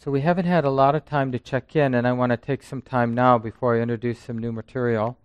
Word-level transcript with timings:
So 0.00 0.12
we 0.12 0.20
haven't 0.20 0.44
had 0.44 0.64
a 0.64 0.70
lot 0.70 0.94
of 0.94 1.04
time 1.04 1.32
to 1.32 1.40
check 1.40 1.74
in, 1.74 1.92
and 1.92 2.06
I 2.06 2.12
want 2.12 2.30
to 2.30 2.36
take 2.36 2.62
some 2.62 2.80
time 2.80 3.14
now 3.14 3.36
before 3.36 3.76
I 3.76 3.80
introduce 3.80 4.20
some 4.20 4.38
new 4.38 4.52
material. 4.52 5.18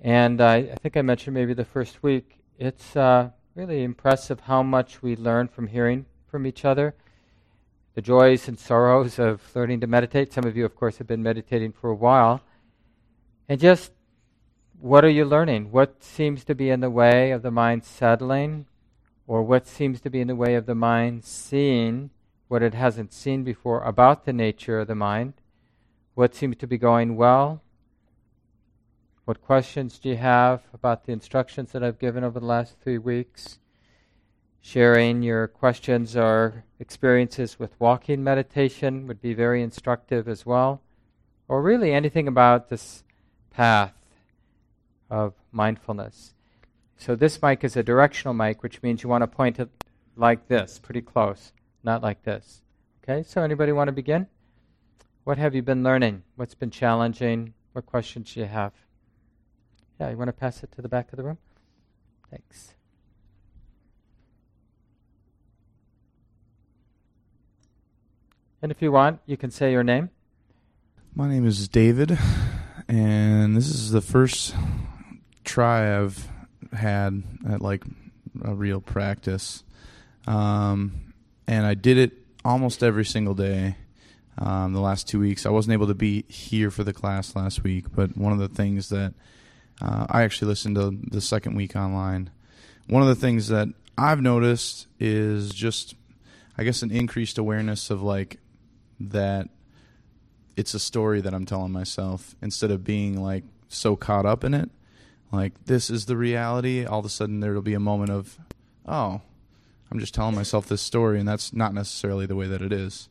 And 0.00 0.40
I, 0.40 0.58
I 0.58 0.76
think 0.80 0.96
I 0.96 1.02
mentioned 1.02 1.34
maybe 1.34 1.54
the 1.54 1.64
first 1.64 2.00
week, 2.00 2.38
it's 2.56 2.94
uh, 2.94 3.30
really 3.56 3.82
impressive 3.82 4.38
how 4.42 4.62
much 4.62 5.02
we 5.02 5.16
learn 5.16 5.48
from 5.48 5.66
hearing 5.66 6.06
from 6.28 6.46
each 6.46 6.64
other. 6.64 6.94
The 7.96 8.00
joys 8.00 8.46
and 8.46 8.60
sorrows 8.60 9.18
of 9.18 9.42
learning 9.56 9.80
to 9.80 9.88
meditate. 9.88 10.32
Some 10.32 10.44
of 10.44 10.56
you, 10.56 10.64
of 10.64 10.76
course, 10.76 10.98
have 10.98 11.08
been 11.08 11.24
meditating 11.24 11.72
for 11.72 11.90
a 11.90 11.94
while. 11.96 12.42
And 13.48 13.58
just 13.58 13.90
what 14.80 15.04
are 15.04 15.10
you 15.10 15.24
learning? 15.24 15.72
What 15.72 16.04
seems 16.04 16.44
to 16.44 16.54
be 16.54 16.70
in 16.70 16.78
the 16.78 16.90
way 16.90 17.32
of 17.32 17.42
the 17.42 17.50
mind 17.50 17.82
settling? 17.82 18.66
Or 19.26 19.42
what 19.42 19.66
seems 19.66 20.00
to 20.02 20.10
be 20.10 20.20
in 20.20 20.28
the 20.28 20.36
way 20.36 20.54
of 20.54 20.66
the 20.66 20.76
mind 20.76 21.24
seeing 21.24 22.10
what 22.50 22.64
it 22.64 22.74
hasn't 22.74 23.12
seen 23.12 23.44
before 23.44 23.80
about 23.84 24.24
the 24.24 24.32
nature 24.32 24.80
of 24.80 24.88
the 24.88 24.94
mind? 24.96 25.34
What 26.14 26.34
seems 26.34 26.56
to 26.56 26.66
be 26.66 26.78
going 26.78 27.14
well? 27.14 27.62
What 29.24 29.40
questions 29.40 30.00
do 30.00 30.08
you 30.08 30.16
have 30.16 30.62
about 30.74 31.06
the 31.06 31.12
instructions 31.12 31.70
that 31.70 31.84
I've 31.84 32.00
given 32.00 32.24
over 32.24 32.40
the 32.40 32.46
last 32.46 32.74
three 32.80 32.98
weeks? 32.98 33.60
Sharing 34.60 35.22
your 35.22 35.46
questions 35.46 36.16
or 36.16 36.64
experiences 36.80 37.60
with 37.60 37.78
walking 37.78 38.24
meditation 38.24 39.06
would 39.06 39.22
be 39.22 39.32
very 39.32 39.62
instructive 39.62 40.26
as 40.26 40.44
well. 40.44 40.82
Or 41.46 41.62
really 41.62 41.92
anything 41.92 42.26
about 42.26 42.68
this 42.68 43.04
path 43.52 43.94
of 45.08 45.34
mindfulness. 45.52 46.34
So 46.96 47.14
this 47.14 47.40
mic 47.40 47.62
is 47.62 47.76
a 47.76 47.84
directional 47.84 48.34
mic, 48.34 48.64
which 48.64 48.82
means 48.82 49.04
you 49.04 49.08
want 49.08 49.22
to 49.22 49.28
point 49.28 49.60
it 49.60 49.70
like 50.16 50.48
this, 50.48 50.80
pretty 50.80 51.00
close, 51.00 51.52
not 51.82 52.02
like 52.02 52.22
this. 52.22 52.62
Okay, 53.02 53.22
so 53.22 53.42
anybody 53.42 53.72
want 53.72 53.88
to 53.88 53.92
begin? 53.92 54.26
What 55.24 55.38
have 55.38 55.54
you 55.54 55.62
been 55.62 55.82
learning? 55.82 56.22
What's 56.36 56.54
been 56.54 56.70
challenging? 56.70 57.54
What 57.72 57.86
questions 57.86 58.34
do 58.34 58.40
you 58.40 58.46
have? 58.46 58.72
Yeah, 60.00 60.10
you 60.10 60.16
want 60.16 60.28
to 60.28 60.32
pass 60.32 60.62
it 60.62 60.72
to 60.72 60.82
the 60.82 60.88
back 60.88 61.12
of 61.12 61.16
the 61.16 61.24
room? 61.24 61.38
Thanks. 62.30 62.74
And 68.62 68.70
if 68.70 68.82
you 68.82 68.92
want, 68.92 69.20
you 69.26 69.36
can 69.36 69.50
say 69.50 69.72
your 69.72 69.82
name. 69.82 70.10
My 71.14 71.28
name 71.28 71.46
is 71.46 71.66
David, 71.68 72.18
and 72.88 73.56
this 73.56 73.68
is 73.68 73.90
the 73.90 74.00
first 74.00 74.54
try 75.44 75.98
I've 75.98 76.28
had 76.72 77.22
at 77.48 77.60
like 77.60 77.84
a 78.42 78.54
real 78.54 78.80
practice. 78.80 79.64
Um, 80.26 81.09
and 81.46 81.66
I 81.66 81.74
did 81.74 81.98
it 81.98 82.12
almost 82.44 82.82
every 82.82 83.04
single 83.04 83.34
day 83.34 83.76
um, 84.38 84.72
the 84.72 84.80
last 84.80 85.08
two 85.08 85.20
weeks. 85.20 85.46
I 85.46 85.50
wasn't 85.50 85.74
able 85.74 85.86
to 85.88 85.94
be 85.94 86.24
here 86.28 86.70
for 86.70 86.84
the 86.84 86.92
class 86.92 87.36
last 87.36 87.62
week, 87.62 87.86
but 87.94 88.16
one 88.16 88.32
of 88.32 88.38
the 88.38 88.48
things 88.48 88.88
that 88.90 89.14
uh, 89.82 90.06
I 90.08 90.22
actually 90.22 90.48
listened 90.48 90.76
to 90.76 90.98
the 91.10 91.20
second 91.20 91.54
week 91.54 91.74
online. 91.74 92.30
One 92.86 93.02
of 93.02 93.08
the 93.08 93.14
things 93.14 93.48
that 93.48 93.68
I've 93.96 94.20
noticed 94.20 94.86
is 94.98 95.50
just, 95.50 95.94
I 96.58 96.64
guess, 96.64 96.82
an 96.82 96.90
increased 96.90 97.38
awareness 97.38 97.90
of 97.90 98.02
like 98.02 98.38
that 99.00 99.48
it's 100.56 100.74
a 100.74 100.78
story 100.78 101.20
that 101.22 101.32
I'm 101.32 101.46
telling 101.46 101.72
myself 101.72 102.34
instead 102.42 102.70
of 102.70 102.84
being 102.84 103.22
like 103.22 103.44
so 103.68 103.96
caught 103.96 104.26
up 104.26 104.44
in 104.44 104.52
it 104.52 104.68
like 105.32 105.64
this 105.64 105.90
is 105.90 106.06
the 106.06 106.16
reality, 106.16 106.84
all 106.84 107.00
of 107.00 107.04
a 107.04 107.10
sudden 107.10 107.40
there'll 107.40 107.62
be 107.62 107.74
a 107.74 107.80
moment 107.80 108.10
of, 108.10 108.38
oh, 108.86 109.20
I'm 109.90 109.98
just 109.98 110.14
telling 110.14 110.34
myself 110.34 110.68
this 110.68 110.82
story, 110.82 111.18
and 111.18 111.28
that's 111.28 111.52
not 111.52 111.74
necessarily 111.74 112.26
the 112.26 112.36
way 112.36 112.46
that 112.46 112.62
it 112.62 112.72
is. 112.72 113.08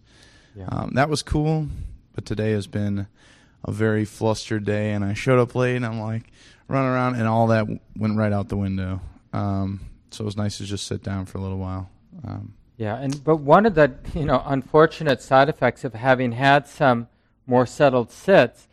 Yeah. 0.56 0.68
Um, 0.70 0.92
that 0.94 1.10
was 1.10 1.22
cool, 1.22 1.68
but 2.14 2.26
today 2.26 2.52
has 2.52 2.68
been 2.68 3.08
a 3.64 3.72
very 3.72 4.06
flustered 4.06 4.66
day, 4.66 4.92
and 4.92 5.04
I 5.04 5.14
showed 5.14 5.40
up 5.40 5.56
late, 5.56 5.76
and 5.76 5.86
I'm 5.86 6.00
like 6.00 6.24
running 6.68 6.90
around, 6.90 7.16
and 7.16 7.28
all 7.28 7.48
that 7.48 7.68
went 7.98 8.18
right 8.18 8.32
out 8.32 8.50
the 8.50 8.58
window. 8.58 9.02
Um, 9.34 9.82
so 10.12 10.24
it 10.24 10.26
was 10.26 10.38
nice 10.38 10.58
to 10.58 10.64
just 10.64 10.88
sit 10.88 11.04
down 11.04 11.26
for 11.26 11.38
a 11.38 11.42
little 11.42 11.58
while. 11.58 11.90
Um, 12.26 12.54
yeah, 12.78 12.96
and 12.96 13.22
but 13.24 13.38
one 13.38 13.66
of 13.66 13.76
the 13.76 13.94
you 14.14 14.26
know 14.26 14.42
unfortunate 14.46 15.22
side 15.22 15.50
effects 15.50 15.84
of 15.84 15.94
having 15.94 16.32
had 16.32 16.68
some 16.68 17.08
more 17.46 17.66
settled 17.66 18.12
sits 18.12 18.68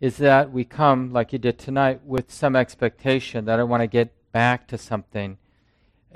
is 0.00 0.18
that 0.18 0.52
we 0.52 0.64
come, 0.64 1.12
like 1.12 1.32
you 1.32 1.38
did 1.38 1.58
tonight, 1.58 2.04
with 2.04 2.30
some 2.30 2.54
expectation 2.54 3.46
that 3.46 3.58
I 3.58 3.62
want 3.62 3.82
to 3.82 3.86
get 3.86 4.12
back 4.32 4.68
to 4.68 4.76
something. 4.76 5.38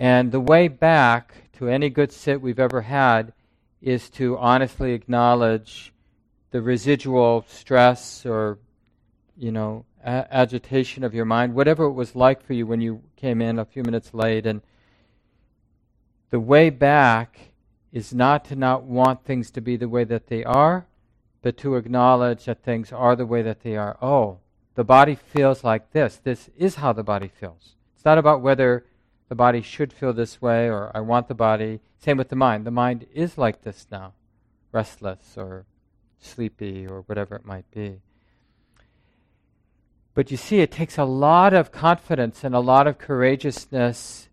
And 0.01 0.33
the 0.33 0.41
way 0.41 0.69
back 0.69 1.53
to 1.59 1.69
any 1.69 1.91
good 1.91 2.11
sit 2.11 2.41
we've 2.41 2.59
ever 2.59 2.81
had 2.81 3.35
is 3.83 4.09
to 4.13 4.39
honestly 4.39 4.95
acknowledge 4.95 5.93
the 6.53 6.63
residual 6.63 7.45
stress 7.47 8.25
or, 8.25 8.59
you 9.37 9.53
know, 9.53 9.85
a- 10.03 10.27
agitation 10.35 11.05
of 11.05 11.13
your 11.13 11.27
mind, 11.27 11.55
whatever 11.55 11.85
it 11.85 11.93
was 11.93 12.17
like 12.17 12.43
for 12.43 12.55
you 12.55 12.67
when 12.67 12.81
you 12.81 13.03
came 13.15 13.43
in 13.43 13.59
a 13.59 13.67
few 13.67 13.83
minutes 13.83 14.15
late. 14.15 14.47
And 14.47 14.63
the 16.31 16.41
way 16.41 16.71
back 16.71 17.53
is 17.93 18.15
not 18.15 18.47
to 18.47 18.57
not 18.57 18.85
want 18.85 19.27
things 19.27 19.51
to 19.51 19.61
be 19.61 19.77
the 19.77 19.89
way 19.89 20.05
that 20.05 20.29
they 20.29 20.45
are, 20.45 20.87
but 21.43 21.59
to 21.59 21.77
acknowledge 21.77 22.47
that 22.47 22.63
things 22.63 22.91
are 22.91 23.15
the 23.15 23.27
way 23.27 23.43
that 23.43 23.61
they 23.61 23.77
are. 23.77 23.99
Oh, 24.01 24.39
the 24.77 24.85
body 24.85 25.15
feels 25.15 25.63
like 25.63 25.93
this. 25.93 26.17
This 26.17 26.49
is 26.57 26.77
how 26.77 26.95
the 26.95 27.05
body 27.05 27.29
feels. 27.29 27.75
It's 27.95 28.05
not 28.07 28.17
about 28.17 28.41
whether 28.41 28.87
the 29.31 29.37
body 29.37 29.63
should 29.63 29.93
feel 29.93 30.13
this 30.13 30.43
way 30.43 30.69
or 30.69 30.91
I 30.93 30.99
want 31.01 31.29
the 31.29 31.35
body. 31.35 31.79
Same 31.99 32.17
with 32.17 32.31
the 32.31 32.37
mind. 32.37 32.67
The 32.67 32.73
mind 32.73 33.07
is 33.15 33.39
like 33.39 33.63
this 33.63 33.87
now, 33.89 34.13
restless 34.73 35.37
or 35.37 35.67
sleepy 36.19 36.85
or 36.85 37.03
whatever 37.03 37.37
it 37.37 37.47
might 37.47 37.71
be. 37.71 38.01
But 40.15 40.33
you 40.33 40.37
see, 40.37 40.59
it 40.59 40.73
takes 40.73 40.99
a 40.99 41.05
lot 41.05 41.55
of 41.55 41.71
confidence 41.71 42.43
and 42.43 42.57
a 42.57 42.61
lot 42.61 42.89
of 42.89 42.99
courageousness 42.99 44.29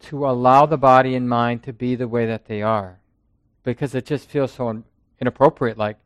to 0.00 0.26
allow 0.26 0.66
the 0.66 0.76
body 0.76 1.14
and 1.14 1.26
mind 1.26 1.62
to 1.62 1.72
be 1.72 1.94
the 1.94 2.06
way 2.06 2.26
that 2.26 2.44
they 2.44 2.60
are. 2.60 3.00
Because 3.62 3.94
it 3.94 4.04
just 4.04 4.28
feels 4.28 4.52
so 4.52 4.84
inappropriate, 5.18 5.78
like, 5.78 5.96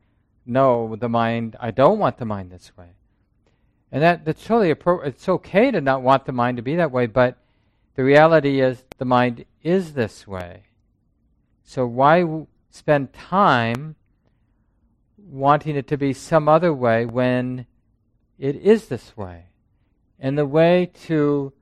no, 0.47 0.95
the 0.95 1.09
mind, 1.09 1.57
I 1.59 1.73
don't 1.73 1.99
want 1.99 2.19
the 2.19 2.25
mind 2.25 2.53
this 2.53 2.71
way. 2.77 2.91
And 3.91 4.01
that, 4.05 4.25
that's 4.25 4.45
totally 4.45 4.71
appropriate. 4.71 5.17
It's 5.17 5.29
okay 5.29 5.73
to 5.73 5.81
not 5.81 6.03
want 6.03 6.27
the 6.27 6.33
mind 6.33 6.59
to 6.59 6.63
be 6.63 6.77
that 6.77 6.93
way, 6.93 7.07
but 7.07 7.37
the 7.95 8.05
reality 8.05 8.61
is 8.61 8.85
the 8.99 9.05
mind 9.05 9.45
is 9.63 9.95
this 9.95 10.27
way. 10.27 10.65
So 11.63 11.87
why 11.87 12.21
w- 12.21 12.47
spend 12.71 13.13
time 13.13 13.97
wanting 15.17 15.77
it 15.77 15.87
to 15.89 15.97
be 15.97 16.13
some 16.13 16.49
other 16.49 16.75
way 16.75 17.07
when 17.07 17.67
it 18.39 18.57
is 18.57 18.89
this 18.89 19.17
way? 19.17 19.47
And 20.19 20.37
the 20.37 20.47
way 20.47 20.91
to 21.07 21.53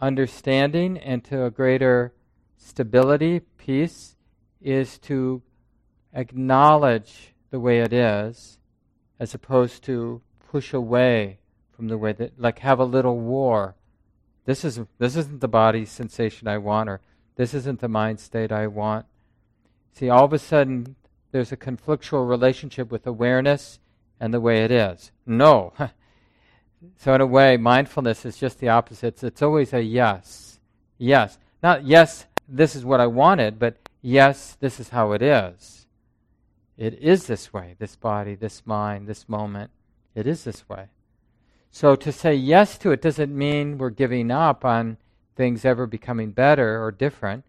understanding 0.00 0.98
and 0.98 1.24
to 1.24 1.44
a 1.44 1.50
greater 1.50 2.12
stability, 2.56 3.40
peace, 3.56 4.16
is 4.60 4.98
to 4.98 5.42
acknowledge 6.12 7.34
the 7.50 7.60
way 7.60 7.80
it 7.80 7.92
is, 7.92 8.58
as 9.20 9.34
opposed 9.34 9.84
to 9.84 10.20
push 10.50 10.72
away 10.72 11.38
from 11.70 11.88
the 11.88 11.98
way 11.98 12.12
that, 12.12 12.40
like, 12.40 12.58
have 12.58 12.80
a 12.80 12.84
little 12.84 13.18
war. 13.18 13.75
This 14.46 14.64
isn't 14.64 14.88
this 14.98 15.16
isn't 15.16 15.40
the 15.40 15.48
body 15.48 15.84
sensation 15.84 16.48
I 16.48 16.58
want, 16.58 16.88
or 16.88 17.00
this 17.34 17.52
isn't 17.52 17.80
the 17.80 17.88
mind 17.88 18.20
state 18.20 18.50
I 18.50 18.68
want. 18.68 19.04
See, 19.92 20.08
all 20.08 20.24
of 20.24 20.32
a 20.32 20.38
sudden, 20.38 20.96
there's 21.32 21.52
a 21.52 21.56
conflictual 21.56 22.28
relationship 22.28 22.90
with 22.90 23.06
awareness 23.06 23.80
and 24.20 24.32
the 24.32 24.40
way 24.40 24.64
it 24.64 24.70
is. 24.70 25.10
No. 25.26 25.72
so, 26.96 27.14
in 27.14 27.20
a 27.20 27.26
way, 27.26 27.56
mindfulness 27.56 28.24
is 28.24 28.36
just 28.36 28.60
the 28.60 28.68
opposite. 28.68 29.22
It's 29.22 29.42
always 29.42 29.72
a 29.72 29.82
yes. 29.82 30.60
Yes. 30.96 31.38
Not 31.62 31.84
yes, 31.84 32.26
this 32.48 32.76
is 32.76 32.84
what 32.84 33.00
I 33.00 33.06
wanted, 33.06 33.58
but 33.58 33.76
yes, 34.00 34.56
this 34.60 34.78
is 34.78 34.90
how 34.90 35.12
it 35.12 35.22
is. 35.22 35.86
It 36.78 36.94
is 37.00 37.26
this 37.26 37.52
way, 37.52 37.74
this 37.78 37.96
body, 37.96 38.34
this 38.34 38.62
mind, 38.64 39.08
this 39.08 39.28
moment. 39.28 39.70
It 40.14 40.26
is 40.26 40.44
this 40.44 40.68
way. 40.68 40.88
So 41.70 41.96
to 41.96 42.12
say 42.12 42.34
yes 42.34 42.78
to 42.78 42.90
it 42.90 43.02
doesn't 43.02 43.36
mean 43.36 43.78
we're 43.78 43.90
giving 43.90 44.30
up 44.30 44.64
on 44.64 44.96
things 45.36 45.64
ever 45.64 45.86
becoming 45.86 46.30
better 46.30 46.82
or 46.82 46.90
different. 46.90 47.44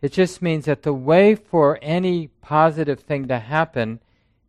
It 0.00 0.12
just 0.12 0.40
means 0.40 0.64
that 0.64 0.82
the 0.82 0.94
way 0.94 1.34
for 1.34 1.78
any 1.82 2.28
positive 2.40 3.00
thing 3.00 3.28
to 3.28 3.38
happen 3.38 4.00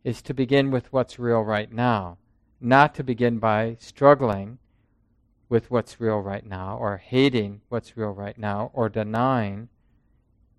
is 0.03 0.21
to 0.23 0.33
begin 0.33 0.71
with 0.71 0.91
what's 0.93 1.19
real 1.19 1.41
right 1.41 1.71
now, 1.71 2.17
not 2.61 2.95
to 2.95 3.03
begin 3.03 3.39
by 3.39 3.75
struggling 3.79 4.59
with 5.49 5.69
what's 5.71 5.99
real 5.99 6.19
right 6.19 6.45
now 6.45 6.77
or 6.77 6.97
hating 6.97 7.61
what's 7.69 7.97
real 7.97 8.11
right 8.11 8.37
now 8.37 8.69
or 8.73 8.87
denying 8.87 9.67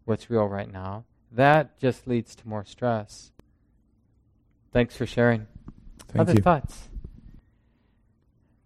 what's 0.04 0.28
real 0.28 0.46
right 0.46 0.70
now. 0.70 1.04
That 1.32 1.78
just 1.78 2.08
leads 2.08 2.34
to 2.36 2.48
more 2.48 2.64
stress. 2.64 3.30
Thanks 4.72 4.96
for 4.96 5.06
sharing. 5.06 5.46
Thank 6.08 6.20
Other 6.20 6.34
you. 6.34 6.42
thoughts? 6.42 6.89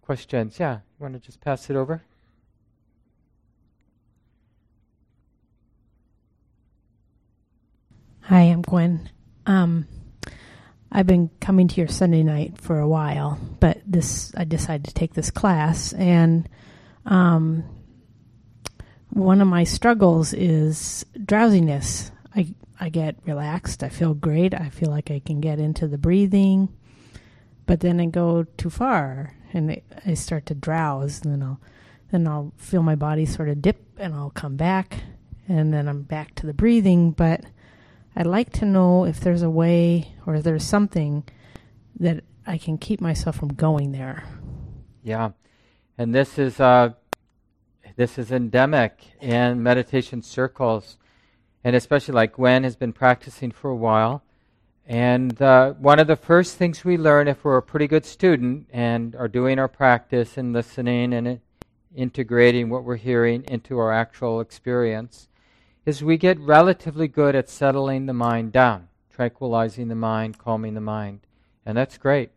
Questions? 0.05 0.59
Yeah. 0.59 0.75
You 0.75 1.03
want 1.03 1.15
to 1.15 1.19
just 1.19 1.41
pass 1.41 1.67
it 1.71 1.75
over? 1.75 2.03
Hi, 8.21 8.41
I'm 8.41 8.61
Gwen. 8.61 9.09
Um, 9.47 9.87
I've 10.91 11.07
been 11.07 11.31
coming 11.41 11.67
to 11.67 11.81
your 11.81 11.87
Sunday 11.87 12.21
night 12.21 12.61
for 12.61 12.79
a 12.79 12.87
while, 12.87 13.39
but 13.59 13.81
this 13.85 14.31
I 14.37 14.43
decided 14.43 14.85
to 14.85 14.93
take 14.93 15.15
this 15.15 15.31
class, 15.31 15.91
and 15.93 16.47
um, 17.05 17.63
one 19.09 19.41
of 19.41 19.47
my 19.47 19.63
struggles 19.63 20.33
is 20.33 21.03
drowsiness. 21.23 22.11
I 22.35 22.53
I 22.79 22.89
get 22.89 23.15
relaxed. 23.25 23.83
I 23.83 23.89
feel 23.89 24.13
great. 24.13 24.53
I 24.53 24.69
feel 24.69 24.89
like 24.89 25.09
I 25.09 25.19
can 25.19 25.39
get 25.39 25.59
into 25.59 25.87
the 25.87 25.97
breathing, 25.97 26.69
but 27.65 27.79
then 27.79 27.99
I 27.99 28.05
go 28.05 28.43
too 28.43 28.69
far 28.69 29.33
and 29.55 29.81
I 30.05 30.13
start 30.13 30.45
to 30.47 30.53
drowse. 30.53 31.21
And 31.23 31.33
then 31.33 31.43
I'll 31.43 31.59
then 32.11 32.27
I'll 32.27 32.53
feel 32.57 32.83
my 32.83 32.95
body 32.95 33.25
sort 33.25 33.49
of 33.49 33.61
dip, 33.61 33.81
and 33.97 34.13
I'll 34.13 34.29
come 34.29 34.55
back, 34.55 34.99
and 35.47 35.73
then 35.73 35.87
I'm 35.87 36.03
back 36.03 36.35
to 36.35 36.45
the 36.45 36.53
breathing. 36.53 37.11
But 37.11 37.41
I'd 38.15 38.27
like 38.27 38.51
to 38.53 38.65
know 38.65 39.05
if 39.05 39.19
there's 39.19 39.41
a 39.41 39.49
way 39.49 40.13
or 40.25 40.35
if 40.35 40.43
there's 40.43 40.63
something 40.63 41.23
that 41.99 42.23
I 42.45 42.57
can 42.57 42.77
keep 42.77 43.01
myself 43.01 43.37
from 43.37 43.49
going 43.49 43.91
there. 43.91 44.23
Yeah, 45.03 45.31
and 45.97 46.13
this 46.13 46.37
is 46.37 46.59
uh, 46.59 46.91
this 47.95 48.17
is 48.17 48.31
endemic 48.31 48.99
in 49.21 49.63
meditation 49.63 50.21
circles, 50.21 50.97
and 51.63 51.75
especially 51.75 52.13
like 52.13 52.33
Gwen 52.33 52.63
has 52.63 52.75
been 52.75 52.93
practicing 52.93 53.51
for 53.51 53.69
a 53.69 53.75
while. 53.75 54.24
And 54.87 55.41
uh, 55.41 55.73
one 55.73 55.99
of 55.99 56.05
the 56.05 56.15
first 56.15 56.57
things 56.57 56.85
we 56.85 56.97
learn 56.97 57.27
if 57.27 57.43
we're 57.43 57.57
a 57.57 57.61
pretty 57.61 57.87
good 57.87 58.05
student 58.05 58.67
and 58.71 59.15
are 59.15 59.27
doing 59.27 59.57
our 59.57 59.67
practice 59.67 60.37
and 60.37 60.53
listening 60.53 61.11
and 61.13 61.39
integrating 61.95 62.69
what 62.69 62.83
we're 62.83 62.97
hearing 62.97 63.43
into 63.47 63.79
our 63.79 63.91
actual 63.91 64.39
experience 64.39 65.27
is 65.85 66.03
we 66.03 66.17
get 66.17 66.39
relatively 66.39 67.07
good 67.07 67.35
at 67.35 67.49
settling 67.49 68.05
the 68.05 68.13
mind 68.13 68.51
down, 68.51 68.87
tranquilizing 69.11 69.87
the 69.87 69.95
mind, 69.95 70.37
calming 70.37 70.75
the 70.75 70.81
mind. 70.81 71.21
And 71.65 71.75
that's 71.75 71.97
great. 71.97 72.29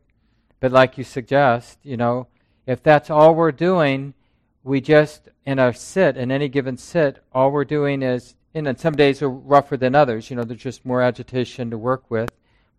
But 0.60 0.72
like 0.72 0.96
you 0.96 1.04
suggest, 1.04 1.78
you 1.82 1.96
know, 1.96 2.28
if 2.66 2.82
that's 2.82 3.10
all 3.10 3.34
we're 3.34 3.52
doing, 3.52 4.14
we 4.62 4.80
just, 4.80 5.28
in 5.46 5.58
our 5.58 5.72
sit, 5.72 6.16
in 6.16 6.30
any 6.30 6.48
given 6.48 6.76
sit, 6.76 7.22
all 7.32 7.50
we're 7.50 7.64
doing 7.64 8.02
is, 8.02 8.34
and 8.66 8.78
some 8.78 8.94
days 8.94 9.22
are 9.22 9.30
rougher 9.30 9.76
than 9.76 9.94
others, 9.94 10.30
you 10.30 10.36
know, 10.36 10.44
there's 10.44 10.60
just 10.60 10.84
more 10.84 11.02
agitation 11.02 11.70
to 11.70 11.78
work 11.78 12.10
with, 12.10 12.30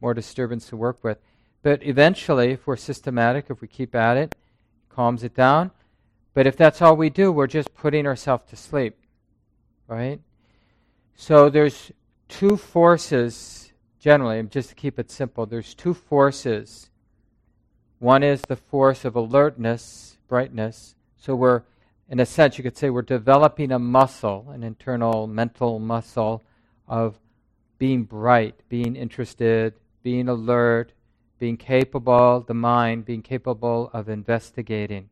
more 0.02 0.14
disturbance 0.14 0.68
to 0.70 0.78
work 0.78 1.04
with. 1.04 1.18
But 1.62 1.84
eventually, 1.84 2.52
if 2.52 2.66
we're 2.66 2.78
systematic, 2.78 3.46
if 3.50 3.62
we 3.62 3.68
keep 3.68 3.94
at 3.96 4.18
it, 4.18 4.36
calms 4.90 5.24
it 5.24 5.36
down. 5.36 5.72
But 6.34 6.48
if 6.48 6.56
that's 6.56 6.82
all 6.82 6.96
we 6.96 7.10
do, 7.10 7.32
we're 7.32 7.48
just 7.48 7.74
putting 7.74 8.06
ourselves 8.06 8.50
to 8.50 8.56
sleep, 8.56 8.96
right? 9.88 10.20
So 11.16 11.50
there's 11.50 11.92
two 12.30 12.56
forces, 12.56 13.74
generally, 14.00 14.42
just 14.44 14.70
to 14.70 14.76
keep 14.76 15.00
it 15.00 15.12
simple, 15.12 15.46
there's 15.46 15.74
two 15.74 15.94
forces. 15.94 16.90
One 18.00 18.24
is 18.24 18.42
the 18.42 18.56
force 18.56 19.04
of 19.04 19.16
alertness, 19.16 20.18
brightness. 20.30 20.96
So 21.18 21.36
we're, 21.36 21.64
in 22.10 22.20
a 22.20 22.26
sense, 22.26 22.58
you 22.58 22.64
could 22.64 22.76
say 22.76 22.90
we're 22.90 23.04
developing 23.04 23.72
a 23.72 23.78
muscle, 23.78 24.50
an 24.50 24.64
internal 24.64 25.28
mental 25.28 25.78
muscle 25.78 26.44
of 26.88 27.20
being 27.78 28.04
bright, 28.04 28.56
being 28.68 28.96
interested, 28.96 29.76
being 30.02 30.28
alert, 30.28 30.92
being 31.38 31.56
capable, 31.56 32.42
the 32.42 32.54
mind 32.54 33.06
being 33.06 33.22
capable 33.22 33.92
of 33.94 34.10
investigating, 34.10 35.10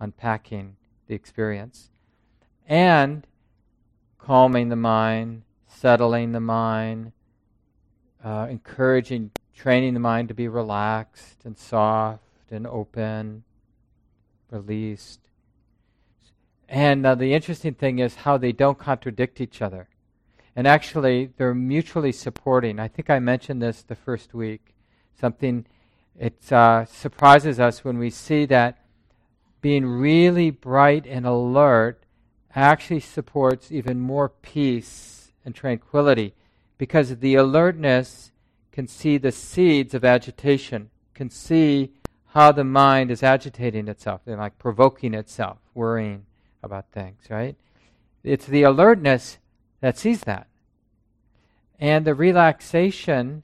unpacking 0.00 0.76
the 1.06 1.14
experience, 1.14 1.90
and 2.66 3.26
calming 4.18 4.68
the 4.68 4.76
mind, 4.76 5.42
settling 5.68 6.32
the 6.32 6.40
mind, 6.40 7.12
uh, 8.24 8.48
encouraging, 8.50 9.30
training 9.54 9.94
the 9.94 10.00
mind 10.00 10.26
to 10.26 10.34
be 10.34 10.48
relaxed 10.48 11.44
and 11.44 11.56
soft 11.56 12.20
and 12.50 12.66
open, 12.66 13.44
released. 14.50 15.20
And 16.68 17.06
uh, 17.06 17.14
the 17.14 17.32
interesting 17.32 17.74
thing 17.74 17.98
is 17.98 18.16
how 18.16 18.38
they 18.38 18.52
don't 18.52 18.78
contradict 18.78 19.40
each 19.40 19.62
other. 19.62 19.88
And 20.54 20.66
actually, 20.66 21.30
they're 21.36 21.54
mutually 21.54 22.12
supporting. 22.12 22.80
I 22.80 22.88
think 22.88 23.10
I 23.10 23.18
mentioned 23.18 23.62
this 23.62 23.82
the 23.82 23.94
first 23.94 24.34
week. 24.34 24.74
Something, 25.20 25.66
it 26.18 26.50
uh, 26.52 26.86
surprises 26.86 27.60
us 27.60 27.84
when 27.84 27.98
we 27.98 28.10
see 28.10 28.46
that 28.46 28.78
being 29.60 29.86
really 29.86 30.50
bright 30.50 31.06
and 31.06 31.26
alert 31.26 32.02
actually 32.54 33.00
supports 33.00 33.70
even 33.70 34.00
more 34.00 34.30
peace 34.30 35.32
and 35.44 35.54
tranquility 35.54 36.34
because 36.78 37.16
the 37.18 37.34
alertness 37.34 38.32
can 38.72 38.86
see 38.86 39.18
the 39.18 39.32
seeds 39.32 39.94
of 39.94 40.04
agitation, 40.04 40.90
can 41.14 41.30
see 41.30 41.92
how 42.28 42.52
the 42.52 42.64
mind 42.64 43.10
is 43.10 43.22
agitating 43.22 43.88
itself, 43.88 44.20
and 44.26 44.38
like 44.38 44.58
provoking 44.58 45.14
itself, 45.14 45.58
worrying 45.74 46.26
about 46.62 46.90
things, 46.92 47.22
right? 47.30 47.56
It's 48.22 48.46
the 48.46 48.62
alertness 48.62 49.38
that 49.80 49.98
sees 49.98 50.20
that. 50.22 50.48
And 51.78 52.04
the 52.04 52.14
relaxation, 52.14 53.42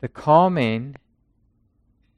the 0.00 0.08
calming, 0.08 0.96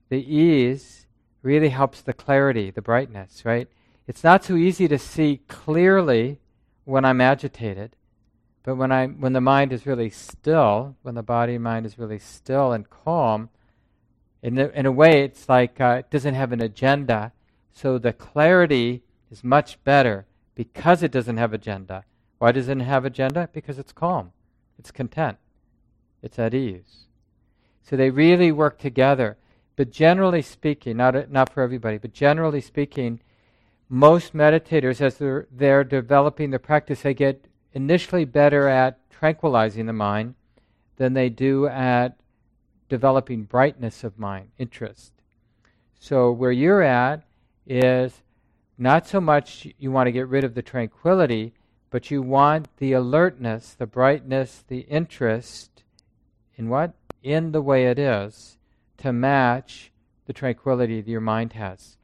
the 0.08 0.22
ease 0.22 1.06
really 1.42 1.70
helps 1.70 2.00
the 2.00 2.12
clarity, 2.12 2.70
the 2.70 2.82
brightness, 2.82 3.44
right? 3.44 3.68
It's 4.06 4.24
not 4.24 4.44
so 4.44 4.56
easy 4.56 4.88
to 4.88 4.98
see 4.98 5.40
clearly 5.48 6.40
when 6.84 7.04
I'm 7.04 7.20
agitated, 7.20 7.94
but 8.62 8.76
when 8.76 8.92
I 8.92 9.06
when 9.06 9.32
the 9.32 9.40
mind 9.40 9.72
is 9.72 9.86
really 9.86 10.10
still, 10.10 10.96
when 11.02 11.14
the 11.14 11.22
body 11.22 11.54
and 11.54 11.64
mind 11.64 11.86
is 11.86 11.98
really 11.98 12.18
still 12.18 12.72
and 12.72 12.88
calm, 12.88 13.50
in 14.42 14.58
a, 14.58 14.68
in 14.68 14.86
a 14.86 14.92
way 14.92 15.22
it's 15.22 15.48
like 15.48 15.80
uh, 15.80 15.96
it 16.00 16.10
doesn't 16.10 16.34
have 16.34 16.52
an 16.52 16.60
agenda, 16.60 17.32
so 17.72 17.98
the 17.98 18.12
clarity 18.12 19.02
is 19.30 19.44
much 19.44 19.82
better 19.84 20.26
because 20.54 21.02
it 21.02 21.12
doesn't 21.12 21.36
have 21.36 21.52
agenda. 21.52 22.04
Why 22.38 22.52
doesn't 22.52 22.80
it 22.80 22.84
have 22.84 23.04
agenda? 23.04 23.48
Because 23.52 23.78
it's 23.78 23.92
calm, 23.92 24.32
it's 24.78 24.90
content, 24.90 25.38
it's 26.22 26.38
at 26.38 26.54
ease. 26.54 27.06
So 27.82 27.96
they 27.96 28.10
really 28.10 28.52
work 28.52 28.78
together. 28.78 29.36
But 29.76 29.90
generally 29.92 30.42
speaking, 30.42 30.96
not 30.96 31.30
not 31.30 31.52
for 31.52 31.62
everybody, 31.62 31.98
but 31.98 32.12
generally 32.12 32.60
speaking, 32.60 33.20
most 33.88 34.34
meditators, 34.34 35.00
as 35.00 35.16
they're, 35.16 35.46
they're 35.50 35.84
developing 35.84 36.50
the 36.50 36.58
practice, 36.58 37.02
they 37.02 37.14
get 37.14 37.46
initially 37.72 38.24
better 38.24 38.68
at 38.68 38.98
tranquilizing 39.10 39.86
the 39.86 39.92
mind 39.92 40.34
than 40.96 41.14
they 41.14 41.28
do 41.28 41.66
at 41.66 42.18
developing 42.88 43.44
brightness 43.44 44.04
of 44.04 44.18
mind, 44.18 44.50
interest. 44.58 45.12
So, 45.98 46.30
where 46.30 46.52
you're 46.52 46.82
at 46.82 47.24
is 47.66 48.22
not 48.78 49.06
so 49.06 49.20
much 49.20 49.66
you 49.78 49.90
want 49.90 50.06
to 50.06 50.12
get 50.12 50.28
rid 50.28 50.44
of 50.44 50.54
the 50.54 50.62
tranquility, 50.62 51.52
but 51.90 52.10
you 52.10 52.22
want 52.22 52.68
the 52.78 52.92
alertness, 52.92 53.74
the 53.74 53.86
brightness, 53.86 54.64
the 54.68 54.80
interest 54.80 55.82
in 56.56 56.68
what? 56.68 56.94
In 57.22 57.52
the 57.52 57.62
way 57.62 57.86
it 57.86 57.98
is 57.98 58.56
to 58.98 59.12
match 59.12 59.90
the 60.26 60.32
tranquility 60.32 61.00
that 61.00 61.10
your 61.10 61.20
mind 61.20 61.54
has 61.54 61.98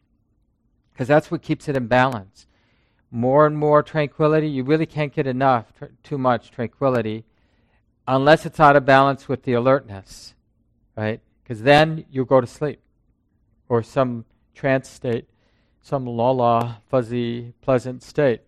because 0.95 1.09
that's 1.09 1.31
what 1.31 1.43
keeps 1.43 1.69
it 1.69 1.77
in 1.77 1.89
balance. 1.89 2.47
More 3.11 3.47
and 3.47 3.59
more 3.59 3.83
tranquility, 3.83 4.49
you 4.49 4.63
really 4.63 4.87
can't 4.87 5.13
get 5.13 5.27
enough, 5.27 5.73
tr- 5.77 5.87
too 6.03 6.19
much 6.19 6.53
tranquility, 6.53 7.25
unless 8.07 8.47
it's 8.47 8.61
out 8.61 8.77
of 8.77 8.85
balance 8.85 9.29
with 9.29 9.43
the 9.43 9.55
alertness, 9.55 10.35
right? 10.97 11.21
Because 11.43 11.63
then 11.63 12.05
you'll 12.11 12.25
go 12.25 12.41
to 12.41 12.47
sleep 12.47 12.81
or 13.69 13.83
some 13.83 14.25
trance 14.55 14.89
state, 14.89 15.29
some 15.85 16.07
la 16.07 16.31
la, 16.31 16.77
fuzzy, 16.89 17.53
pleasant 17.61 18.03
state, 18.03 18.41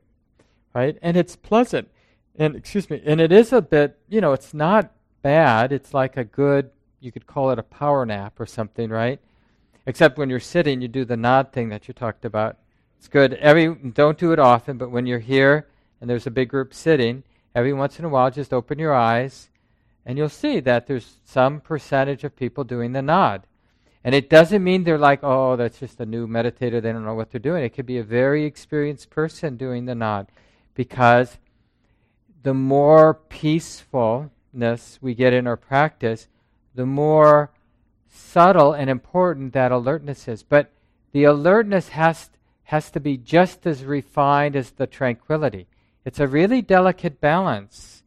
right? 0.75 0.99
And 1.03 1.19
it's 1.19 1.37
pleasant. 1.37 1.89
And, 2.35 2.57
excuse 2.57 2.89
me, 2.89 3.03
and 3.05 3.21
it 3.21 3.31
is 3.31 3.53
a 3.53 3.61
bit, 3.61 3.99
you 4.09 4.23
know, 4.23 4.33
it's 4.33 4.55
not 4.55 4.91
bad. 5.21 5.71
It's 5.71 5.93
like 5.93 6.17
a 6.17 6.25
good, 6.25 6.71
you 6.99 7.13
could 7.13 7.27
call 7.27 7.51
it 7.51 7.59
a 7.59 7.63
power 7.63 8.07
nap 8.07 8.41
or 8.41 8.47
something, 8.47 8.89
right? 8.89 9.21
Except 9.85 10.17
when 10.17 10.31
you're 10.31 10.41
sitting, 10.41 10.81
you 10.81 10.89
do 10.89 11.05
the 11.05 11.17
nod 11.17 11.53
thing 11.53 11.69
that 11.69 11.87
you 11.87 11.95
talked 11.95 12.25
about. 12.25 12.57
It's 12.99 13.07
good. 13.07 13.35
Every 13.35 13.75
don't 13.75 14.19
do 14.19 14.33
it 14.33 14.39
often, 14.39 14.79
but 14.79 14.91
when 14.91 15.05
you're 15.05 15.19
here 15.19 15.69
and 16.01 16.09
there's 16.09 16.27
a 16.27 16.31
big 16.31 16.49
group 16.49 16.73
sitting, 16.73 17.23
every 17.55 17.75
once 17.75 17.99
in 17.99 18.07
a 18.07 18.09
while 18.09 18.31
just 18.31 18.55
open 18.55 18.79
your 18.79 18.95
eyes 18.95 19.51
and 20.07 20.17
you'll 20.17 20.31
see 20.31 20.61
that 20.61 20.87
there's 20.87 21.19
some 21.25 21.61
percentage 21.61 22.25
of 22.25 22.35
people 22.35 22.65
doing 22.65 22.93
the 22.93 23.03
nod. 23.03 23.43
And 24.07 24.15
it 24.15 24.31
doesn't 24.31 24.63
mean 24.63 24.85
they're 24.85 24.99
like, 24.99 25.25
oh, 25.25 25.57
that's 25.57 25.81
just 25.81 25.99
a 25.99 26.07
new 26.07 26.29
meditator, 26.29 26.81
they 26.81 26.93
don't 26.93 27.05
know 27.05 27.17
what 27.17 27.33
they're 27.33 27.41
doing. 27.41 27.65
It 27.65 27.75
could 27.75 27.87
be 27.87 27.99
a 27.99 28.05
very 28.05 28.45
experienced 28.45 29.11
person 29.11 29.57
doing 29.57 29.87
the 29.87 29.97
nod 29.97 30.29
because 30.75 31.39
the 32.45 32.55
more 32.55 33.15
peacefulness 33.15 35.01
we 35.03 35.17
get 35.17 35.33
in 35.33 35.49
our 35.49 35.57
practice, 35.57 36.29
the 36.73 36.87
more 36.87 37.51
subtle 38.09 38.73
and 38.73 38.89
important 38.89 39.55
that 39.55 39.73
alertness 39.73 40.29
is. 40.29 40.45
But 40.45 40.71
the 41.11 41.25
alertness 41.25 41.89
has, 41.89 42.31
has 42.63 42.93
to 42.93 43.01
be 43.01 43.17
just 43.17 43.67
as 43.67 43.85
refined 43.85 44.55
as 44.55 44.71
the 44.71 44.87
tranquility. 44.87 45.67
It's 46.05 46.21
a 46.21 46.29
really 46.29 46.63
delicate 46.63 47.21
balance 47.21 48.05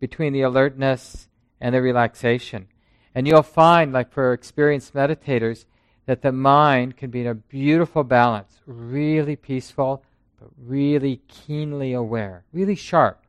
between 0.00 0.32
the 0.32 0.40
alertness 0.40 1.28
and 1.60 1.74
the 1.74 1.82
relaxation. 1.82 2.68
And 3.16 3.26
you'll 3.26 3.42
find, 3.42 3.94
like 3.94 4.12
for 4.12 4.34
experienced 4.34 4.92
meditators, 4.92 5.64
that 6.04 6.20
the 6.20 6.32
mind 6.32 6.98
can 6.98 7.10
be 7.10 7.22
in 7.22 7.26
a 7.26 7.34
beautiful 7.34 8.04
balance, 8.04 8.60
really 8.66 9.36
peaceful, 9.36 10.04
but 10.38 10.50
really 10.62 11.22
keenly 11.26 11.94
aware, 11.94 12.44
really 12.52 12.74
sharp. 12.74 13.24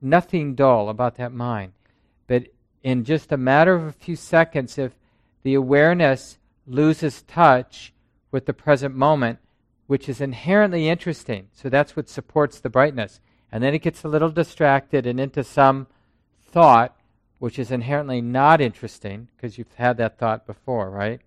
Nothing 0.00 0.54
dull 0.54 0.88
about 0.88 1.16
that 1.16 1.34
mind. 1.34 1.74
But 2.26 2.44
in 2.82 3.04
just 3.04 3.30
a 3.30 3.36
matter 3.36 3.74
of 3.74 3.82
a 3.82 3.92
few 3.92 4.16
seconds, 4.16 4.78
if 4.78 4.92
the 5.42 5.52
awareness 5.52 6.38
loses 6.66 7.20
touch 7.20 7.92
with 8.30 8.46
the 8.46 8.54
present 8.54 8.96
moment, 8.96 9.38
which 9.86 10.08
is 10.08 10.22
inherently 10.22 10.88
interesting, 10.88 11.48
so 11.52 11.68
that's 11.68 11.94
what 11.94 12.08
supports 12.08 12.58
the 12.58 12.70
brightness, 12.70 13.20
and 13.52 13.62
then 13.62 13.74
it 13.74 13.82
gets 13.82 14.02
a 14.02 14.08
little 14.08 14.30
distracted 14.30 15.06
and 15.06 15.20
into 15.20 15.44
some 15.44 15.88
thought 16.42 16.95
which 17.38 17.58
is 17.58 17.70
inherently 17.70 18.20
not 18.20 18.60
interesting 18.60 19.28
because 19.36 19.58
you've 19.58 19.74
had 19.74 19.96
that 19.98 20.18
thought 20.18 20.46
before, 20.46 20.90
right? 20.90 21.20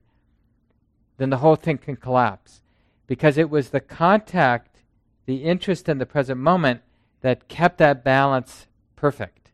Then 1.18 1.30
the 1.30 1.38
whole 1.38 1.56
thing 1.56 1.78
can 1.78 1.96
collapse. 1.96 2.62
Because 3.06 3.38
it 3.38 3.50
was 3.50 3.70
the 3.70 3.80
contact, 3.80 4.78
the 5.26 5.44
interest 5.44 5.90
in 5.90 5.98
the 5.98 6.06
present 6.06 6.40
moment 6.40 6.82
that 7.22 7.48
kept 7.48 7.78
that 7.80 8.04
balance 8.04 8.68
perfect. 8.96 9.52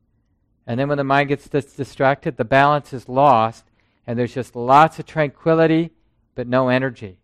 And 0.67 0.79
then 0.79 0.87
when 0.87 0.97
the 0.97 1.03
mind 1.03 1.29
gets 1.29 1.47
dis- 1.47 1.73
distracted, 1.73 2.37
the 2.37 2.45
balance 2.45 2.93
is 2.93 3.09
lost, 3.09 3.65
and 4.07 4.17
there's 4.17 4.33
just 4.33 4.55
lots 4.55 4.99
of 4.99 5.05
tranquility, 5.05 5.91
but 6.35 6.47
no 6.47 6.69
energy. 6.69 7.17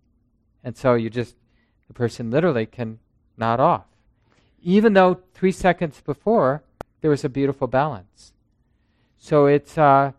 And 0.64 0.78
so 0.78 0.94
you 0.94 1.10
just, 1.10 1.36
the 1.88 1.94
person 1.94 2.32
literally 2.32 2.66
can 2.66 3.00
nod 3.38 3.60
off. 3.60 3.86
Even 4.62 4.94
though 4.94 5.22
three 5.34 5.52
seconds 5.52 6.02
before, 6.02 6.64
there 7.02 7.10
was 7.10 7.24
a 7.24 7.30
beautiful 7.30 7.68
balance. 7.68 8.34
So 9.24 9.46
it's 9.46 9.78
uh, 9.78 10.14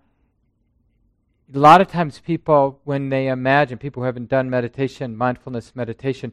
a 1.53 1.59
lot 1.59 1.81
of 1.81 1.89
times 1.89 2.21
people, 2.21 2.81
when 2.85 3.09
they 3.09 3.27
imagine, 3.27 3.77
people 3.77 4.01
who 4.01 4.07
haven't 4.07 4.29
done 4.29 4.49
meditation, 4.49 5.17
mindfulness 5.17 5.75
meditation, 5.75 6.33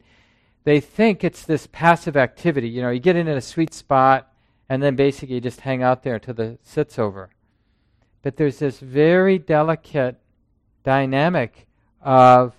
they 0.62 0.78
think 0.78 1.24
it's 1.24 1.44
this 1.44 1.66
passive 1.72 2.16
activity. 2.16 2.68
You 2.68 2.82
know, 2.82 2.90
you 2.90 3.00
get 3.00 3.16
in 3.16 3.26
at 3.26 3.36
a 3.36 3.40
sweet 3.40 3.74
spot 3.74 4.32
and 4.68 4.80
then 4.80 4.94
basically 4.94 5.34
you 5.34 5.40
just 5.40 5.62
hang 5.62 5.82
out 5.82 6.04
there 6.04 6.14
until 6.14 6.34
the 6.34 6.58
sit's 6.62 6.96
over. 6.96 7.30
But 8.22 8.36
there's 8.36 8.60
this 8.60 8.78
very 8.78 9.36
delicate 9.36 10.20
dynamic 10.84 11.66
of 12.00 12.54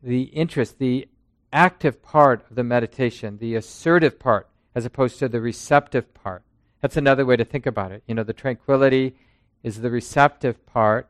the 0.00 0.22
interest, 0.22 0.78
the 0.78 1.08
active 1.52 2.02
part 2.02 2.48
of 2.48 2.54
the 2.54 2.62
meditation, 2.62 3.38
the 3.38 3.56
assertive 3.56 4.20
part, 4.20 4.48
as 4.76 4.84
opposed 4.84 5.18
to 5.18 5.28
the 5.28 5.40
receptive 5.40 6.14
part. 6.14 6.44
That's 6.80 6.96
another 6.96 7.26
way 7.26 7.36
to 7.36 7.44
think 7.44 7.66
about 7.66 7.90
it. 7.90 8.04
You 8.06 8.14
know, 8.14 8.22
the 8.22 8.32
tranquility 8.32 9.16
is 9.62 9.80
the 9.80 9.90
receptive 9.90 10.64
part, 10.66 11.08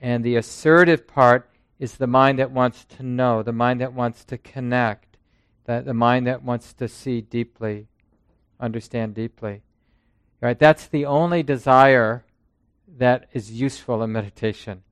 and 0.00 0.24
the 0.24 0.36
assertive 0.36 1.06
part 1.06 1.48
is 1.78 1.94
the 1.94 2.06
mind 2.06 2.38
that 2.38 2.50
wants 2.50 2.84
to 2.84 3.02
know, 3.02 3.42
the 3.42 3.52
mind 3.52 3.80
that 3.80 3.92
wants 3.92 4.24
to 4.24 4.38
connect, 4.38 5.16
that 5.64 5.84
the 5.84 5.94
mind 5.94 6.26
that 6.26 6.42
wants 6.42 6.72
to 6.74 6.88
see 6.88 7.20
deeply, 7.20 7.88
understand 8.60 9.14
deeply. 9.14 9.62
Right? 10.40 10.58
That's 10.58 10.86
the 10.86 11.06
only 11.06 11.42
desire 11.42 12.24
that 12.98 13.28
is 13.32 13.50
useful 13.50 14.02
in 14.02 14.12
meditation. 14.12 14.82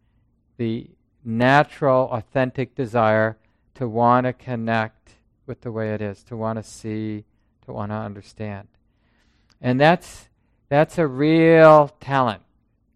The 0.56 0.90
natural, 1.24 2.08
authentic 2.10 2.74
desire 2.74 3.36
to 3.74 3.88
want 3.88 4.26
to 4.26 4.32
connect 4.32 5.14
with 5.46 5.60
the 5.60 5.72
way 5.72 5.94
it 5.94 6.00
is, 6.00 6.22
to 6.24 6.36
want 6.36 6.58
to 6.58 6.62
see, 6.62 7.24
to 7.66 7.72
want 7.72 7.90
to 7.90 7.96
understand. 7.96 8.68
And 9.60 9.80
that's 9.80 10.28
that's 10.68 10.98
a 10.98 11.06
real 11.06 11.94
talent 12.00 12.42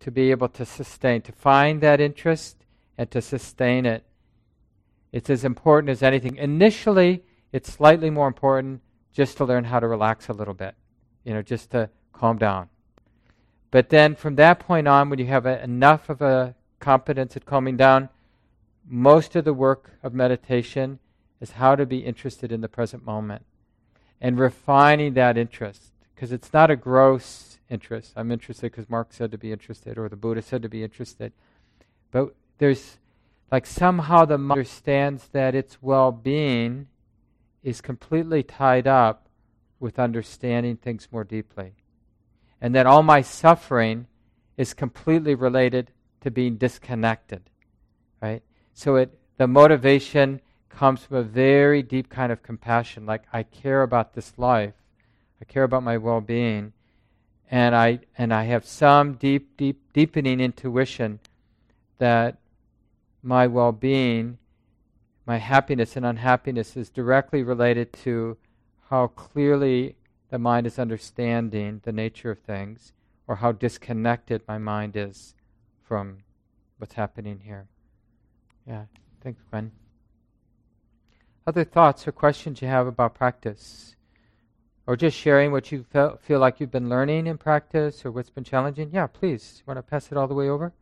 to 0.00 0.10
be 0.10 0.30
able 0.30 0.48
to 0.50 0.64
sustain, 0.64 1.22
to 1.22 1.32
find 1.32 1.80
that 1.80 2.00
interest 2.00 2.56
and 2.98 3.10
to 3.10 3.20
sustain 3.20 3.86
it. 3.86 4.04
It's 5.12 5.30
as 5.30 5.44
important 5.44 5.90
as 5.90 6.02
anything. 6.02 6.36
Initially, 6.36 7.22
it's 7.52 7.72
slightly 7.72 8.10
more 8.10 8.28
important 8.28 8.82
just 9.12 9.36
to 9.38 9.44
learn 9.44 9.64
how 9.64 9.80
to 9.80 9.88
relax 9.88 10.28
a 10.28 10.32
little 10.32 10.54
bit, 10.54 10.74
you 11.24 11.32
know, 11.32 11.42
just 11.42 11.70
to 11.70 11.88
calm 12.12 12.36
down. 12.38 12.68
But 13.70 13.88
then 13.88 14.14
from 14.14 14.36
that 14.36 14.60
point 14.60 14.86
on, 14.86 15.10
when 15.10 15.18
you 15.18 15.26
have 15.26 15.46
a, 15.46 15.62
enough 15.62 16.08
of 16.08 16.20
a 16.20 16.54
competence 16.80 17.36
at 17.36 17.46
calming 17.46 17.76
down, 17.76 18.08
most 18.86 19.34
of 19.36 19.44
the 19.44 19.54
work 19.54 19.92
of 20.02 20.14
meditation 20.14 20.98
is 21.40 21.52
how 21.52 21.74
to 21.76 21.84
be 21.86 21.98
interested 21.98 22.52
in 22.52 22.60
the 22.60 22.68
present 22.68 23.04
moment 23.04 23.44
and 24.20 24.38
refining 24.38 25.14
that 25.14 25.36
interest 25.36 25.92
because 26.14 26.32
it's 26.32 26.52
not 26.52 26.70
a 26.70 26.76
gross 26.76 27.55
interest. 27.68 28.12
I'm 28.16 28.30
interested 28.30 28.72
because 28.72 28.88
Mark 28.88 29.12
said 29.12 29.30
to 29.32 29.38
be 29.38 29.52
interested, 29.52 29.98
or 29.98 30.08
the 30.08 30.16
Buddha 30.16 30.42
said 30.42 30.62
to 30.62 30.68
be 30.68 30.82
interested. 30.82 31.32
But 32.10 32.34
there's 32.58 32.98
like 33.50 33.66
somehow 33.66 34.24
the 34.24 34.38
mind 34.38 34.58
understands 34.58 35.28
that 35.28 35.54
its 35.54 35.78
well 35.80 36.12
being 36.12 36.88
is 37.62 37.80
completely 37.80 38.42
tied 38.42 38.86
up 38.86 39.28
with 39.78 39.98
understanding 39.98 40.76
things 40.76 41.08
more 41.10 41.24
deeply. 41.24 41.74
And 42.60 42.74
that 42.74 42.86
all 42.86 43.02
my 43.02 43.20
suffering 43.20 44.06
is 44.56 44.72
completely 44.72 45.34
related 45.34 45.90
to 46.22 46.30
being 46.30 46.56
disconnected. 46.56 47.50
Right? 48.22 48.42
So 48.72 48.96
it 48.96 49.18
the 49.36 49.46
motivation 49.46 50.40
comes 50.70 51.02
from 51.02 51.16
a 51.18 51.22
very 51.22 51.82
deep 51.82 52.08
kind 52.08 52.30
of 52.30 52.42
compassion, 52.42 53.06
like 53.06 53.24
I 53.32 53.42
care 53.42 53.82
about 53.82 54.14
this 54.14 54.34
life, 54.36 54.74
I 55.40 55.44
care 55.44 55.64
about 55.64 55.82
my 55.82 55.96
well 55.96 56.20
being, 56.20 56.72
and 57.50 57.74
I 57.74 58.00
and 58.18 58.32
I 58.32 58.44
have 58.44 58.64
some 58.64 59.14
deep, 59.14 59.56
deep, 59.56 59.92
deepening 59.92 60.40
intuition 60.40 61.20
that 61.98 62.38
my 63.22 63.46
well-being, 63.46 64.38
my 65.26 65.38
happiness 65.38 65.96
and 65.96 66.06
unhappiness 66.06 66.76
is 66.76 66.90
directly 66.90 67.42
related 67.42 67.92
to 67.92 68.36
how 68.90 69.08
clearly 69.08 69.96
the 70.30 70.38
mind 70.38 70.66
is 70.66 70.78
understanding 70.78 71.80
the 71.84 71.92
nature 71.92 72.30
of 72.30 72.38
things, 72.40 72.92
or 73.26 73.36
how 73.36 73.52
disconnected 73.52 74.42
my 74.46 74.58
mind 74.58 74.96
is 74.96 75.34
from 75.82 76.18
what's 76.78 76.94
happening 76.94 77.40
here. 77.44 77.66
Yeah, 78.66 78.84
thanks, 79.22 79.42
Gwen. 79.50 79.72
Other 81.46 81.64
thoughts 81.64 82.06
or 82.06 82.12
questions 82.12 82.60
you 82.60 82.68
have 82.68 82.86
about 82.86 83.14
practice? 83.14 83.95
Or 84.86 84.96
just 84.96 85.16
sharing 85.16 85.52
what 85.52 85.72
you 85.72 85.84
feel, 85.90 86.18
feel 86.22 86.38
like 86.38 86.60
you've 86.60 86.70
been 86.70 86.88
learning 86.88 87.26
in 87.26 87.38
practice 87.38 88.04
or 88.04 88.12
what's 88.12 88.30
been 88.30 88.44
challenging, 88.44 88.90
yeah, 88.92 89.06
please. 89.06 89.56
You 89.58 89.64
want 89.66 89.78
to 89.78 89.82
pass 89.82 90.12
it 90.12 90.16
all 90.18 90.28
the 90.28 90.34
way 90.34 90.48
over? 90.48 90.72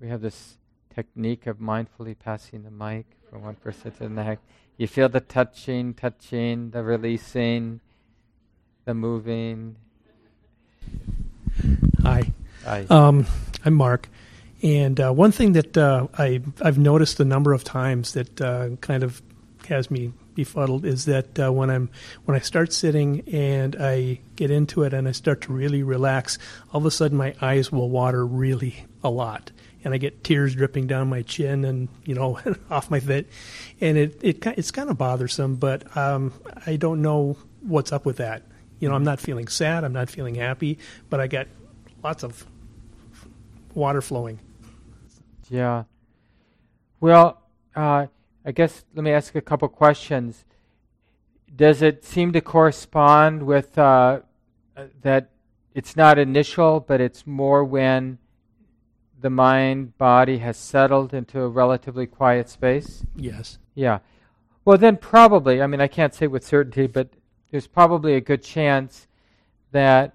We 0.00 0.08
have 0.08 0.20
this 0.20 0.58
technique 0.94 1.46
of 1.46 1.58
mindfully 1.58 2.16
passing 2.18 2.62
the 2.62 2.70
mic 2.70 3.06
from 3.28 3.42
one 3.42 3.56
person 3.56 3.90
to 3.92 3.98
the 3.98 4.08
next. 4.08 4.42
You 4.76 4.86
feel 4.86 5.08
the 5.08 5.20
touching, 5.20 5.94
touching, 5.94 6.70
the 6.70 6.82
releasing, 6.82 7.80
the 8.84 8.94
moving. 8.94 9.76
Hi. 12.02 12.32
Hi. 12.64 12.86
Um, 12.88 13.26
I'm 13.64 13.74
Mark. 13.74 14.08
And 14.62 15.00
uh, 15.00 15.12
one 15.12 15.32
thing 15.32 15.52
that 15.52 15.76
uh, 15.76 16.06
I, 16.16 16.40
I've 16.60 16.78
noticed 16.78 17.18
a 17.18 17.24
number 17.24 17.52
of 17.52 17.64
times 17.64 18.12
that 18.12 18.40
uh, 18.40 18.70
kind 18.80 19.02
of 19.02 19.20
has 19.68 19.90
me 19.90 20.12
befuddled 20.34 20.84
is 20.84 21.04
that 21.06 21.38
uh, 21.38 21.52
when 21.52 21.70
I'm 21.70 21.90
when 22.24 22.36
I 22.36 22.40
start 22.40 22.72
sitting 22.72 23.22
and 23.32 23.76
I 23.78 24.20
get 24.36 24.50
into 24.50 24.82
it 24.82 24.92
and 24.92 25.08
I 25.08 25.12
start 25.12 25.42
to 25.42 25.52
really 25.52 25.82
relax, 25.82 26.38
all 26.72 26.78
of 26.78 26.86
a 26.86 26.90
sudden 26.90 27.16
my 27.16 27.34
eyes 27.40 27.70
will 27.70 27.90
water 27.90 28.26
really 28.26 28.86
a 29.02 29.10
lot, 29.10 29.50
and 29.84 29.94
I 29.94 29.98
get 29.98 30.24
tears 30.24 30.54
dripping 30.54 30.86
down 30.86 31.08
my 31.08 31.22
chin 31.22 31.64
and 31.64 31.88
you 32.04 32.14
know 32.14 32.38
off 32.70 32.90
my 32.90 33.00
fit, 33.00 33.28
and 33.80 33.98
it, 33.98 34.18
it 34.22 34.46
it's 34.56 34.70
kind 34.70 34.90
of 34.90 34.98
bothersome, 34.98 35.56
but 35.56 35.96
um, 35.96 36.32
I 36.66 36.76
don't 36.76 37.02
know 37.02 37.36
what's 37.60 37.92
up 37.92 38.04
with 38.04 38.16
that. 38.16 38.42
You 38.80 38.88
know, 38.88 38.94
I'm 38.94 39.04
not 39.04 39.20
feeling 39.20 39.48
sad, 39.48 39.84
I'm 39.84 39.92
not 39.92 40.10
feeling 40.10 40.34
happy, 40.34 40.78
but 41.08 41.20
I 41.20 41.26
got 41.26 41.46
lots 42.02 42.24
of 42.24 42.46
water 43.74 44.02
flowing. 44.02 44.40
Yeah. 45.48 45.84
Well. 47.00 47.38
Uh, 47.74 48.06
I 48.44 48.52
guess 48.52 48.84
let 48.94 49.04
me 49.04 49.12
ask 49.12 49.34
a 49.34 49.40
couple 49.40 49.68
questions. 49.68 50.44
Does 51.54 51.82
it 51.82 52.04
seem 52.04 52.32
to 52.32 52.40
correspond 52.40 53.42
with 53.44 53.76
uh, 53.78 54.20
that 55.02 55.30
it's 55.74 55.96
not 55.96 56.18
initial, 56.18 56.80
but 56.80 57.00
it's 57.00 57.26
more 57.26 57.64
when 57.64 58.18
the 59.20 59.30
mind 59.30 59.96
body 59.98 60.38
has 60.38 60.56
settled 60.56 61.14
into 61.14 61.40
a 61.40 61.48
relatively 61.48 62.06
quiet 62.06 62.48
space? 62.48 63.04
Yes. 63.14 63.58
Yeah. 63.74 64.00
Well, 64.64 64.78
then 64.78 64.96
probably, 64.96 65.62
I 65.62 65.66
mean, 65.66 65.80
I 65.80 65.88
can't 65.88 66.14
say 66.14 66.26
with 66.26 66.44
certainty, 66.44 66.86
but 66.86 67.08
there's 67.50 67.66
probably 67.66 68.14
a 68.14 68.20
good 68.20 68.42
chance 68.42 69.06
that 69.72 70.14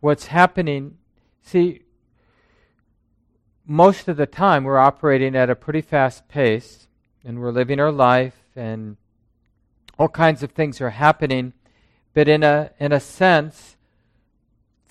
what's 0.00 0.26
happening, 0.26 0.98
see, 1.42 1.82
most 3.66 4.08
of 4.08 4.16
the 4.16 4.26
time 4.26 4.64
we're 4.64 4.78
operating 4.78 5.36
at 5.36 5.50
a 5.50 5.54
pretty 5.54 5.80
fast 5.80 6.28
pace 6.28 6.88
and 7.24 7.40
we're 7.40 7.50
living 7.50 7.80
our 7.80 7.92
life 7.92 8.36
and 8.56 8.96
all 9.98 10.08
kinds 10.08 10.42
of 10.42 10.52
things 10.52 10.80
are 10.80 10.90
happening 10.90 11.52
but 12.14 12.28
in 12.28 12.42
a 12.42 12.70
in 12.78 12.92
a 12.92 13.00
sense 13.00 13.76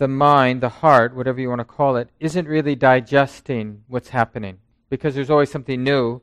the 0.01 0.07
mind, 0.07 0.61
the 0.61 0.69
heart, 0.69 1.15
whatever 1.15 1.39
you 1.39 1.47
want 1.47 1.59
to 1.59 1.63
call 1.63 1.95
it, 1.95 2.09
isn't 2.19 2.47
really 2.47 2.73
digesting 2.73 3.83
what's 3.87 4.09
happening 4.09 4.57
because 4.89 5.13
there's 5.13 5.29
always 5.29 5.51
something 5.51 5.83
new, 5.83 6.19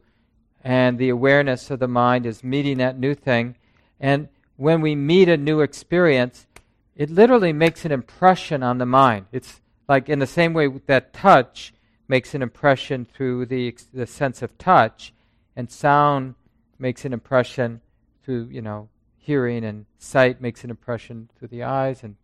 and 0.64 0.98
the 0.98 1.08
awareness 1.08 1.70
of 1.70 1.78
the 1.78 1.86
mind 1.86 2.26
is 2.26 2.42
meeting 2.42 2.78
that 2.78 2.98
new 2.98 3.14
thing. 3.14 3.54
And 4.00 4.30
when 4.56 4.80
we 4.80 4.96
meet 4.96 5.28
a 5.28 5.36
new 5.36 5.60
experience, 5.60 6.48
it 6.96 7.08
literally 7.08 7.52
makes 7.52 7.84
an 7.84 7.92
impression 7.92 8.64
on 8.64 8.78
the 8.78 8.84
mind. 8.84 9.26
It's 9.30 9.60
like 9.88 10.08
in 10.08 10.18
the 10.18 10.26
same 10.26 10.54
way 10.54 10.66
that 10.86 11.12
touch 11.12 11.72
makes 12.08 12.34
an 12.34 12.42
impression 12.42 13.04
through 13.04 13.46
the, 13.46 13.76
the 13.94 14.08
sense 14.08 14.42
of 14.42 14.58
touch, 14.58 15.14
and 15.58 15.68
sound 15.68 16.36
makes 16.78 17.04
an 17.04 17.12
impression 17.12 17.80
through, 18.22 18.44
you 18.44 18.62
know, 18.62 18.88
hearing, 19.16 19.64
and 19.64 19.86
sight 19.98 20.40
makes 20.40 20.62
an 20.62 20.70
impression 20.70 21.28
through 21.36 21.48
the 21.48 21.64
eyes. 21.64 22.04
And 22.04 22.14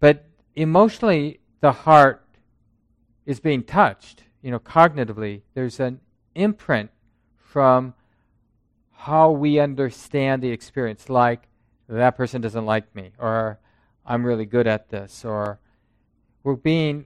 but 0.00 0.24
emotionally, 0.54 1.40
the 1.60 1.70
heart 1.70 2.26
is 3.26 3.40
being 3.40 3.62
touched. 3.62 4.22
You 4.40 4.50
know, 4.50 4.58
cognitively, 4.58 5.42
there's 5.52 5.78
an 5.80 6.00
imprint 6.34 6.90
from 7.36 7.92
how 8.90 9.30
we 9.30 9.58
understand 9.58 10.42
the 10.42 10.50
experience. 10.50 11.10
Like 11.10 11.46
that 11.90 12.16
person 12.16 12.40
doesn't 12.40 12.64
like 12.64 12.94
me, 12.96 13.12
or 13.18 13.58
I'm 14.06 14.24
really 14.24 14.46
good 14.46 14.66
at 14.66 14.88
this, 14.88 15.26
or 15.26 15.58
we're 16.42 16.54
being 16.54 17.04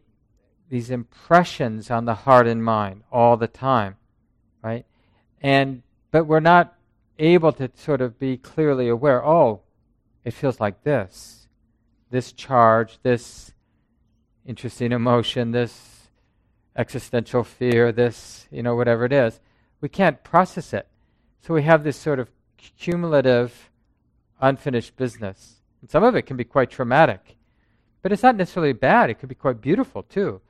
these 0.68 0.90
impressions 0.90 1.90
on 1.90 2.04
the 2.04 2.14
heart 2.14 2.46
and 2.46 2.64
mind 2.64 3.02
all 3.10 3.36
the 3.36 3.48
time, 3.48 3.96
right? 4.62 4.86
And 5.40 5.82
but 6.10 6.24
we're 6.24 6.40
not 6.40 6.74
able 7.18 7.52
to 7.52 7.70
sort 7.74 8.00
of 8.00 8.18
be 8.18 8.36
clearly 8.36 8.88
aware. 8.88 9.24
Oh, 9.24 9.60
it 10.24 10.32
feels 10.32 10.60
like 10.60 10.82
this, 10.84 11.48
this 12.10 12.32
charge, 12.32 12.98
this 13.02 13.52
interesting 14.46 14.92
emotion, 14.92 15.52
this 15.52 16.08
existential 16.76 17.44
fear, 17.44 17.92
this 17.92 18.46
you 18.50 18.62
know 18.62 18.74
whatever 18.74 19.04
it 19.04 19.12
is. 19.12 19.40
We 19.80 19.88
can't 19.88 20.24
process 20.24 20.72
it, 20.72 20.88
so 21.40 21.54
we 21.54 21.62
have 21.62 21.84
this 21.84 21.96
sort 21.96 22.18
of 22.18 22.30
cumulative, 22.78 23.70
unfinished 24.40 24.96
business. 24.96 25.56
And 25.80 25.90
some 25.90 26.02
of 26.02 26.16
it 26.16 26.22
can 26.22 26.36
be 26.36 26.44
quite 26.44 26.70
traumatic. 26.70 27.36
But 28.02 28.12
it's 28.12 28.22
not 28.22 28.36
necessarily 28.36 28.72
bad, 28.72 29.10
it 29.10 29.18
could 29.18 29.28
be 29.28 29.34
quite 29.34 29.60
beautiful 29.60 30.02
too. 30.02 30.40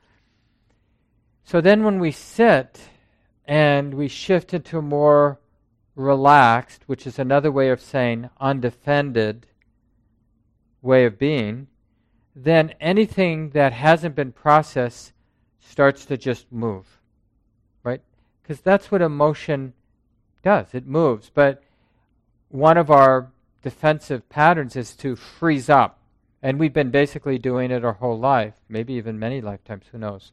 So 1.44 1.60
then 1.60 1.84
when 1.84 1.98
we 1.98 2.10
sit 2.10 2.78
and 3.48 3.94
we 3.94 4.06
shift 4.06 4.52
into 4.52 4.76
a 4.76 4.82
more 4.82 5.40
relaxed, 5.96 6.82
which 6.86 7.06
is 7.06 7.18
another 7.18 7.50
way 7.50 7.70
of 7.70 7.80
saying 7.80 8.28
undefended 8.38 9.46
way 10.82 11.06
of 11.06 11.18
being, 11.18 11.66
then 12.36 12.74
anything 12.78 13.50
that 13.50 13.72
hasn't 13.72 14.14
been 14.14 14.30
processed 14.30 15.12
starts 15.58 16.04
to 16.04 16.18
just 16.18 16.52
move. 16.52 17.00
Right? 17.82 18.02
Because 18.42 18.60
that's 18.60 18.92
what 18.92 19.00
emotion 19.00 19.72
does. 20.42 20.74
It 20.74 20.86
moves. 20.86 21.30
But 21.32 21.62
one 22.50 22.76
of 22.76 22.90
our 22.90 23.32
defensive 23.62 24.28
patterns 24.28 24.76
is 24.76 24.94
to 24.96 25.16
freeze 25.16 25.70
up 25.70 25.98
and 26.42 26.58
we've 26.58 26.72
been 26.72 26.90
basically 26.90 27.38
doing 27.38 27.70
it 27.70 27.84
our 27.84 27.94
whole 27.94 28.18
life, 28.18 28.54
maybe 28.68 28.92
even 28.92 29.18
many 29.18 29.40
lifetimes, 29.40 29.86
who 29.90 29.98
knows. 29.98 30.32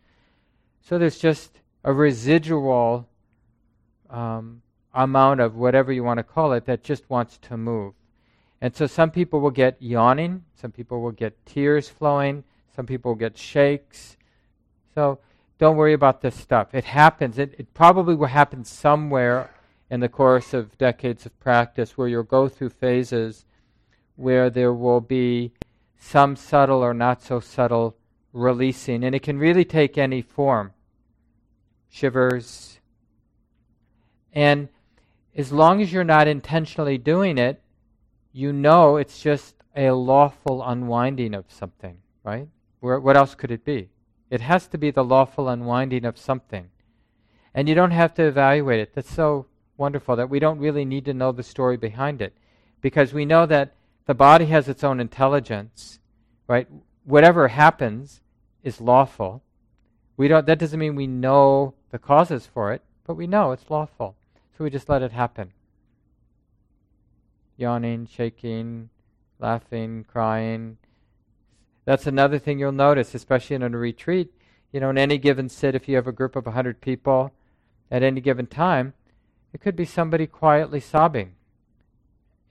So 0.81 0.99
there's 0.99 1.17
just 1.17 1.61
a 1.85 1.93
residual 1.93 3.07
um, 4.09 4.63
amount 4.91 5.39
of 5.39 5.55
whatever 5.55 5.93
you 5.93 6.03
want 6.03 6.17
to 6.17 6.23
call 6.23 6.51
it 6.51 6.65
that 6.65 6.83
just 6.83 7.07
wants 7.11 7.37
to 7.37 7.55
move. 7.55 7.93
And 8.59 8.75
so 8.75 8.87
some 8.87 9.11
people 9.11 9.39
will 9.39 9.51
get 9.51 9.79
yawning, 9.79 10.43
some 10.55 10.71
people 10.71 10.99
will 10.99 11.11
get 11.11 11.45
tears 11.45 11.87
flowing, 11.87 12.43
some 12.75 12.87
people 12.87 13.11
will 13.11 13.19
get 13.19 13.37
shakes. 13.37 14.17
So 14.95 15.19
don't 15.59 15.77
worry 15.77 15.93
about 15.93 16.21
this 16.21 16.35
stuff. 16.35 16.73
It 16.73 16.85
happens. 16.85 17.37
It, 17.37 17.53
it 17.59 17.71
probably 17.75 18.15
will 18.15 18.27
happen 18.27 18.65
somewhere 18.65 19.51
in 19.87 19.99
the 19.99 20.09
course 20.09 20.55
of 20.55 20.75
decades 20.79 21.27
of 21.27 21.39
practice 21.39 21.95
where 21.95 22.07
you'll 22.07 22.23
go 22.23 22.49
through 22.49 22.69
phases 22.69 23.45
where 24.15 24.49
there 24.49 24.73
will 24.73 25.01
be 25.01 25.51
some 25.99 26.35
subtle 26.35 26.83
or 26.83 26.95
not 26.95 27.21
so 27.21 27.39
subtle 27.39 27.95
releasing. 28.33 29.03
And 29.03 29.13
it 29.13 29.21
can 29.21 29.37
really 29.37 29.65
take 29.65 29.99
any 29.99 30.23
form 30.23 30.71
shivers. 31.95 32.79
And 34.33 34.67
as 35.33 35.51
long 35.51 35.81
as 35.81 35.93
you're 35.93 36.03
not 36.03 36.27
intentionally 36.27 36.97
doing 36.97 37.37
it, 37.37 37.61
you 38.33 38.51
know 38.51 38.97
it's 38.97 39.21
just 39.21 39.55
a 39.75 39.91
lawful 39.91 40.61
unwinding 40.61 41.33
of 41.33 41.45
something, 41.47 41.97
right? 42.23 42.49
Where, 42.81 42.99
what 42.99 43.15
else 43.15 43.33
could 43.33 43.49
it 43.49 43.63
be? 43.63 43.89
It 44.29 44.41
has 44.41 44.67
to 44.67 44.77
be 44.77 44.91
the 44.91 45.05
lawful 45.05 45.47
unwinding 45.47 46.03
of 46.03 46.17
something. 46.17 46.69
And 47.53 47.69
you 47.69 47.75
don't 47.75 47.91
have 47.91 48.13
to 48.15 48.23
evaluate 48.23 48.81
it. 48.81 48.93
That's 48.93 49.13
so 49.13 49.45
wonderful 49.77 50.17
that 50.17 50.29
we 50.29 50.39
don't 50.39 50.59
really 50.59 50.83
need 50.83 51.05
to 51.05 51.13
know 51.13 51.31
the 51.31 51.43
story 51.43 51.77
behind 51.77 52.21
it. 52.21 52.33
Because 52.81 53.13
we 53.13 53.23
know 53.23 53.45
that 53.45 53.73
the 54.05 54.13
body 54.13 54.45
has 54.47 54.67
its 54.67 54.83
own 54.83 54.99
intelligence, 54.99 55.99
right? 56.47 56.67
Whatever 57.05 57.47
happens 57.47 58.19
is 58.63 58.81
lawful. 58.81 59.43
We 60.17 60.27
don't, 60.27 60.45
that 60.45 60.59
doesn't 60.59 60.79
mean 60.79 60.95
we 60.95 61.07
know 61.07 61.73
the 61.91 61.99
causes 61.99 62.45
for 62.45 62.71
it, 62.71 62.81
but 63.05 63.15
we 63.15 63.27
know 63.27 63.51
it's 63.51 63.69
lawful. 63.69 64.15
So 64.57 64.63
we 64.63 64.69
just 64.69 64.89
let 64.89 65.01
it 65.01 65.11
happen. 65.11 65.51
Yawning, 67.57 68.07
shaking, 68.07 68.89
laughing, 69.39 70.05
crying. 70.11 70.77
That's 71.85 72.07
another 72.07 72.39
thing 72.39 72.59
you'll 72.59 72.71
notice, 72.71 73.13
especially 73.13 73.57
in 73.57 73.63
a 73.63 73.69
retreat. 73.69 74.31
You 74.71 74.79
know, 74.79 74.89
in 74.89 74.97
any 74.97 75.17
given 75.17 75.49
sit, 75.49 75.75
if 75.75 75.87
you 75.87 75.95
have 75.95 76.07
a 76.07 76.11
group 76.11 76.35
of 76.35 76.45
100 76.45 76.81
people 76.81 77.31
at 77.91 78.03
any 78.03 78.21
given 78.21 78.47
time, 78.47 78.93
it 79.53 79.61
could 79.61 79.75
be 79.75 79.85
somebody 79.85 80.27
quietly 80.27 80.79
sobbing 80.79 81.35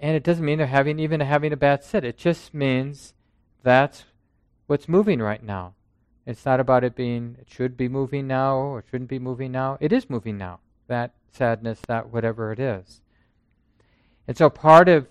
and 0.04 0.14
it 0.14 0.22
doesn't 0.22 0.44
mean 0.44 0.58
they're 0.58 0.66
having 0.66 0.98
even 0.98 1.20
having 1.20 1.52
a 1.52 1.56
bad 1.56 1.82
sit. 1.82 2.04
It 2.04 2.18
just 2.18 2.52
means 2.52 3.14
that's 3.62 4.04
what's 4.66 4.86
moving 4.86 5.20
right 5.20 5.42
now. 5.42 5.74
It's 6.26 6.44
not 6.46 6.60
about 6.60 6.84
it 6.84 6.96
being 6.96 7.36
it 7.40 7.50
should 7.50 7.76
be 7.76 7.88
moving 7.88 8.26
now 8.26 8.56
or 8.56 8.84
shouldn't 8.90 9.10
be 9.10 9.18
moving 9.18 9.52
now. 9.52 9.76
It 9.80 9.92
is 9.92 10.08
moving 10.08 10.38
now. 10.38 10.60
That 10.86 11.12
sadness, 11.32 11.80
that 11.86 12.10
whatever 12.10 12.52
it 12.52 12.58
is. 12.58 13.00
And 14.26 14.36
so 14.36 14.48
part 14.48 14.88
of 14.88 15.06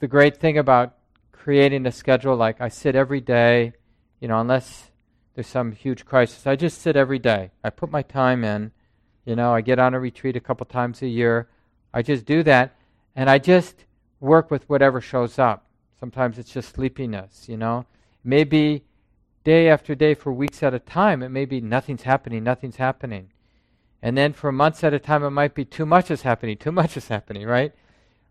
the 0.00 0.08
great 0.08 0.36
thing 0.36 0.58
about 0.58 0.94
creating 1.32 1.86
a 1.86 1.92
schedule 1.92 2.36
like 2.36 2.60
I 2.60 2.68
sit 2.68 2.94
every 2.94 3.20
day, 3.20 3.72
you 4.20 4.28
know, 4.28 4.40
unless 4.40 4.90
there's 5.34 5.46
some 5.46 5.72
huge 5.72 6.04
crisis, 6.04 6.46
I 6.46 6.56
just 6.56 6.80
sit 6.80 6.96
every 6.96 7.18
day. 7.18 7.50
I 7.62 7.70
put 7.70 7.90
my 7.90 8.02
time 8.02 8.44
in. 8.44 8.72
You 9.24 9.36
know, 9.36 9.52
I 9.52 9.60
get 9.60 9.78
on 9.78 9.94
a 9.94 10.00
retreat 10.00 10.36
a 10.36 10.40
couple 10.40 10.66
times 10.66 11.02
a 11.02 11.08
year. 11.08 11.48
I 11.92 12.02
just 12.02 12.26
do 12.26 12.42
that 12.42 12.76
and 13.14 13.30
I 13.30 13.38
just 13.38 13.86
work 14.20 14.50
with 14.50 14.68
whatever 14.68 15.00
shows 15.00 15.38
up. 15.38 15.66
Sometimes 15.98 16.38
it's 16.38 16.52
just 16.52 16.74
sleepiness, 16.74 17.48
you 17.48 17.56
know. 17.56 17.86
Maybe 18.22 18.84
day 19.46 19.68
after 19.68 19.94
day 19.94 20.12
for 20.12 20.32
weeks 20.32 20.60
at 20.64 20.74
a 20.74 20.80
time, 20.80 21.22
it 21.22 21.28
may 21.28 21.44
be 21.44 21.60
nothing's 21.60 22.02
happening, 22.02 22.42
nothing's 22.42 22.76
happening. 22.76 23.30
And 24.02 24.18
then 24.18 24.32
for 24.32 24.50
months 24.50 24.82
at 24.82 24.92
a 24.92 24.98
time, 24.98 25.22
it 25.22 25.30
might 25.30 25.54
be 25.54 25.64
too 25.64 25.86
much 25.86 26.10
is 26.10 26.22
happening, 26.22 26.56
too 26.56 26.72
much 26.72 26.96
is 26.96 27.06
happening, 27.06 27.46
right? 27.46 27.72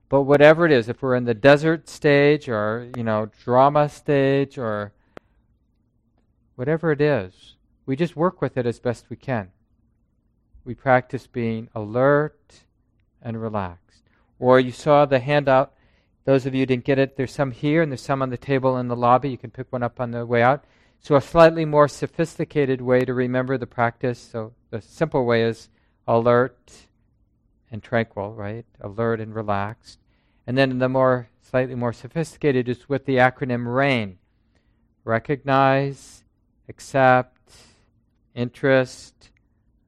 But 0.09 0.23
whatever 0.23 0.65
it 0.65 0.73
is, 0.73 0.89
if 0.89 1.01
we're 1.01 1.15
in 1.15 1.23
the 1.23 1.33
desert 1.33 1.87
stage 1.87 2.49
or, 2.49 2.91
you 2.97 3.03
know, 3.05 3.29
drama 3.45 3.87
stage 3.87 4.57
or 4.57 4.91
whatever 6.55 6.91
it 6.91 6.99
is, 6.99 7.55
we 7.85 7.95
just 7.95 8.17
work 8.17 8.41
with 8.41 8.57
it 8.57 8.65
as 8.65 8.81
best 8.81 9.09
we 9.09 9.15
can. 9.15 9.51
We 10.65 10.75
practice 10.75 11.27
being 11.27 11.69
alert 11.73 12.63
and 13.21 13.41
relaxed. 13.41 14.03
Or 14.37 14.59
you 14.59 14.73
saw 14.73 15.05
the 15.05 15.19
handout 15.19 15.71
those 16.25 16.47
of 16.47 16.55
you 16.55 16.65
didn't 16.65 16.85
get 16.85 16.97
it, 16.97 17.15
there's 17.17 17.31
some 17.31 17.51
here 17.51 17.83
and 17.83 17.91
there's 17.91 18.01
some 18.01 18.23
on 18.23 18.31
the 18.31 18.37
table 18.37 18.77
in 18.77 18.87
the 18.87 18.95
lobby. 18.95 19.29
You 19.29 19.37
can 19.37 19.51
pick 19.51 19.71
one 19.71 19.83
up 19.83 20.01
on 20.01 20.09
the 20.09 20.25
way 20.25 20.41
out. 20.41 20.65
So, 21.01 21.15
a 21.15 21.21
slightly 21.21 21.65
more 21.65 21.87
sophisticated 21.87 22.81
way 22.81 23.05
to 23.05 23.13
remember 23.13 23.57
the 23.57 23.67
practice. 23.67 24.19
So, 24.19 24.53
the 24.71 24.81
simple 24.81 25.25
way 25.25 25.43
is 25.43 25.69
alert 26.07 26.71
and 27.71 27.83
tranquil, 27.83 28.33
right? 28.33 28.65
Alert 28.81 29.19
and 29.19 29.35
relaxed. 29.35 29.99
And 30.47 30.57
then 30.57 30.79
the 30.79 30.89
more 30.89 31.29
slightly 31.41 31.75
more 31.75 31.93
sophisticated 31.93 32.67
is 32.67 32.89
with 32.89 33.05
the 33.05 33.17
acronym 33.17 33.73
RAIN 33.73 34.17
recognize, 35.05 36.23
accept, 36.67 37.53
interest, 38.33 39.29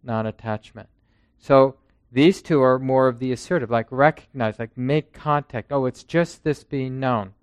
non 0.04 0.26
attachment. 0.26 0.88
So, 1.39 1.76
these 2.10 2.41
two 2.41 2.62
are 2.62 2.80
more 2.80 3.10
of 3.10 3.20
the 3.20 3.34
assertive, 3.34 3.70
like 3.70 3.88
recognize, 3.91 4.60
like 4.60 4.78
make 4.78 5.12
contact. 5.12 5.74
Oh, 5.74 5.86
it's 5.86 6.04
just 6.04 6.43
this 6.43 6.63
being 6.63 7.02
known. 7.02 7.34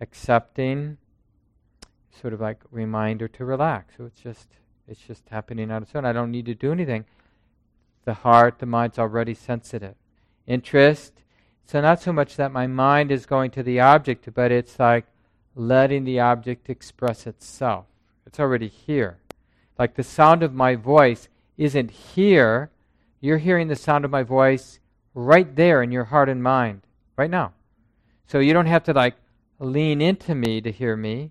Accepting, 0.00 0.98
sort 2.20 2.32
of 2.32 2.40
like 2.40 2.60
reminder 2.70 3.28
to 3.28 3.44
relax. 3.44 3.94
So 3.96 4.04
it's 4.06 4.20
just 4.20 4.48
it's 4.86 5.00
just 5.00 5.28
happening 5.30 5.70
on 5.70 5.82
its 5.82 5.94
own. 5.94 6.04
I 6.04 6.12
don't 6.12 6.30
need 6.30 6.46
to 6.46 6.54
do 6.54 6.72
anything. 6.72 7.04
The 8.04 8.14
heart, 8.14 8.58
the 8.58 8.66
mind's 8.66 8.98
already 8.98 9.34
sensitive. 9.34 9.94
Interest, 10.46 11.12
so 11.66 11.80
not 11.80 12.00
so 12.00 12.12
much 12.12 12.36
that 12.36 12.52
my 12.52 12.66
mind 12.66 13.10
is 13.10 13.26
going 13.26 13.50
to 13.52 13.62
the 13.62 13.80
object, 13.80 14.28
but 14.34 14.52
it's 14.52 14.78
like 14.78 15.06
letting 15.54 16.04
the 16.04 16.20
object 16.20 16.68
express 16.68 17.26
itself. 17.26 17.86
It's 18.26 18.38
already 18.38 18.68
here. 18.68 19.18
Like 19.78 19.94
the 19.94 20.02
sound 20.02 20.42
of 20.42 20.52
my 20.52 20.76
voice 20.76 21.28
isn't 21.56 21.90
here. 21.90 22.70
You're 23.20 23.38
hearing 23.38 23.68
the 23.68 23.76
sound 23.76 24.04
of 24.04 24.10
my 24.10 24.22
voice 24.22 24.78
right 25.14 25.54
there 25.56 25.82
in 25.82 25.90
your 25.90 26.04
heart 26.04 26.28
and 26.28 26.42
mind, 26.42 26.82
right 27.16 27.30
now. 27.30 27.52
So 28.26 28.38
you 28.38 28.52
don't 28.52 28.66
have 28.66 28.84
to 28.84 28.92
like 28.92 29.14
lean 29.58 30.00
into 30.00 30.34
me 30.34 30.60
to 30.60 30.70
hear 30.70 30.96
me. 30.96 31.30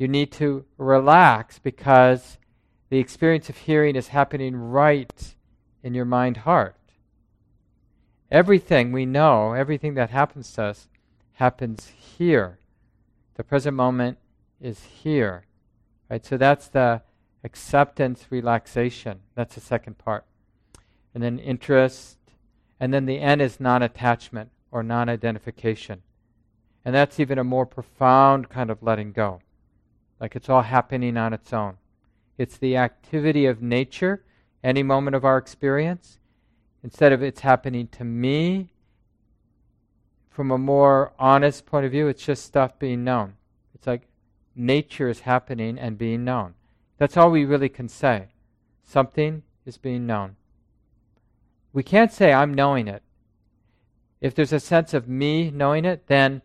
You 0.00 0.08
need 0.08 0.32
to 0.32 0.64
relax 0.78 1.58
because 1.58 2.38
the 2.88 2.96
experience 2.96 3.50
of 3.50 3.58
hearing 3.58 3.96
is 3.96 4.08
happening 4.08 4.56
right 4.56 5.34
in 5.82 5.92
your 5.92 6.06
mind 6.06 6.38
heart. 6.38 6.74
Everything 8.30 8.92
we 8.92 9.04
know, 9.04 9.52
everything 9.52 9.92
that 9.96 10.08
happens 10.08 10.54
to 10.54 10.62
us, 10.62 10.88
happens 11.34 11.92
here. 12.16 12.58
The 13.34 13.44
present 13.44 13.76
moment 13.76 14.16
is 14.58 14.84
here. 14.84 15.44
Right? 16.08 16.24
So 16.24 16.38
that's 16.38 16.68
the 16.68 17.02
acceptance, 17.44 18.24
relaxation. 18.30 19.20
That's 19.34 19.54
the 19.54 19.60
second 19.60 19.98
part. 19.98 20.24
And 21.12 21.22
then 21.22 21.38
interest. 21.38 22.16
And 22.80 22.94
then 22.94 23.04
the 23.04 23.20
end 23.20 23.42
is 23.42 23.60
non 23.60 23.82
attachment 23.82 24.50
or 24.72 24.82
non 24.82 25.10
identification. 25.10 26.00
And 26.86 26.94
that's 26.94 27.20
even 27.20 27.38
a 27.38 27.44
more 27.44 27.66
profound 27.66 28.48
kind 28.48 28.70
of 28.70 28.82
letting 28.82 29.12
go. 29.12 29.42
Like 30.20 30.36
it's 30.36 30.48
all 30.48 30.62
happening 30.62 31.16
on 31.16 31.32
its 31.32 31.52
own. 31.52 31.78
It's 32.36 32.56
the 32.56 32.76
activity 32.76 33.46
of 33.46 33.62
nature, 33.62 34.24
any 34.62 34.82
moment 34.82 35.16
of 35.16 35.24
our 35.24 35.38
experience. 35.38 36.18
Instead 36.82 37.12
of 37.12 37.22
it's 37.22 37.40
happening 37.40 37.88
to 37.88 38.04
me, 38.04 38.70
from 40.28 40.50
a 40.50 40.58
more 40.58 41.12
honest 41.18 41.66
point 41.66 41.84
of 41.84 41.92
view, 41.92 42.08
it's 42.08 42.24
just 42.24 42.44
stuff 42.44 42.78
being 42.78 43.04
known. 43.04 43.34
It's 43.74 43.86
like 43.86 44.08
nature 44.54 45.08
is 45.08 45.20
happening 45.20 45.78
and 45.78 45.98
being 45.98 46.24
known. 46.24 46.54
That's 46.98 47.16
all 47.16 47.30
we 47.30 47.44
really 47.44 47.68
can 47.68 47.88
say. 47.88 48.28
Something 48.84 49.42
is 49.66 49.78
being 49.78 50.06
known. 50.06 50.36
We 51.72 51.82
can't 51.82 52.12
say, 52.12 52.32
I'm 52.32 52.54
knowing 52.54 52.88
it. 52.88 53.02
If 54.20 54.34
there's 54.34 54.52
a 54.52 54.60
sense 54.60 54.92
of 54.92 55.08
me 55.08 55.50
knowing 55.50 55.84
it, 55.84 56.06
then 56.06 56.42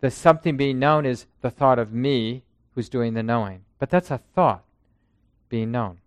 the 0.00 0.10
something 0.10 0.56
being 0.56 0.78
known 0.78 1.06
is 1.06 1.26
the 1.40 1.50
thought 1.50 1.78
of 1.78 1.92
me 1.92 2.42
who's 2.76 2.88
doing 2.88 3.14
the 3.14 3.22
knowing. 3.24 3.64
But 3.80 3.90
that's 3.90 4.12
a 4.12 4.18
thought 4.18 4.62
being 5.48 5.72
known. 5.72 5.98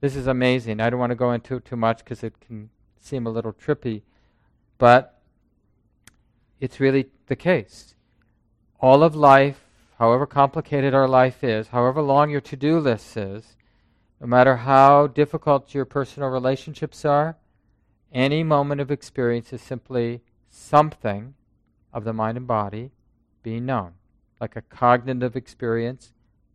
This 0.00 0.16
is 0.16 0.26
amazing. 0.26 0.80
I 0.80 0.90
don't 0.90 0.98
want 0.98 1.10
to 1.10 1.16
go 1.16 1.32
into 1.32 1.56
it 1.56 1.64
too 1.64 1.76
much 1.76 1.98
because 1.98 2.24
it 2.24 2.40
can 2.40 2.70
seem 2.98 3.26
a 3.26 3.30
little 3.30 3.52
trippy, 3.52 4.02
but 4.78 5.20
it's 6.60 6.80
really 6.80 7.10
the 7.26 7.36
case. 7.36 7.94
All 8.80 9.02
of 9.02 9.14
life, 9.14 9.60
however 9.98 10.26
complicated 10.26 10.94
our 10.94 11.08
life 11.08 11.44
is, 11.44 11.68
however 11.68 12.00
long 12.00 12.30
your 12.30 12.40
to 12.40 12.56
do 12.56 12.80
list 12.80 13.16
is, 13.16 13.56
no 14.20 14.26
matter 14.26 14.56
how 14.56 15.08
difficult 15.08 15.74
your 15.74 15.84
personal 15.84 16.30
relationships 16.30 17.04
are, 17.04 17.36
any 18.12 18.42
moment 18.42 18.80
of 18.80 18.90
experience 18.90 19.52
is 19.52 19.60
simply 19.60 20.22
something 20.48 21.34
of 21.92 22.04
the 22.04 22.12
mind 22.12 22.38
and 22.38 22.46
body 22.46 22.92
being 23.42 23.66
known, 23.66 23.92
like 24.40 24.56
a 24.56 24.62
cognitive 24.62 25.36
experience 25.36 26.12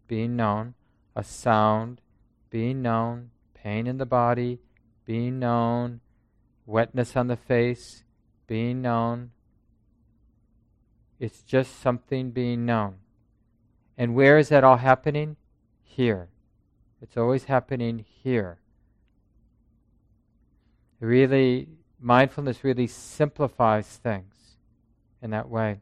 being 0.07 0.35
known, 0.35 0.73
a 1.15 1.23
sound 1.23 2.01
being 2.49 2.81
known, 2.81 3.31
pain 3.53 3.87
in 3.87 3.97
the 3.97 4.05
body 4.05 4.59
being 5.05 5.39
known, 5.39 5.99
wetness 6.65 7.15
on 7.15 7.27
the 7.27 7.35
face 7.35 8.03
being 8.47 8.81
known. 8.81 9.31
It's 11.19 11.41
just 11.41 11.79
something 11.81 12.31
being 12.31 12.65
known. 12.65 12.95
And 13.97 14.15
where 14.15 14.37
is 14.37 14.49
that 14.49 14.63
all 14.63 14.77
happening? 14.77 15.37
Here. 15.83 16.29
It's 17.01 17.17
always 17.17 17.45
happening 17.45 18.05
here. 18.23 18.59
Really, 20.99 21.67
mindfulness 21.99 22.63
really 22.63 22.87
simplifies 22.87 23.87
things 23.87 24.57
in 25.21 25.31
that 25.31 25.49
way. 25.49 25.81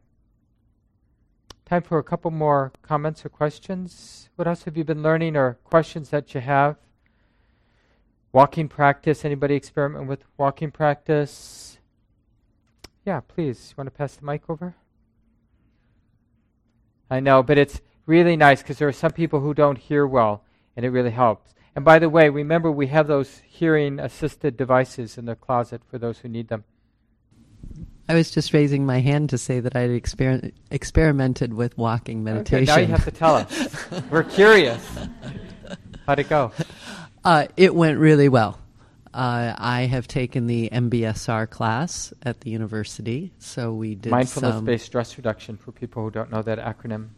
Time 1.64 1.82
for 1.82 1.98
a 1.98 2.02
couple 2.02 2.30
more 2.30 2.72
comments 2.82 3.24
or 3.24 3.28
questions. 3.28 4.28
What 4.36 4.48
else 4.48 4.64
have 4.64 4.76
you 4.76 4.84
been 4.84 5.02
learning 5.02 5.36
or 5.36 5.58
questions 5.64 6.10
that 6.10 6.34
you 6.34 6.40
have? 6.40 6.76
Walking 8.32 8.68
practice. 8.68 9.24
Anybody 9.24 9.54
experiment 9.54 10.06
with 10.06 10.24
walking 10.36 10.70
practice? 10.70 11.78
Yeah, 13.04 13.20
please. 13.20 13.70
You 13.70 13.74
want 13.78 13.86
to 13.86 13.96
pass 13.96 14.16
the 14.16 14.24
mic 14.24 14.42
over? 14.48 14.74
I 17.10 17.20
know, 17.20 17.42
but 17.42 17.58
it's 17.58 17.80
really 18.06 18.36
nice 18.36 18.62
because 18.62 18.78
there 18.78 18.88
are 18.88 18.92
some 18.92 19.12
people 19.12 19.40
who 19.40 19.54
don't 19.54 19.78
hear 19.78 20.06
well, 20.06 20.44
and 20.76 20.84
it 20.86 20.90
really 20.90 21.10
helps. 21.10 21.54
And 21.74 21.84
by 21.84 21.98
the 21.98 22.08
way, 22.08 22.28
remember 22.28 22.70
we 22.70 22.88
have 22.88 23.06
those 23.06 23.42
hearing 23.46 23.98
assisted 23.98 24.56
devices 24.56 25.16
in 25.16 25.24
the 25.24 25.36
closet 25.36 25.82
for 25.90 25.98
those 25.98 26.18
who 26.18 26.28
need 26.28 26.48
them. 26.48 26.64
I 28.08 28.14
was 28.14 28.30
just 28.30 28.52
raising 28.52 28.84
my 28.84 29.00
hand 29.00 29.30
to 29.30 29.38
say 29.38 29.60
that 29.60 29.76
I 29.76 29.80
had 29.82 29.90
exper- 29.90 30.52
experimented 30.70 31.54
with 31.54 31.76
walking 31.78 32.24
meditation. 32.24 32.68
Okay, 32.68 32.80
now 32.82 32.86
you 32.86 32.92
have 32.92 33.04
to 33.04 33.10
tell 33.10 33.36
us. 33.36 34.02
We're 34.10 34.24
curious. 34.24 34.84
How'd 36.06 36.18
it 36.18 36.28
go? 36.28 36.52
Uh, 37.24 37.46
it 37.56 37.74
went 37.74 37.98
really 37.98 38.28
well. 38.28 38.58
Uh, 39.14 39.54
I 39.56 39.82
have 39.82 40.08
taken 40.08 40.46
the 40.46 40.70
MBSR 40.70 41.48
class 41.48 42.12
at 42.22 42.40
the 42.40 42.50
university, 42.50 43.32
so 43.38 43.72
we 43.72 43.94
did 43.94 44.10
mindfulness-based 44.10 44.86
stress 44.86 45.16
reduction 45.18 45.56
for 45.56 45.70
people 45.70 46.02
who 46.02 46.10
don't 46.10 46.32
know 46.32 46.42
that 46.42 46.58
acronym. 46.58 47.10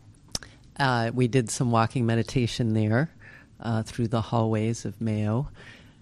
Uh, 0.79 1.13
we 1.15 1.29
did 1.29 1.51
some 1.51 1.71
walking 1.71 2.05
meditation 2.05 2.75
there 2.75 3.11
uh, 3.61 3.85
through 3.85 4.09
the 4.09 4.21
hallways 4.21 4.85
of 4.85 5.01
Mayo, 5.01 5.49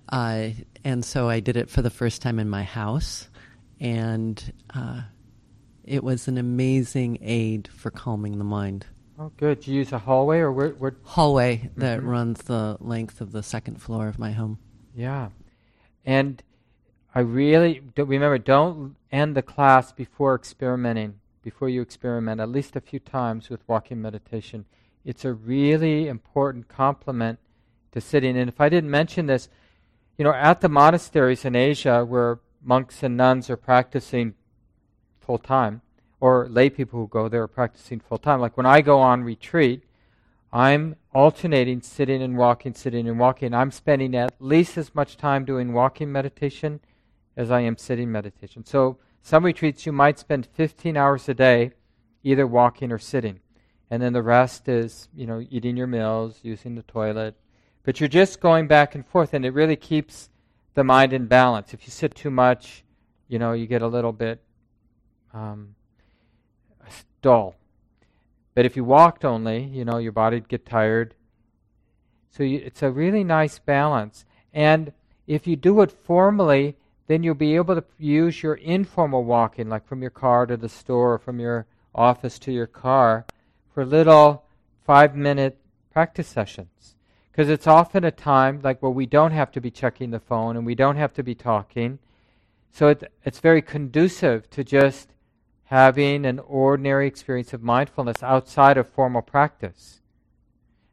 uh, 0.09 0.49
and 0.83 1.05
so 1.05 1.29
I 1.29 1.41
did 1.41 1.59
it 1.59 1.69
for 1.69 1.83
the 1.83 1.91
first 1.91 2.23
time 2.23 2.39
in 2.39 2.49
my 2.49 2.63
house 2.63 3.29
and 3.83 4.53
uh, 4.73 5.03
it 5.83 6.05
was 6.05 6.29
an 6.29 6.39
amazing 6.39 7.19
aid 7.21 7.69
for 7.75 7.91
calming 7.91 8.39
the 8.39 8.45
mind. 8.45 8.87
Oh, 9.19 9.33
good. 9.37 9.67
You 9.67 9.75
use 9.75 9.93
a 9.93 9.99
hallway 9.99 10.39
or 10.39 10.53
where? 10.53 10.71
where? 10.71 10.95
Hallway 11.03 11.71
that 11.77 11.99
mm-hmm. 11.99 12.09
runs 12.09 12.43
the 12.43 12.77
length 12.81 13.21
of 13.21 13.33
the 13.33 13.43
second 13.43 13.83
floor 13.83 14.07
of 14.07 14.21
my 14.21 14.31
home. 14.31 14.59
Yeah, 14.95 15.31
and 16.07 16.43
I 17.13 17.21
really 17.21 17.83
don't, 17.97 18.09
remember. 18.09 18.39
Don't 18.39 18.95
end 19.11 19.37
the 19.37 19.43
class 19.43 19.93
before 19.93 20.37
experimenting. 20.37 21.19
Before 21.43 21.69
you 21.69 21.83
experiment, 21.83 22.41
at 22.41 22.49
least 22.49 22.77
a 22.77 22.81
few 22.81 23.01
times 23.01 23.51
with 23.51 23.67
walking 23.67 24.01
meditation. 24.01 24.65
It's 25.05 25.25
a 25.25 25.33
really 25.33 26.07
important 26.07 26.69
complement 26.69 27.41
to 27.91 28.01
sitting. 28.01 28.37
And 28.37 28.49
if 28.49 28.61
I 28.61 28.69
didn't 28.69 28.91
mention 28.91 29.27
this, 29.27 29.49
you 30.17 30.25
know, 30.25 30.33
at 30.33 30.61
the 30.61 30.69
monasteries 30.69 31.45
in 31.45 31.57
Asia, 31.57 32.05
where 32.05 32.39
monks 32.63 33.03
and 33.03 33.17
nuns 33.17 33.51
are 33.51 33.57
practicing 33.57 34.35
full 35.21 35.39
time, 35.39 35.83
or 36.21 36.49
lay 36.49 36.71
people 36.71 37.01
who 37.01 37.09
go 37.09 37.29
there 37.29 37.43
are 37.43 37.49
practicing 37.49 38.01
full 38.01 38.19
time. 38.19 38.41
Like 38.41 38.57
when 38.57 38.67
I 38.67 38.81
go 38.81 39.01
on 39.01 39.25
retreat, 39.25 39.83
I'm 40.53 40.97
alternating 41.15 41.81
sitting 41.81 42.23
and 42.23 42.37
walking, 42.37 42.75
sitting 42.75 43.09
and 43.09 43.19
walking. 43.19 43.55
I'm 43.55 43.71
spending 43.71 44.15
at 44.15 44.35
least 44.39 44.77
as 44.77 44.95
much 44.95 45.17
time 45.17 45.45
doing 45.45 45.73
walking 45.73 46.13
meditation 46.13 46.81
as 47.37 47.51
I 47.51 47.61
am 47.61 47.79
sitting 47.79 48.13
meditation. 48.13 48.65
So 48.67 48.99
some 49.23 49.45
retreats 49.45 49.87
you 49.87 49.93
might 49.93 50.19
spend 50.19 50.47
15 50.47 50.97
hours 50.97 51.29
a 51.29 51.35
day 51.35 51.73
either 52.23 52.47
walking 52.47 52.93
or 52.93 52.99
sitting. 52.99 53.41
And 53.91 54.03
then 54.03 54.13
the 54.13 54.23
rest 54.23 54.69
is, 54.69 55.09
you 55.15 55.27
know, 55.27 55.45
eating 55.51 55.77
your 55.77 55.87
meals, 55.87 56.41
using 56.43 56.75
the 56.75 56.83
toilet. 56.83 57.35
But 57.85 58.01
you're 58.01 58.09
just 58.09 58.41
going 58.41 58.67
back 58.67 58.95
and 58.95 59.07
forth 59.07 59.33
and 59.33 59.45
it 59.45 59.55
really 59.55 59.77
keeps 59.77 60.29
the 60.75 60.85
mind 60.85 61.13
in 61.13 61.27
balance. 61.27 61.75
If 61.75 61.85
you 61.85 61.91
sit 61.91 62.15
too 62.15 62.31
much, 62.31 62.85
you 63.29 63.39
know, 63.39 63.53
you 63.53 63.67
get 63.67 63.83
a 63.83 63.87
little 63.87 64.13
bit 64.13 64.43
um, 65.33 65.75
dull. 67.21 67.57
But 68.55 68.67
if 68.67 68.77
you 68.77 68.85
walked 68.85 69.25
only, 69.25 69.65
you 69.65 69.85
know, 69.85 69.99
your 69.99 70.13
body'd 70.13 70.49
get 70.49 70.67
tired. 70.67 71.15
So 72.31 72.43
you, 72.43 72.59
it's 72.59 72.83
a 72.83 72.91
really 72.91 73.25
nice 73.25 73.59
balance. 73.59 74.25
And 74.53 74.93
if 75.27 75.47
you 75.47 75.57
do 75.57 75.81
it 75.81 75.91
formally, 75.91 76.77
then 77.07 77.23
you'll 77.23 77.35
be 77.35 77.57
able 77.57 77.75
to 77.75 77.85
use 77.99 78.43
your 78.43 78.55
informal 78.55 79.25
walking, 79.25 79.69
like 79.69 79.87
from 79.87 80.03
your 80.03 80.11
car 80.11 80.47
to 80.47 80.57
the 80.57 80.69
store, 80.69 81.15
or 81.15 81.19
from 81.19 81.41
your 81.41 81.67
office 81.95 82.39
to 82.41 82.53
your 82.53 82.67
car, 82.67 83.27
for 83.73 83.85
little 83.85 84.45
five 84.85 85.17
minute 85.17 85.59
practice 85.91 86.29
sessions. 86.29 86.97
Because 87.33 87.49
it's 87.49 87.67
often 87.67 88.05
a 88.05 88.11
time 88.11 88.61
like 88.63 88.83
where 88.83 88.93
we 88.93 89.07
don't 89.07 89.33
have 89.33 89.51
to 89.53 89.61
be 89.61 89.71
checking 89.71 90.11
the 90.11 90.21
phone 90.21 90.55
and 90.55 90.67
we 90.67 90.75
don't 90.75 90.97
have 90.97 91.15
to 91.15 91.23
be 91.23 91.35
talking. 91.35 91.99
So 92.71 92.89
it, 92.89 93.11
it's 93.25 93.41
very 93.41 93.63
conducive 93.63 94.49
to 94.51 94.63
just 94.63 95.09
having 95.65 96.27
an 96.27 96.39
ordinary 96.41 97.07
experience 97.07 97.55
of 97.55 97.63
mindfulness 97.63 98.23
outside 98.23 98.77
of 98.77 98.87
formal 98.87 99.23
practice. 99.23 100.03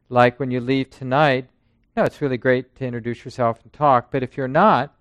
Like 0.08 0.40
when 0.40 0.50
you 0.50 0.60
leave 0.60 0.88
tonight, 0.88 1.44
you 1.94 2.02
know, 2.02 2.04
it's 2.04 2.22
really 2.22 2.38
great 2.38 2.74
to 2.76 2.86
introduce 2.86 3.22
yourself 3.22 3.60
and 3.62 3.70
talk, 3.72 4.10
but 4.10 4.22
if 4.22 4.38
you're 4.38 4.48
not, 4.48 4.94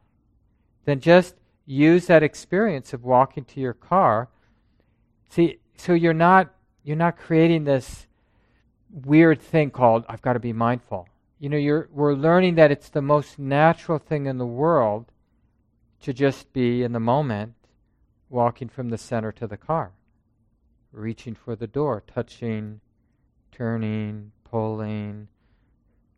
then 0.84 1.00
just 1.00 1.36
use 1.66 2.08
that 2.08 2.24
experience 2.24 2.92
of 2.94 3.06
walking 3.06 3.46
to 3.46 3.62
your 3.62 3.74
car. 3.74 4.28
See, 5.30 5.60
so 5.78 5.94
you're 5.94 6.14
not 6.14 6.54
you're 6.84 6.98
not 6.98 7.18
creating 7.18 7.64
this 7.64 8.08
weird 8.92 9.42
thing 9.42 9.70
called 9.72 10.04
I've 10.10 10.22
got 10.22 10.34
to 10.34 10.40
be 10.40 10.52
mindful. 10.52 11.08
You 11.40 11.48
know, 11.48 11.86
we're 11.92 12.16
learning 12.16 12.56
that 12.56 12.70
it's 12.70 12.90
the 12.90 13.02
most 13.02 13.40
natural 13.40 13.98
thing 13.98 14.26
in 14.26 14.38
the 14.38 14.46
world 14.46 15.06
to 16.02 16.12
just 16.12 16.52
be 16.52 16.84
in 16.84 16.92
the 16.92 17.00
moment, 17.00 17.54
walking 18.30 18.68
from 18.68 18.90
the 18.90 18.98
center 18.98 19.32
to 19.32 19.48
the 19.48 19.58
car, 19.58 19.94
reaching 20.92 21.36
for 21.36 21.56
the 21.56 21.68
door, 21.68 22.04
touching, 22.06 22.82
turning, 23.54 24.32
pulling, 24.44 25.30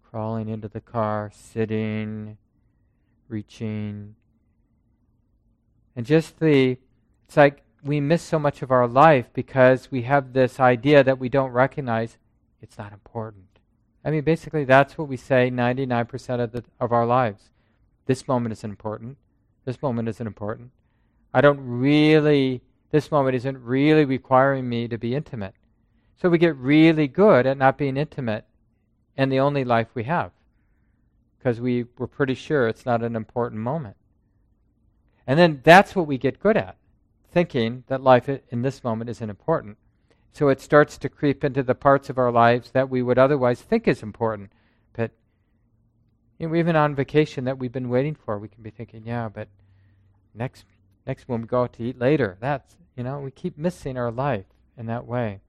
crawling 0.10 0.50
into 0.50 0.68
the 0.68 0.82
car, 0.82 1.32
sitting, 1.34 2.38
reaching. 3.28 4.16
And 5.96 6.06
just 6.06 6.40
the, 6.40 6.78
it's 7.28 7.38
like 7.38 7.64
we 7.84 8.00
miss 8.00 8.24
so 8.24 8.40
much 8.40 8.64
of 8.64 8.72
our 8.72 8.88
life 8.88 9.28
because 9.34 9.92
we 9.92 10.02
have 10.04 10.34
this 10.34 10.60
idea 10.60 11.04
that 11.04 11.20
we 11.20 11.30
don't 11.30 11.52
recognize 11.52 12.18
it's 12.60 12.78
not 12.78 12.92
important. 12.92 13.51
I 14.04 14.12
mean, 14.12 14.24
basically, 14.24 14.66
that's 14.66 14.98
what 14.98 15.08
we 15.08 15.18
say 15.18 15.52
99% 15.52 16.40
of, 16.40 16.52
the, 16.52 16.64
of 16.80 16.92
our 16.92 17.06
lives. 17.06 17.50
This 18.08 18.28
moment 18.28 18.54
isn't 18.54 18.70
important. 18.70 19.18
This 19.66 19.82
moment 19.82 20.10
isn't 20.10 20.26
important. 20.26 20.72
I 21.34 21.42
don't 21.42 21.60
really, 21.60 22.62
this 22.90 23.12
moment 23.12 23.36
isn't 23.36 23.64
really 23.64 24.06
requiring 24.06 24.68
me 24.68 24.88
to 24.88 24.98
be 24.98 25.16
intimate. 25.16 25.54
So 26.20 26.30
we 26.30 26.38
get 26.38 26.56
really 26.56 27.08
good 27.08 27.46
at 27.46 27.58
not 27.58 27.78
being 27.78 27.98
intimate 27.98 28.46
and 29.16 29.32
the 29.32 29.40
only 29.40 29.64
life 29.64 29.88
we 29.94 30.04
have 30.04 30.32
because 31.38 31.60
we, 31.60 31.86
we're 31.98 32.08
pretty 32.08 32.36
sure 32.36 32.68
it's 32.68 32.86
not 32.86 33.02
an 33.02 33.16
important 33.16 33.62
moment. 33.62 33.96
And 35.26 35.40
then 35.40 35.62
that's 35.64 35.96
what 35.96 36.08
we 36.08 36.18
get 36.18 36.40
good 36.40 36.58
at, 36.58 36.76
thinking 37.32 37.84
that 37.88 38.02
life 38.02 38.30
in 38.30 38.62
this 38.62 38.84
moment 38.84 39.10
isn't 39.10 39.30
important. 39.30 39.78
So 40.34 40.50
it 40.50 40.62
starts 40.62 40.98
to 41.00 41.10
creep 41.10 41.44
into 41.44 41.63
the 41.63 41.76
parts 41.76 42.10
of 42.10 42.17
our 42.17 42.32
lives 42.32 42.72
that 42.72 42.89
we 42.89 43.02
would 43.02 43.17
otherwise 43.17 43.62
think 43.62 43.88
is 43.88 44.02
important. 44.02 44.52
But 44.94 45.12
you 46.39 46.48
know, 46.48 46.56
even 46.56 46.76
on 46.76 46.96
vacation 46.96 47.44
that 47.46 47.58
we've 47.58 47.72
been 47.72 47.89
waiting 47.89 48.15
for, 48.15 48.39
we 48.39 48.48
can 48.48 48.63
be 48.63 48.70
thinking, 48.70 49.04
yeah, 49.06 49.30
but 49.30 49.48
next 50.34 50.65
next 51.06 51.28
when 51.28 51.41
we 51.41 51.48
go 51.48 51.63
out 51.63 51.74
to 51.74 51.84
eat 51.84 52.00
later, 52.00 52.38
that's 52.39 52.76
you 52.96 53.04
know, 53.04 53.20
we 53.20 53.32
keep 53.32 53.58
missing 53.58 53.98
our 53.98 54.12
life 54.12 54.46
in 54.78 54.86
that 54.88 55.06
way. 55.06 55.39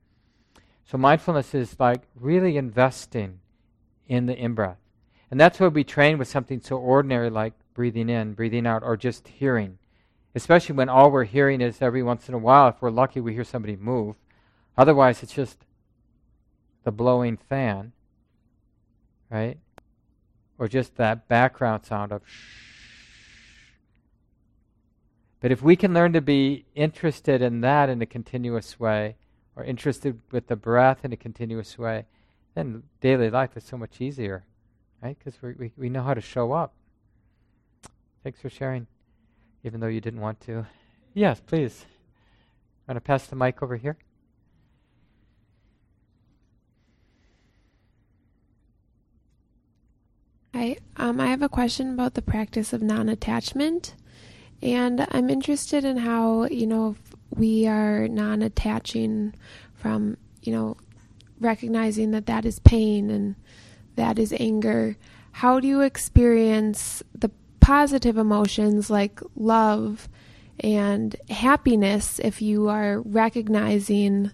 So 0.85 0.99
mindfulness 0.99 1.55
is 1.55 1.79
like 1.79 2.03
really 2.14 2.57
investing 2.57 3.40
in 4.09 4.27
the 4.27 4.37
in 4.37 4.55
breath. 4.55 4.79
And 5.31 5.40
that's 5.40 5.59
why 5.59 5.68
we 5.68 5.85
train 5.85 6.18
with 6.18 6.29
something 6.29 6.61
so 6.61 6.77
ordinary 6.77 7.31
like 7.31 7.55
breathing 7.73 8.09
in, 8.09 8.35
breathing 8.35 8.66
out, 8.66 8.83
or 8.83 8.97
just 8.97 9.29
hearing. 9.29 9.79
Especially 10.35 10.75
when 10.75 10.88
all 10.88 11.11
we're 11.11 11.25
hearing 11.25 11.61
is 11.61 11.81
every 11.81 12.03
once 12.03 12.29
in 12.29 12.35
a 12.35 12.38
while, 12.38 12.68
if 12.68 12.83
we're 12.83 12.90
lucky, 12.90 13.21
we 13.21 13.35
hear 13.35 13.45
somebody 13.45 13.77
move. 13.77 14.16
Otherwise, 14.77 15.23
it's 15.23 15.35
just 15.35 15.65
the 16.85 16.93
blowing 16.93 17.37
fan, 17.37 17.93
right? 19.31 19.59
Or 20.59 20.69
just 20.69 20.97
that 20.97 21.29
background 21.29 21.85
sound 21.85 22.13
of 22.13 22.23
shh. 22.27 22.63
But 25.41 25.51
if 25.51 25.61
we 25.61 25.75
can 25.75 25.93
learn 25.93 26.13
to 26.13 26.21
be 26.21 26.65
interested 26.75 27.43
in 27.43 27.63
that 27.63 27.89
in 27.89 28.01
a 28.01 28.07
continuous 28.07 28.79
way, 28.79 29.17
or 29.57 29.65
interested 29.65 30.21
with 30.31 30.47
the 30.47 30.57
breath 30.57 31.05
in 31.05 31.13
a 31.13 31.17
continuous 31.17 31.77
way, 31.77 32.07
then 32.55 32.83
daily 33.01 33.29
life 33.29 33.57
is 33.57 33.65
so 33.65 33.77
much 33.77 34.01
easier, 34.01 34.45
right? 35.03 35.17
Because 35.19 35.41
we, 35.43 35.73
we 35.77 35.89
know 35.89 36.03
how 36.03 36.15
to 36.15 36.21
show 36.21 36.53
up. 36.53 36.75
Thanks 38.23 38.41
for 38.41 38.49
sharing, 38.49 38.87
even 39.65 39.81
though 39.81 39.89
you 39.89 40.01
didn't 40.01 40.21
want 40.21 40.41
to. 40.43 40.67
Yes, 41.13 41.41
please. 41.45 41.85
Want 42.87 42.97
to 42.97 43.01
pass 43.01 43.27
the 43.27 43.37
mic 43.37 43.63
over 43.63 43.77
here? 43.77 43.97
Hi, 50.55 50.77
um, 50.99 51.19
I 51.19 51.29
have 51.29 51.41
a 51.41 51.49
question 51.49 51.95
about 51.95 52.12
the 52.12 52.21
practice 52.21 52.75
of 52.75 52.83
non 52.83 53.09
attachment. 53.09 53.95
And 54.61 55.07
I'm 55.11 55.31
interested 55.31 55.83
in 55.83 55.97
how, 55.97 56.45
you 56.45 56.67
know, 56.67 56.95
we 57.31 57.67
are 57.67 58.07
non 58.07 58.43
attaching 58.43 59.33
from, 59.75 60.19
you 60.43 60.53
know, 60.53 60.77
recognizing 61.41 62.11
that 62.11 62.27
that 62.27 62.45
is 62.45 62.59
pain 62.59 63.09
and 63.09 63.35
that 63.97 64.19
is 64.19 64.35
anger. 64.38 64.99
How 65.33 65.59
do 65.59 65.67
you 65.67 65.81
experience 65.81 67.03
the 67.15 67.31
positive 67.61 68.19
emotions 68.19 68.91
like 68.91 69.21
love 69.35 70.07
and 70.61 71.17
happiness 71.31 72.19
if 72.19 72.43
you 72.43 72.69
are 72.69 73.01
recognizing 73.01 74.31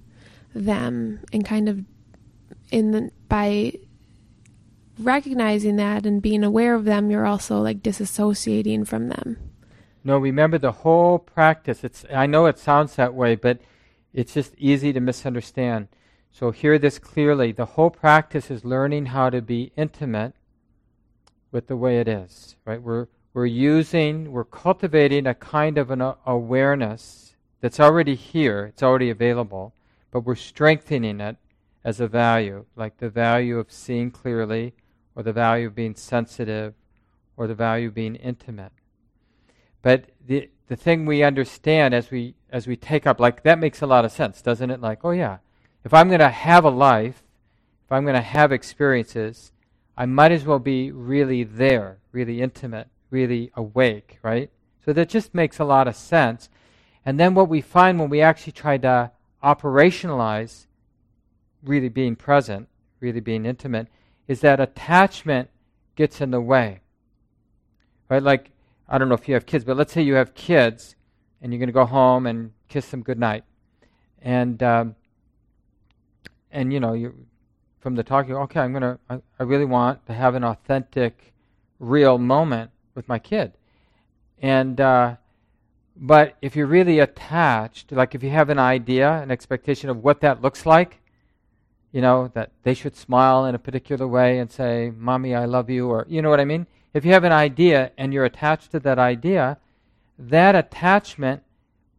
them 0.53 1.21
and 1.33 1.45
kind 1.45 1.69
of 1.69 1.85
in 2.73 2.91
the, 2.91 3.11
by 3.29 3.75
recognizing 4.99 5.77
that 5.77 6.07
and 6.07 6.21
being 6.23 6.45
aware 6.45 6.75
of 6.75 6.85
them, 6.85 7.11
you're 7.11 7.27
also 7.27 7.61
like 7.61 7.83
disassociating 7.83 8.87
from 8.87 9.09
them. 9.09 9.39
No, 10.05 10.19
remember 10.19 10.59
the 10.59 10.73
whole 10.73 11.19
practice. 11.19 11.85
It's 11.85 12.05
I 12.13 12.27
know 12.27 12.47
it 12.47 12.59
sounds 12.59 12.97
that 12.97 13.15
way, 13.15 13.35
but 13.35 13.61
it's 14.13 14.35
just 14.35 14.55
easy 14.59 14.93
to 14.93 15.01
misunderstand. 15.01 15.89
So 16.31 16.51
hear 16.51 16.79
this 16.79 16.99
clearly. 16.99 17.53
The 17.53 17.67
whole 17.67 17.91
practice 17.91 18.51
is 18.51 18.65
learning 18.65 19.07
how 19.07 19.31
to 19.31 19.43
be 19.43 19.73
intimate 19.77 20.35
with 21.51 21.67
the 21.67 21.77
way 21.77 21.99
it 21.99 22.09
is. 22.09 22.57
Right? 22.65 22.81
We're 22.81 23.09
we're 23.35 23.47
using, 23.47 24.33
we're 24.33 24.45
cultivating 24.45 25.27
a 25.27 25.35
kind 25.35 25.79
of 25.79 25.91
an 25.91 26.01
uh, 26.01 26.15
awareness 26.27 27.37
that's 27.61 27.79
already 27.79 28.15
here. 28.15 28.67
It's 28.67 28.83
already 28.83 29.11
available, 29.11 29.75
but 30.11 30.21
we're 30.21 30.35
strengthening 30.35 31.21
it 31.21 31.37
as 31.85 32.01
a 32.01 32.09
value, 32.09 32.65
like 32.75 32.97
the 32.97 33.09
value 33.09 33.59
of 33.59 33.71
seeing 33.71 34.11
clearly, 34.11 34.75
or 35.19 35.25
the 35.25 35.33
value 35.33 35.67
of 35.67 35.75
being 35.75 35.97
sensitive, 35.97 36.75
or 37.37 37.49
the 37.49 37.55
value 37.55 37.89
of 37.89 37.95
being 37.95 38.15
intimate. 38.15 38.71
But 39.83 40.11
the 40.25 40.49
the 40.69 40.77
thing 40.77 41.07
we 41.07 41.25
understand 41.25 41.93
as 41.93 42.13
we 42.13 42.37
as 42.51 42.69
we 42.69 42.77
take 42.77 43.05
up 43.05 43.19
like 43.19 43.43
that 43.43 43.59
makes 43.59 43.83
a 43.83 43.87
lot 43.87 44.05
of 44.05 44.13
sense, 44.13 44.41
doesn't 44.41 44.71
it? 44.71 44.81
Like, 44.81 45.01
oh 45.03 45.11
yeah, 45.11 45.39
if 45.85 45.93
I'm 45.93 46.07
going 46.07 46.21
to 46.21 46.29
have 46.29 46.65
a 46.65 46.71
life, 46.71 47.25
if 47.85 47.91
I'm 47.91 48.05
going 48.05 48.15
to 48.15 48.21
have 48.21 48.53
experiences, 48.53 49.51
I 49.97 50.07
might 50.07 50.31
as 50.31 50.45
well 50.45 50.61
be 50.61 50.93
really 50.93 51.43
there, 51.43 51.99
really 52.13 52.41
intimate, 52.41 52.87
really 53.11 53.51
awake, 53.57 54.21
right? 54.23 54.53
So 54.85 54.93
that 54.93 55.09
just 55.09 55.35
makes 55.35 55.59
a 55.59 55.65
lot 55.65 55.89
of 55.89 55.97
sense. 55.97 56.49
And 57.05 57.19
then 57.19 57.35
what 57.35 57.49
we 57.49 57.61
find 57.61 57.99
when 57.99 58.09
we 58.09 58.21
actually 58.21 58.53
try 58.53 58.79
to 58.79 59.11
operationalize 59.43 60.67
really 61.65 61.89
being 61.89 62.15
present, 62.15 62.69
really 63.01 63.21
being 63.21 63.45
intimate, 63.45 63.89
is 64.29 64.41
that 64.41 64.61
attachment 64.61 65.51
gets 65.97 66.21
in 66.21 66.31
the 66.31 66.41
way. 66.41 66.81
Right? 68.09 68.23
Like 68.23 68.53
I 68.89 68.97
don't 68.97 69.09
know 69.09 69.15
if 69.15 69.29
you 69.29 69.35
have 69.35 69.45
kids, 69.45 69.65
but 69.65 69.77
let's 69.77 69.93
say 69.93 70.01
you 70.01 70.15
have 70.15 70.35
kids 70.35 70.97
and 71.43 71.53
you're 71.53 71.59
going 71.59 71.69
to 71.69 71.73
go 71.73 71.85
home 71.85 72.27
and 72.27 72.53
kiss 72.69 72.91
them 72.91 73.03
goodnight. 73.03 73.45
And, 74.23 74.63
um, 74.63 74.97
and 76.51 76.73
you 76.73 76.81
know, 76.81 76.95
you 76.95 77.27
from 77.81 77.95
the 77.95 78.03
talk, 78.03 78.27
you're, 78.27 78.41
okay, 78.43 78.61
I'm 78.61 78.73
going 78.73 78.83
to, 78.83 78.99
I, 79.39 79.43
really 79.43 79.65
want 79.65 80.05
to 80.07 80.13
have 80.13 80.35
an 80.35 80.43
authentic, 80.43 81.33
real 81.79 82.19
moment 82.19 82.71
with 82.95 83.09
my 83.09 83.19
kid. 83.19 83.53
And, 84.41 84.81
uh, 84.81 85.17
but 85.97 86.37
if 86.43 86.57
you're 86.57 86.67
really 86.67 86.99
attached, 86.99 87.93
like 87.93 88.15
if 88.15 88.23
you 88.23 88.31
have 88.31 88.51
an 88.51 88.59
idea, 88.59 89.13
an 89.23 89.31
expectation 89.31 89.91
of 89.91 90.03
what 90.03 90.21
that 90.23 90.43
looks 90.43 90.67
like, 90.67 91.01
you 91.93 92.01
know, 92.01 92.31
that 92.35 92.51
they 92.63 92.75
should 92.75 92.97
smile 92.97 93.45
in 93.47 93.55
a 93.55 93.59
particular 93.59 94.07
way 94.07 94.39
and 94.39 94.51
say, 94.51 94.93
Mommy, 94.97 95.35
I 95.35 95.45
love 95.47 95.71
you, 95.71 95.89
or, 95.89 96.07
you 96.09 96.23
know 96.23 96.31
what 96.31 96.41
I 96.41 96.45
mean? 96.45 96.67
if 96.95 97.05
you 97.05 97.13
have 97.13 97.25
an 97.25 97.33
idea 97.33 97.93
and 97.97 98.13
you're 98.13 98.25
attached 98.25 98.71
to 98.73 98.81
that 98.81 98.99
idea, 98.99 99.59
that 100.19 100.55
attachment 100.55 101.43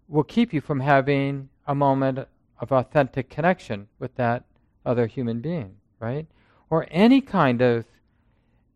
will 0.07 0.23
keep 0.23 0.53
you 0.53 0.61
from 0.61 0.79
having 0.79 1.49
a 1.67 1.75
moment 1.75 2.19
of 2.59 2.71
authentic 2.71 3.29
connection 3.29 3.87
with 3.99 4.15
that 4.15 4.43
other 4.85 5.07
human 5.07 5.39
being, 5.39 5.75
right? 5.99 6.25
Or 6.69 6.87
any 6.89 7.21
kind 7.21 7.61
of 7.61 7.85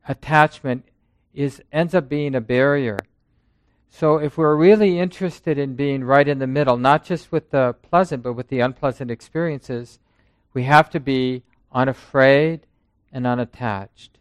attachment 0.08 0.86
is 1.34 1.62
ends 1.71 1.95
up 1.95 2.08
being 2.08 2.36
a 2.36 2.41
barrier. 2.41 2.99
So 3.89 4.17
if 4.17 4.38
we're 4.38 4.56
really 4.56 4.99
interested 4.99 5.58
in 5.58 5.76
being 5.76 6.04
right 6.04 6.28
in 6.28 6.39
the 6.39 6.47
middle, 6.47 6.78
not 6.78 7.04
just 7.04 7.32
with 7.32 7.52
the 7.52 7.76
pleasant 7.82 8.23
but 8.23 8.34
with 8.34 8.49
the 8.49 8.60
unpleasant 8.60 9.10
experiences, 9.12 9.99
we 10.53 10.63
have 10.63 10.89
to 10.91 10.99
be 10.99 11.43
unafraid 11.71 12.67
and 13.11 13.25
unattached. 13.25 14.19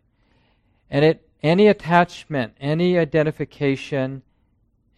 And 0.91 1.05
it 1.05 1.29
any 1.43 1.67
attachment, 1.67 2.55
any 2.61 2.99
identification, 2.99 4.23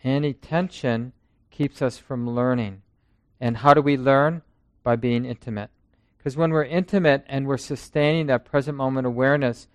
any 0.03 0.35
tension 0.35 1.13
keeps 1.51 1.81
us 1.81 1.99
from 1.99 2.29
learning. 2.29 2.83
And 3.41 3.59
how 3.59 3.75
do 3.75 3.81
we 3.81 3.97
learn? 3.97 4.43
By 4.83 4.97
being 4.97 5.25
intimate. 5.25 5.71
Because 6.19 6.37
when 6.37 6.51
we're 6.51 6.65
intimate 6.65 7.25
and 7.27 7.47
we're 7.47 7.57
sustaining 7.57 8.27
that 8.27 8.45
present 8.45 8.77
moment 8.77 9.07
awareness, 9.07 9.67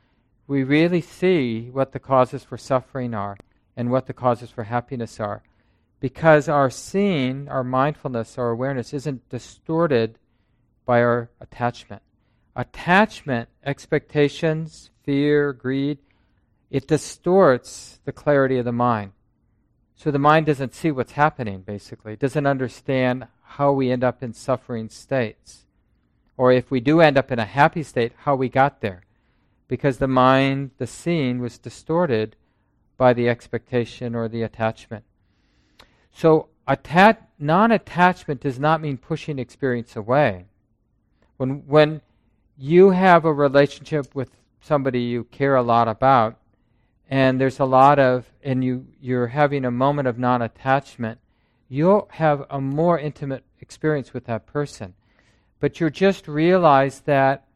we 0.46 0.64
really 0.64 1.02
see 1.02 1.70
what 1.72 1.92
the 1.92 2.00
causes 2.00 2.44
for 2.44 2.58
suffering 2.58 3.16
are 3.16 3.38
and 3.76 3.90
what 3.90 4.06
the 4.06 4.14
causes 4.14 4.52
for 4.52 4.64
happiness 4.66 5.20
are. 5.20 5.42
Because 6.00 6.48
our 6.48 6.70
seeing, 6.70 7.48
our 7.50 7.64
mindfulness, 7.64 8.38
our 8.38 8.50
awareness 8.50 8.94
isn't 8.94 9.28
distorted 9.30 10.20
by 10.90 11.04
our 11.04 11.30
attachment. 11.40 12.02
Attachment, 12.56 13.48
expectations, 13.64 14.90
fear, 15.04 15.54
greed, 15.54 16.00
it 16.72 16.88
distorts 16.88 18.00
the 18.06 18.12
clarity 18.12 18.58
of 18.58 18.66
the 18.66 18.72
mind. 18.72 19.12
So 19.94 20.10
the 20.10 20.18
mind 20.18 20.48
doesn't 20.48 20.74
see 20.74 20.90
what's 20.90 21.12
happening, 21.12 21.62
basically. 21.62 22.14
It 22.14 22.20
doesn't 22.20 22.48
understand 22.48 23.28
how 23.44 23.72
we 23.72 23.92
end 23.92 24.04
up 24.04 24.24
in 24.24 24.34
suffering 24.34 24.90
states. 24.90 25.66
Or 26.38 26.52
if 26.52 26.72
we 26.72 26.80
do 26.80 27.02
end 27.02 27.20
up 27.20 27.32
in 27.32 27.38
a 27.38 27.46
happy 27.46 27.84
state, 27.84 28.14
how 28.24 28.36
we 28.36 28.50
got 28.50 28.82
there. 28.82 29.04
Because 29.68 30.00
the 30.00 30.08
mind, 30.08 30.72
the 30.80 30.88
seeing, 30.88 31.38
was 31.38 31.60
distorted 31.60 32.36
by 32.98 33.14
the 33.14 33.30
expectation 33.30 34.16
or 34.16 34.28
the 34.28 34.42
attachment. 34.42 35.06
So 36.12 36.48
attach, 36.68 37.20
non-attachment 37.38 38.42
does 38.42 38.58
not 38.58 38.82
mean 38.82 38.98
pushing 38.98 39.38
experience 39.38 39.96
away. 39.96 40.49
When, 41.40 41.64
when 41.68 42.02
you 42.58 42.90
have 42.90 43.24
a 43.24 43.32
relationship 43.32 44.14
with 44.14 44.30
somebody 44.60 45.00
you 45.00 45.24
care 45.24 45.56
a 45.56 45.64
lot 45.64 45.88
about, 45.88 46.38
and 47.10 47.40
there's 47.40 47.62
a 47.62 47.66
lot 47.66 47.98
of, 47.98 48.26
and 48.44 48.62
you, 48.62 48.88
you're 49.00 49.28
having 49.28 49.64
a 49.64 49.72
moment 49.72 50.10
of 50.10 50.20
non 50.20 50.42
attachment, 50.42 51.18
you'll 51.70 52.10
have 52.12 52.46
a 52.50 52.60
more 52.60 53.00
intimate 53.00 53.46
experience 53.62 54.14
with 54.14 54.26
that 54.26 54.48
person. 54.48 54.96
But 55.62 55.80
you 55.80 55.90
just 55.90 56.28
realize 56.28 57.00
that 57.06 57.48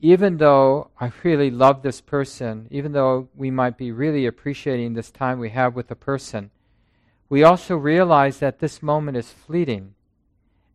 even 0.00 0.38
though 0.38 0.90
I 0.98 1.12
really 1.22 1.52
love 1.52 1.82
this 1.82 2.00
person, 2.00 2.66
even 2.72 2.90
though 2.90 3.28
we 3.36 3.52
might 3.52 3.78
be 3.78 3.92
really 3.92 4.26
appreciating 4.26 4.94
this 4.94 5.12
time 5.12 5.38
we 5.38 5.50
have 5.50 5.76
with 5.76 5.88
a 5.92 5.94
person, 5.94 6.50
we 7.28 7.44
also 7.44 7.76
realize 7.76 8.40
that 8.40 8.58
this 8.58 8.82
moment 8.82 9.16
is 9.16 9.30
fleeting 9.30 9.94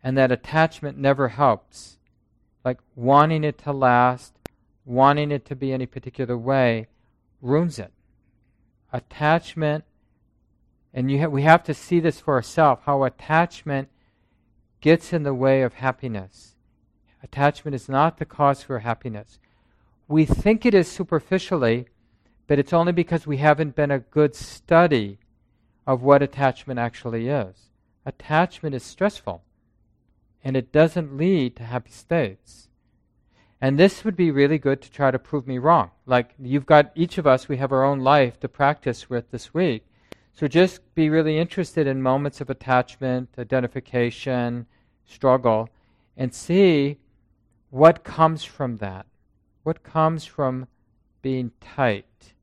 and 0.02 0.18
that 0.18 0.32
attachment 0.32 0.98
never 0.98 1.28
helps. 1.28 1.98
Like 2.64 2.80
wanting 2.96 3.44
it 3.44 3.58
to 3.60 3.72
last, 3.72 4.34
wanting 4.86 5.32
it 5.32 5.46
to 5.46 5.56
be 5.56 5.74
any 5.74 5.86
particular 5.86 6.38
way, 6.38 6.88
ruins 7.42 7.80
it. 7.80 7.92
Attachment, 8.92 9.84
and 10.94 11.10
ha- 11.20 11.28
we 11.28 11.42
have 11.44 11.64
to 11.64 11.74
see 11.74 12.00
this 12.00 12.20
for 12.20 12.36
ourselves 12.36 12.82
how 12.86 13.04
attachment 13.04 13.90
gets 14.82 15.14
in 15.14 15.24
the 15.24 15.34
way 15.34 15.62
of 15.62 15.76
happiness. 15.76 16.56
Attachment 17.24 17.74
is 17.74 17.90
not 17.90 18.18
the 18.18 18.26
cause 18.26 18.64
for 18.64 18.80
happiness. 18.80 19.40
We 20.08 20.26
think 20.26 20.66
it 20.66 20.74
is 20.74 20.92
superficially, 20.92 21.88
but 22.48 22.60
it's 22.60 22.74
only 22.74 22.92
because 22.92 23.26
we 23.26 23.38
haven't 23.38 23.76
been 23.76 23.92
a 23.92 24.00
good 24.00 24.36
study 24.36 25.18
of 25.88 26.04
what 26.04 26.22
attachment 26.22 26.80
actually 26.80 27.30
is. 27.30 27.70
Attachment 28.06 28.76
is 28.76 28.84
stressful, 28.84 29.42
and 30.44 30.58
it 30.58 30.72
doesn't 30.72 31.18
lead 31.18 31.56
to 31.56 31.64
happy 31.64 31.92
states. 31.92 32.68
And 33.62 33.80
this 33.80 34.04
would 34.04 34.18
be 34.18 34.30
really 34.30 34.58
good 34.58 34.82
to 34.82 34.92
try 34.92 35.10
to 35.10 35.18
prove 35.18 35.48
me 35.48 35.58
wrong. 35.58 35.92
Like 36.06 36.36
you've 36.38 36.66
got 36.66 36.92
each 36.96 37.18
of 37.18 37.26
us, 37.26 37.48
we 37.48 37.58
have 37.58 37.72
our 37.72 37.86
own 37.86 38.00
life 38.02 38.40
to 38.42 38.50
practice 38.50 39.10
with 39.10 39.32
this 39.32 39.54
week. 39.54 39.86
So 40.34 40.48
just 40.48 40.82
be 40.96 41.10
really 41.10 41.38
interested 41.38 41.88
in 41.88 42.02
moments 42.02 42.42
of 42.42 42.50
attachment, 42.50 43.30
identification, 43.38 44.66
struggle, 45.06 45.70
and 46.18 46.34
see 46.34 46.98
what 47.70 48.04
comes 48.04 48.44
from 48.44 48.78
that. 48.78 49.06
What 49.64 49.84
comes 49.84 50.26
from 50.26 50.68
being 51.22 51.52
tight, 51.62 52.34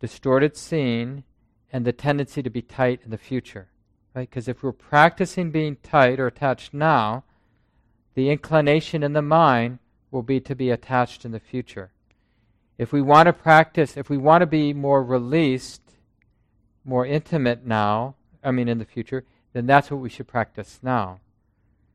distorted 0.00 0.54
seeing, 0.54 1.24
and 1.72 1.86
the 1.86 1.92
tendency 1.92 2.42
to 2.42 2.50
be 2.50 2.60
tight 2.60 3.00
in 3.04 3.10
the 3.10 3.16
future. 3.16 3.68
Right? 4.14 4.28
Because 4.28 4.48
if 4.48 4.62
we're 4.62 4.72
practicing 4.72 5.50
being 5.50 5.76
tight 5.82 6.20
or 6.20 6.26
attached 6.26 6.72
now, 6.72 7.24
the 8.14 8.30
inclination 8.30 9.02
in 9.02 9.12
the 9.12 9.22
mind 9.22 9.80
will 10.10 10.22
be 10.22 10.40
to 10.40 10.54
be 10.54 10.70
attached 10.70 11.24
in 11.24 11.32
the 11.32 11.40
future. 11.40 11.90
If 12.78 12.92
we 12.92 13.02
want 13.02 13.26
to 13.26 13.32
practice, 13.32 13.96
if 13.96 14.08
we 14.08 14.16
want 14.16 14.42
to 14.42 14.46
be 14.46 14.72
more 14.72 15.02
released, 15.02 15.82
more 16.84 17.06
intimate 17.06 17.66
now, 17.66 18.14
I 18.42 18.50
mean 18.50 18.68
in 18.68 18.78
the 18.78 18.84
future, 18.84 19.24
then 19.52 19.66
that's 19.66 19.90
what 19.90 20.00
we 20.00 20.08
should 20.08 20.28
practice 20.28 20.78
now. 20.82 21.20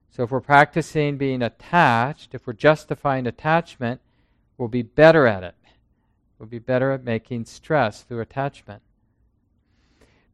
So 0.09 0.23
if 0.23 0.31
we're 0.31 0.41
practicing 0.41 1.17
being 1.17 1.41
attached, 1.41 2.33
if 2.33 2.47
we're 2.47 2.53
justifying 2.53 3.27
attachment, 3.27 4.01
we'll 4.57 4.67
be 4.67 4.81
better 4.81 5.27
at 5.27 5.43
it. 5.43 5.55
We'll 6.37 6.49
be 6.49 6.59
better 6.59 6.91
at 6.91 7.03
making 7.03 7.45
stress 7.45 8.01
through 8.01 8.21
attachment. 8.21 8.81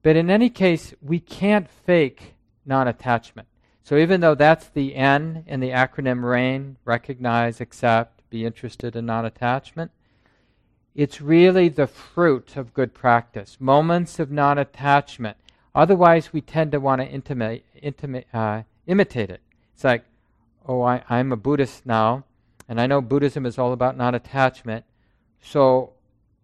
But 0.06 0.16
in 0.16 0.30
any 0.30 0.52
case, 0.52 0.94
we 1.02 1.20
can't 1.20 1.68
fake 1.68 2.36
non 2.64 2.88
attachment. 2.88 3.48
So 3.84 3.98
even 3.98 4.22
though 4.22 4.36
that's 4.36 4.68
the 4.68 4.96
N 4.96 5.44
in 5.48 5.62
the 5.62 5.72
acronym 5.72 6.24
RAIN, 6.24 6.78
recognize, 6.86 7.60
accept, 7.60 8.22
be 8.30 8.46
interested 8.46 8.96
in 8.96 9.08
non 9.08 9.26
attachment, 9.26 9.90
it's 10.94 11.22
really 11.22 11.70
the 11.70 11.88
fruit 11.88 12.56
of 12.56 12.76
good 12.76 12.94
practice, 12.94 13.58
moments 13.60 14.20
of 14.20 14.30
non 14.30 14.60
attachment. 14.60 15.38
Otherwise, 15.74 16.32
we 16.32 16.40
tend 16.40 16.74
to 16.74 16.80
want 16.80 17.02
to 17.02 17.08
intimate, 17.08 17.66
intimate, 17.82 18.28
uh, 18.32 18.62
imitate 18.86 19.32
it. 19.32 19.42
It's 19.74 19.84
like, 19.84 20.04
oh, 20.68 20.84
I, 20.84 21.02
I'm 21.10 21.32
a 21.32 21.36
Buddhist 21.36 21.84
now, 21.84 22.26
and 22.70 22.80
I 22.80 22.86
know 22.86 23.02
Buddhism 23.02 23.44
is 23.44 23.58
all 23.58 23.74
about 23.74 23.98
non 23.98 24.14
attachment, 24.14 24.86
so 25.42 25.94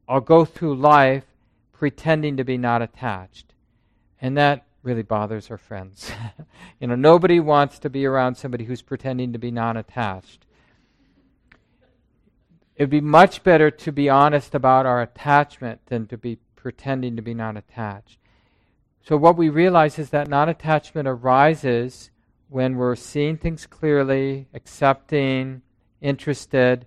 I'll 0.09 0.19
go 0.19 0.45
through 0.45 0.77
life 0.77 1.25
pretending 1.71 2.37
to 2.37 2.43
be 2.43 2.57
not 2.57 2.81
attached. 2.81 3.50
And 4.21 4.37
that 4.37 4.65
really 4.83 5.01
bothers 5.01 5.49
our 5.51 5.57
friends. 5.57 6.11
you 6.79 6.87
know, 6.87 6.95
nobody 6.95 7.39
wants 7.39 7.79
to 7.79 7.89
be 7.89 8.05
around 8.05 8.35
somebody 8.35 8.65
who's 8.65 8.81
pretending 8.81 9.33
to 9.33 9.39
be 9.39 9.51
non 9.51 9.77
attached. 9.77 10.45
It 12.75 12.83
would 12.83 12.89
be 12.89 13.01
much 13.01 13.43
better 13.43 13.69
to 13.69 13.91
be 13.91 14.09
honest 14.09 14.55
about 14.55 14.85
our 14.85 15.01
attachment 15.01 15.81
than 15.87 16.07
to 16.07 16.17
be 16.17 16.39
pretending 16.55 17.15
to 17.15 17.21
be 17.21 17.33
non 17.33 17.57
attached. 17.57 18.17
So, 19.03 19.17
what 19.17 19.37
we 19.37 19.49
realize 19.49 19.97
is 19.97 20.11
that 20.11 20.27
non 20.27 20.49
attachment 20.49 21.07
arises 21.07 22.11
when 22.49 22.75
we're 22.75 22.95
seeing 22.95 23.37
things 23.37 23.65
clearly, 23.65 24.47
accepting, 24.53 25.61
interested, 26.01 26.85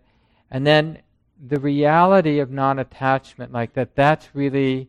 and 0.51 0.67
then 0.67 0.99
the 1.47 1.59
reality 1.59 2.39
of 2.39 2.51
non 2.51 2.79
attachment, 2.79 3.53
like 3.53 3.75
that, 3.75 3.97
that's 3.97 4.29
really 4.35 4.89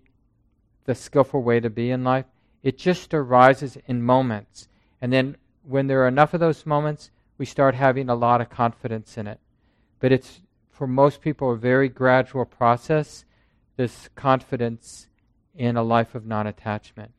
the 0.85 0.95
skillful 0.95 1.41
way 1.41 1.59
to 1.59 1.69
be 1.69 1.91
in 1.91 2.03
life. 2.03 2.25
It 2.65 2.79
just 2.79 3.13
arises 3.13 3.77
in 3.85 4.01
moments. 4.01 4.67
And 4.99 5.13
then 5.13 5.37
when 5.61 5.85
there 5.85 6.03
are 6.03 6.07
enough 6.07 6.33
of 6.33 6.39
those 6.39 6.65
moments, 6.65 7.11
we 7.37 7.45
start 7.45 7.75
having 7.75 8.09
a 8.09 8.15
lot 8.15 8.41
of 8.41 8.49
confidence 8.49 9.19
in 9.19 9.27
it. 9.27 9.39
But 9.99 10.11
it's, 10.11 10.41
for 10.71 10.87
most 10.87 11.21
people, 11.21 11.51
a 11.51 11.57
very 11.57 11.89
gradual 11.89 12.43
process, 12.43 13.23
this 13.77 14.09
confidence 14.15 15.07
in 15.53 15.77
a 15.77 15.83
life 15.83 16.15
of 16.15 16.25
non 16.25 16.47
attachment. 16.47 17.11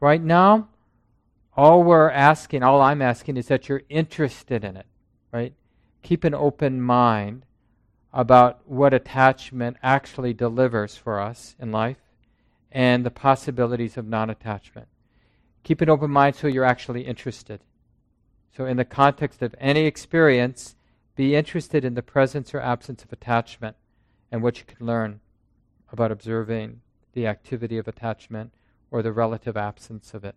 Right 0.00 0.20
now, 0.20 0.66
all 1.56 1.84
we're 1.84 2.10
asking, 2.10 2.64
all 2.64 2.82
I'm 2.82 3.00
asking, 3.00 3.36
is 3.36 3.46
that 3.46 3.68
you're 3.68 3.82
interested 3.88 4.64
in 4.64 4.76
it, 4.76 4.86
right? 5.30 5.54
Keep 6.02 6.24
an 6.24 6.34
open 6.34 6.82
mind 6.82 7.44
about 8.12 8.62
what 8.66 8.92
attachment 8.92 9.76
actually 9.80 10.34
delivers 10.34 10.96
for 10.96 11.20
us 11.20 11.54
in 11.60 11.70
life 11.70 11.98
and 12.70 13.04
the 13.04 13.10
possibilities 13.10 13.96
of 13.96 14.06
non 14.06 14.30
attachment. 14.30 14.88
Keep 15.62 15.80
an 15.80 15.90
open 15.90 16.10
mind 16.10 16.36
so 16.36 16.46
you're 16.46 16.64
actually 16.64 17.02
interested. 17.02 17.60
So, 18.56 18.66
in 18.66 18.76
the 18.76 18.84
context 18.84 19.42
of 19.42 19.54
any 19.58 19.86
experience, 19.86 20.76
be 21.16 21.34
interested 21.34 21.84
in 21.84 21.94
the 21.94 22.02
presence 22.02 22.54
or 22.54 22.60
absence 22.60 23.04
of 23.04 23.12
attachment 23.12 23.76
and 24.30 24.42
what 24.42 24.58
you 24.58 24.64
can 24.64 24.86
learn 24.86 25.20
about 25.90 26.12
observing 26.12 26.80
the 27.12 27.26
activity 27.26 27.78
of 27.78 27.88
attachment 27.88 28.52
or 28.90 29.02
the 29.02 29.12
relative 29.12 29.56
absence 29.56 30.14
of 30.14 30.24
it. 30.24 30.34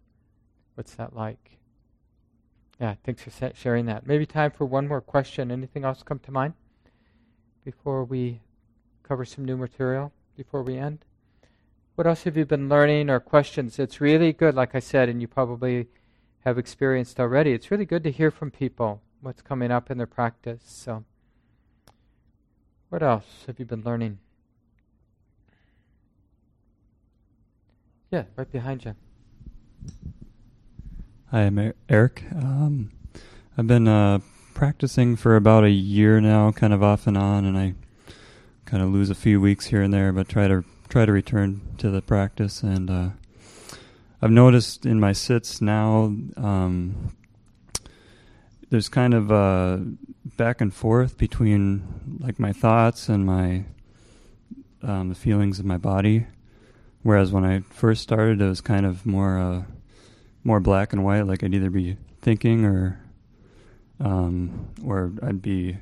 What's 0.75 0.95
that 0.95 1.15
like? 1.15 1.57
Yeah, 2.79 2.95
thanks 3.03 3.21
for 3.21 3.51
sharing 3.53 3.85
that. 3.85 4.07
Maybe 4.07 4.25
time 4.25 4.51
for 4.51 4.65
one 4.65 4.87
more 4.87 5.01
question. 5.01 5.51
Anything 5.51 5.85
else 5.85 6.01
come 6.01 6.19
to 6.19 6.31
mind 6.31 6.53
before 7.63 8.03
we 8.03 8.41
cover 9.03 9.23
some 9.23 9.45
new 9.45 9.57
material, 9.57 10.11
before 10.35 10.63
we 10.63 10.77
end? 10.77 11.05
What 11.95 12.07
else 12.07 12.23
have 12.23 12.37
you 12.37 12.45
been 12.45 12.69
learning 12.69 13.09
or 13.09 13.19
questions? 13.19 13.77
It's 13.77 13.99
really 13.99 14.31
good, 14.31 14.55
like 14.55 14.73
I 14.73 14.79
said, 14.79 15.09
and 15.09 15.21
you 15.21 15.27
probably 15.27 15.87
have 16.45 16.57
experienced 16.57 17.19
already. 17.19 17.51
It's 17.51 17.69
really 17.69 17.85
good 17.85 18.03
to 18.03 18.11
hear 18.11 18.31
from 18.31 18.49
people 18.49 19.01
what's 19.19 19.41
coming 19.41 19.71
up 19.71 19.91
in 19.91 19.97
their 19.97 20.07
practice. 20.07 20.61
So, 20.65 21.03
what 22.89 23.03
else 23.03 23.43
have 23.45 23.59
you 23.59 23.65
been 23.65 23.83
learning? 23.83 24.19
Yeah, 28.09 28.23
right 28.35 28.51
behind 28.51 28.85
you. 28.85 28.95
Hi, 31.29 31.41
I'm 31.41 31.73
Eric. 31.89 32.23
Um, 32.35 32.91
I've 33.57 33.67
been 33.67 33.87
uh, 33.87 34.19
practicing 34.53 35.15
for 35.15 35.35
about 35.35 35.63
a 35.63 35.69
year 35.69 36.19
now, 36.19 36.51
kind 36.51 36.73
of 36.73 36.81
off 36.81 37.05
and 37.05 37.17
on, 37.17 37.45
and 37.45 37.57
I 37.57 37.73
kind 38.65 38.81
of 38.81 38.89
lose 38.89 39.09
a 39.09 39.15
few 39.15 39.39
weeks 39.39 39.67
here 39.67 39.81
and 39.81 39.93
there, 39.93 40.11
but 40.11 40.27
try 40.27 40.47
to 40.47 40.63
try 40.91 41.05
to 41.05 41.11
return 41.11 41.61
to 41.77 41.89
the 41.89 42.01
practice. 42.01 42.61
And 42.61 42.89
uh, 42.89 43.09
I've 44.21 44.29
noticed 44.29 44.85
in 44.85 44.99
my 44.99 45.13
sits 45.13 45.61
now, 45.61 46.13
um, 46.35 47.15
there's 48.69 48.89
kind 48.89 49.13
of 49.13 49.31
a 49.31 49.83
back 50.37 50.59
and 50.59 50.73
forth 50.73 51.17
between 51.17 52.19
like 52.19 52.39
my 52.39 52.51
thoughts 52.51 53.09
and 53.09 53.25
my 53.25 53.63
um, 54.83 55.09
the 55.09 55.15
feelings 55.15 55.59
of 55.59 55.65
my 55.65 55.77
body. 55.77 56.27
Whereas 57.03 57.31
when 57.31 57.45
I 57.45 57.61
first 57.61 58.03
started, 58.03 58.41
it 58.41 58.47
was 58.47 58.61
kind 58.61 58.85
of 58.85 59.05
more 59.05 59.39
uh, 59.39 59.63
more 60.43 60.59
black 60.59 60.91
and 60.91 61.05
white. 61.05 61.25
Like 61.25 61.43
I'd 61.43 61.53
either 61.53 61.69
be 61.69 61.97
thinking 62.21 62.65
or 62.65 62.99
um, 63.99 64.69
or 64.83 65.13
I'd 65.23 65.41
be 65.41 65.77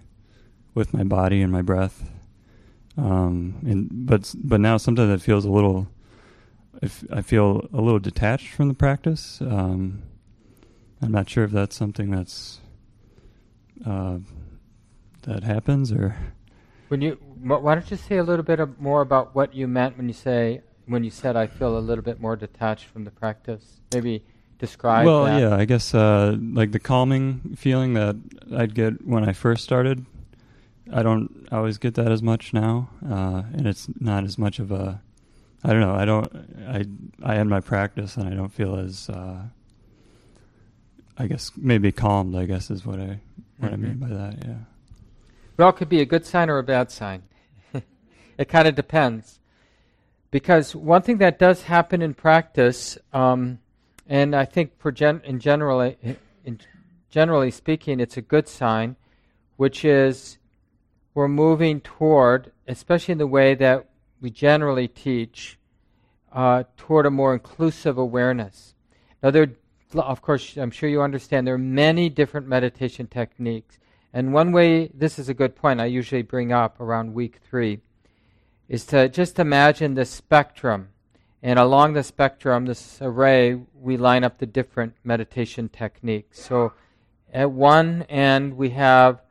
with 0.75 0.93
my 0.93 1.03
body 1.03 1.41
and 1.41 1.51
my 1.51 1.63
breath. 1.63 2.09
Um, 2.97 3.55
and 3.65 3.87
but 3.91 4.33
but 4.43 4.59
now 4.59 4.77
sometimes 4.77 5.11
it 5.11 5.23
feels 5.23 5.45
a 5.45 5.49
little. 5.49 5.87
If 6.81 7.03
I 7.11 7.21
feel 7.21 7.67
a 7.73 7.81
little 7.81 7.99
detached 7.99 8.49
from 8.49 8.69
the 8.69 8.73
practice. 8.73 9.41
Um, 9.41 10.03
I'm 11.01 11.11
not 11.11 11.29
sure 11.29 11.43
if 11.43 11.51
that's 11.51 11.75
something 11.75 12.11
that's 12.11 12.59
uh, 13.85 14.19
that 15.23 15.43
happens 15.43 15.91
or. 15.91 16.15
When 16.89 17.01
you, 17.01 17.19
why 17.43 17.75
don't 17.75 17.89
you 17.91 17.97
say 17.97 18.17
a 18.17 18.23
little 18.23 18.43
bit 18.43 18.59
more 18.81 19.01
about 19.01 19.35
what 19.35 19.53
you 19.53 19.67
meant 19.67 19.95
when 19.95 20.07
you 20.07 20.13
say 20.13 20.61
when 20.87 21.03
you 21.03 21.11
said 21.11 21.35
I 21.35 21.45
feel 21.45 21.77
a 21.77 21.79
little 21.79 22.03
bit 22.03 22.19
more 22.19 22.35
detached 22.35 22.85
from 22.85 23.03
the 23.03 23.11
practice? 23.11 23.79
Maybe 23.93 24.25
describe. 24.57 25.05
Well, 25.05 25.25
that. 25.25 25.39
yeah, 25.39 25.55
I 25.55 25.65
guess 25.65 25.93
uh, 25.93 26.35
like 26.39 26.71
the 26.71 26.79
calming 26.79 27.55
feeling 27.55 27.93
that 27.93 28.15
I'd 28.55 28.73
get 28.73 29.05
when 29.05 29.27
I 29.27 29.33
first 29.33 29.63
started. 29.63 30.05
I 30.91 31.03
don't 31.03 31.47
always 31.51 31.77
get 31.77 31.95
that 31.95 32.11
as 32.11 32.21
much 32.23 32.53
now, 32.53 32.89
uh, 33.07 33.43
and 33.53 33.67
it's 33.67 33.87
not 33.99 34.23
as 34.23 34.37
much 34.37 34.59
of 34.59 34.71
a. 34.71 35.01
I 35.63 35.71
don't 35.71 35.81
know. 35.81 35.95
I 35.95 36.05
don't. 36.05 36.27
I 36.67 36.85
I 37.23 37.37
end 37.37 37.49
my 37.49 37.59
practice 37.59 38.17
and 38.17 38.27
I 38.27 38.35
don't 38.35 38.51
feel 38.51 38.75
as. 38.75 39.09
Uh, 39.09 39.43
I 41.17 41.27
guess 41.27 41.51
maybe 41.57 41.91
calmed. 41.91 42.35
I 42.35 42.45
guess 42.45 42.71
is 42.71 42.85
what 42.85 42.99
I 42.99 43.19
what 43.57 43.71
mm-hmm. 43.71 43.73
I 43.73 43.75
mean 43.75 43.97
by 43.97 44.07
that. 44.07 44.45
Yeah. 44.45 44.55
Well, 45.57 45.69
it 45.69 45.75
could 45.75 45.89
be 45.89 46.01
a 46.01 46.05
good 46.05 46.25
sign 46.25 46.49
or 46.49 46.57
a 46.57 46.63
bad 46.63 46.89
sign. 46.89 47.23
it 48.37 48.47
kind 48.47 48.67
of 48.67 48.75
depends, 48.75 49.39
because 50.31 50.73
one 50.73 51.01
thing 51.01 51.17
that 51.17 51.37
does 51.37 51.63
happen 51.63 52.01
in 52.01 52.13
practice, 52.13 52.97
um, 53.11 53.59
and 54.07 54.33
I 54.33 54.45
think 54.45 54.79
for 54.79 54.91
gen- 54.93 55.21
in 55.25 55.39
general, 55.39 55.81
in 55.81 56.59
generally 57.09 57.51
speaking, 57.51 57.99
it's 57.99 58.15
a 58.15 58.21
good 58.21 58.47
sign, 58.47 58.95
which 59.57 59.83
is 59.83 60.38
we're 61.19 61.27
moving 61.27 61.81
toward, 61.81 62.49
especially 62.65 63.11
in 63.11 63.17
the 63.17 63.27
way 63.27 63.53
that 63.53 63.89
we 64.21 64.29
generally 64.29 64.87
teach, 64.87 65.59
uh, 66.31 66.63
toward 66.77 67.05
a 67.05 67.11
more 67.11 67.33
inclusive 67.33 67.97
awareness. 67.97 68.73
Now, 69.21 69.29
there 69.29 69.51
of 69.95 70.21
course, 70.21 70.55
I'm 70.55 70.71
sure 70.71 70.87
you 70.87 71.01
understand 71.01 71.45
there 71.45 71.55
are 71.55 71.57
many 71.57 72.07
different 72.07 72.47
meditation 72.47 73.05
techniques. 73.07 73.79
And 74.13 74.33
one 74.33 74.53
way, 74.53 74.91
this 74.93 75.19
is 75.19 75.27
a 75.27 75.33
good 75.33 75.57
point 75.57 75.81
I 75.81 75.87
usually 75.87 76.21
bring 76.21 76.53
up 76.53 76.79
around 76.79 77.13
week 77.13 77.39
three, 77.49 77.81
is 78.69 78.85
to 78.85 79.09
just 79.09 79.39
imagine 79.39 79.95
the 79.95 80.05
spectrum. 80.05 80.87
And 81.43 81.59
along 81.59 81.95
the 81.95 82.03
spectrum, 82.03 82.65
this 82.65 82.99
array, 83.01 83.59
we 83.73 83.97
line 83.97 84.23
up 84.23 84.37
the 84.37 84.45
different 84.45 84.93
meditation 85.03 85.67
techniques. 85.67 86.39
So 86.39 86.71
at 87.33 87.51
one 87.51 88.03
end, 88.03 88.55
we 88.55 88.69
have 88.69 89.21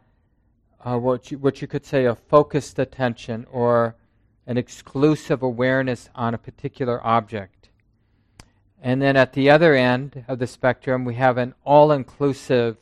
uh, 0.84 0.96
what, 0.96 1.30
you, 1.30 1.38
what 1.38 1.60
you 1.60 1.68
could 1.68 1.84
say 1.84 2.04
a 2.04 2.14
focused 2.14 2.78
attention 2.78 3.46
or 3.50 3.96
an 4.46 4.56
exclusive 4.56 5.42
awareness 5.42 6.08
on 6.14 6.34
a 6.34 6.38
particular 6.38 7.04
object. 7.06 7.68
And 8.80 9.02
then 9.02 9.16
at 9.16 9.32
the 9.32 9.50
other 9.50 9.74
end 9.74 10.24
of 10.28 10.38
the 10.38 10.46
spectrum, 10.46 11.04
we 11.04 11.16
have 11.16 11.36
an 11.36 11.54
all 11.64 11.90
inclusive 11.90 12.76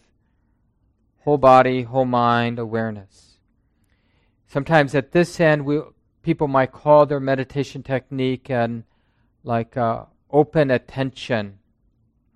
whole 1.25 1.39
body, 1.39 1.83
whole 1.83 2.05
mind 2.05 2.59
awareness. 2.59 3.39
Sometimes 4.47 4.95
at 4.95 5.13
this 5.13 5.41
end, 5.41 5.65
we, 5.65 5.81
people 6.23 6.49
might 6.49 6.73
call 6.73 7.07
their 7.07 7.21
meditation 7.21 7.83
technique 7.83 8.51
an 8.51 8.85
like 9.43 9.77
uh, 9.77 10.05
open 10.31 10.71
attention 10.71 11.59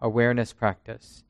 awareness 0.01 0.53
practice. 0.53 1.23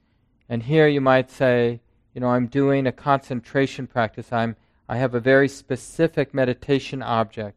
And 0.49 0.62
here 0.62 0.87
you 0.87 1.01
might 1.01 1.31
say, 1.31 1.81
you 2.21 2.27
know, 2.27 2.33
I'm 2.33 2.49
doing 2.49 2.87
a 2.87 2.93
concentration 2.93 3.87
practice. 3.87 4.31
I'm 4.31 4.55
I 4.91 4.99
have 4.99 5.14
a 5.14 5.21
very 5.21 5.49
specific 5.49 6.35
meditation 6.35 7.01
object. 7.03 7.57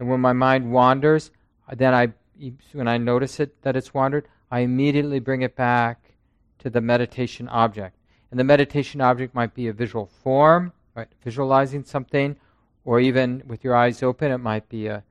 And 0.00 0.08
when 0.08 0.18
my 0.18 0.32
mind 0.32 0.72
wanders, 0.72 1.30
then 1.72 1.94
I 1.94 2.12
when 2.72 2.88
I 2.88 2.98
notice 2.98 3.38
it 3.38 3.62
that 3.62 3.76
it's 3.76 3.94
wandered, 3.94 4.26
I 4.50 4.60
immediately 4.60 5.20
bring 5.20 5.42
it 5.42 5.54
back 5.54 6.16
to 6.58 6.68
the 6.68 6.80
meditation 6.80 7.46
object. 7.50 7.94
And 8.32 8.40
the 8.40 8.42
meditation 8.42 9.00
object 9.00 9.32
might 9.32 9.54
be 9.54 9.68
a 9.68 9.72
visual 9.72 10.06
form, 10.06 10.72
right? 10.96 11.06
Visualizing 11.22 11.84
something, 11.84 12.34
or 12.84 12.98
even 12.98 13.44
with 13.46 13.62
your 13.62 13.76
eyes 13.76 14.02
open, 14.02 14.32
it 14.32 14.38
might 14.38 14.68
be 14.68 14.88
a, 14.88 15.04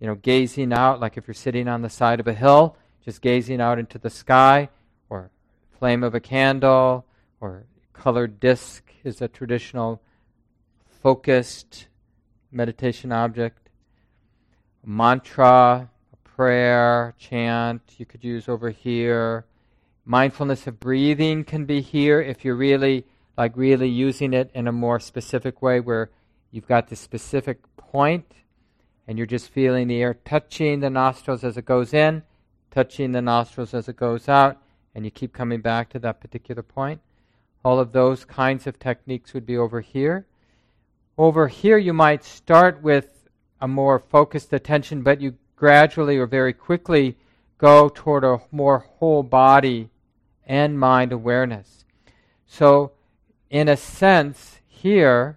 you 0.00 0.06
know, 0.06 0.14
gazing 0.14 0.72
out, 0.72 1.00
like 1.00 1.18
if 1.18 1.28
you're 1.28 1.34
sitting 1.34 1.68
on 1.68 1.82
the 1.82 1.90
side 1.90 2.18
of 2.18 2.26
a 2.26 2.32
hill, 2.32 2.78
just 3.04 3.20
gazing 3.20 3.60
out 3.60 3.78
into 3.78 3.98
the 3.98 4.08
sky, 4.08 4.70
or 5.10 5.30
flame 5.78 6.02
of 6.02 6.14
a 6.14 6.20
candle, 6.20 7.04
or 7.42 7.66
colored 7.98 8.38
disc 8.38 8.84
is 9.02 9.20
a 9.20 9.26
traditional 9.26 10.00
focused 11.02 11.88
meditation 12.52 13.10
object. 13.10 13.70
Mantra, 14.84 15.90
a 16.12 16.16
prayer, 16.28 17.14
chant, 17.18 17.82
you 17.98 18.06
could 18.06 18.22
use 18.22 18.48
over 18.48 18.70
here. 18.70 19.44
Mindfulness 20.04 20.66
of 20.68 20.78
breathing 20.78 21.42
can 21.42 21.64
be 21.64 21.80
here 21.80 22.20
if 22.20 22.44
you're 22.44 22.54
really, 22.54 23.04
like, 23.36 23.56
really 23.56 23.88
using 23.88 24.32
it 24.32 24.50
in 24.54 24.68
a 24.68 24.72
more 24.72 25.00
specific 25.00 25.60
way 25.60 25.80
where 25.80 26.10
you've 26.52 26.68
got 26.68 26.88
this 26.88 27.00
specific 27.00 27.58
point 27.76 28.32
and 29.08 29.18
you're 29.18 29.26
just 29.26 29.50
feeling 29.50 29.88
the 29.88 30.00
air 30.00 30.14
touching 30.24 30.80
the 30.80 30.90
nostrils 30.90 31.42
as 31.42 31.56
it 31.56 31.64
goes 31.64 31.92
in, 31.92 32.22
touching 32.70 33.10
the 33.10 33.22
nostrils 33.22 33.74
as 33.74 33.88
it 33.88 33.96
goes 33.96 34.28
out, 34.28 34.62
and 34.94 35.04
you 35.04 35.10
keep 35.10 35.32
coming 35.32 35.60
back 35.60 35.90
to 35.90 35.98
that 35.98 36.20
particular 36.20 36.62
point. 36.62 37.00
All 37.68 37.80
of 37.80 37.92
those 37.92 38.24
kinds 38.24 38.66
of 38.66 38.78
techniques 38.78 39.34
would 39.34 39.44
be 39.44 39.58
over 39.58 39.82
here. 39.82 40.24
Over 41.18 41.48
here, 41.48 41.76
you 41.76 41.92
might 41.92 42.24
start 42.24 42.82
with 42.82 43.28
a 43.60 43.68
more 43.68 43.98
focused 43.98 44.54
attention, 44.54 45.02
but 45.02 45.20
you 45.20 45.34
gradually 45.54 46.16
or 46.16 46.26
very 46.26 46.54
quickly 46.54 47.18
go 47.58 47.90
toward 47.90 48.24
a 48.24 48.40
more 48.50 48.78
whole 48.78 49.22
body 49.22 49.90
and 50.46 50.80
mind 50.80 51.12
awareness. 51.12 51.84
So, 52.46 52.92
in 53.50 53.68
a 53.68 53.76
sense, 53.76 54.60
here, 54.66 55.36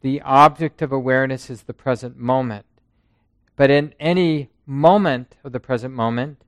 the 0.00 0.22
object 0.22 0.80
of 0.80 0.92
awareness 0.92 1.50
is 1.50 1.64
the 1.64 1.74
present 1.74 2.16
moment. 2.16 2.64
But 3.54 3.70
in 3.70 3.92
any 4.00 4.48
moment 4.64 5.36
of 5.44 5.52
the 5.52 5.60
present 5.60 5.92
moment, 5.92 6.42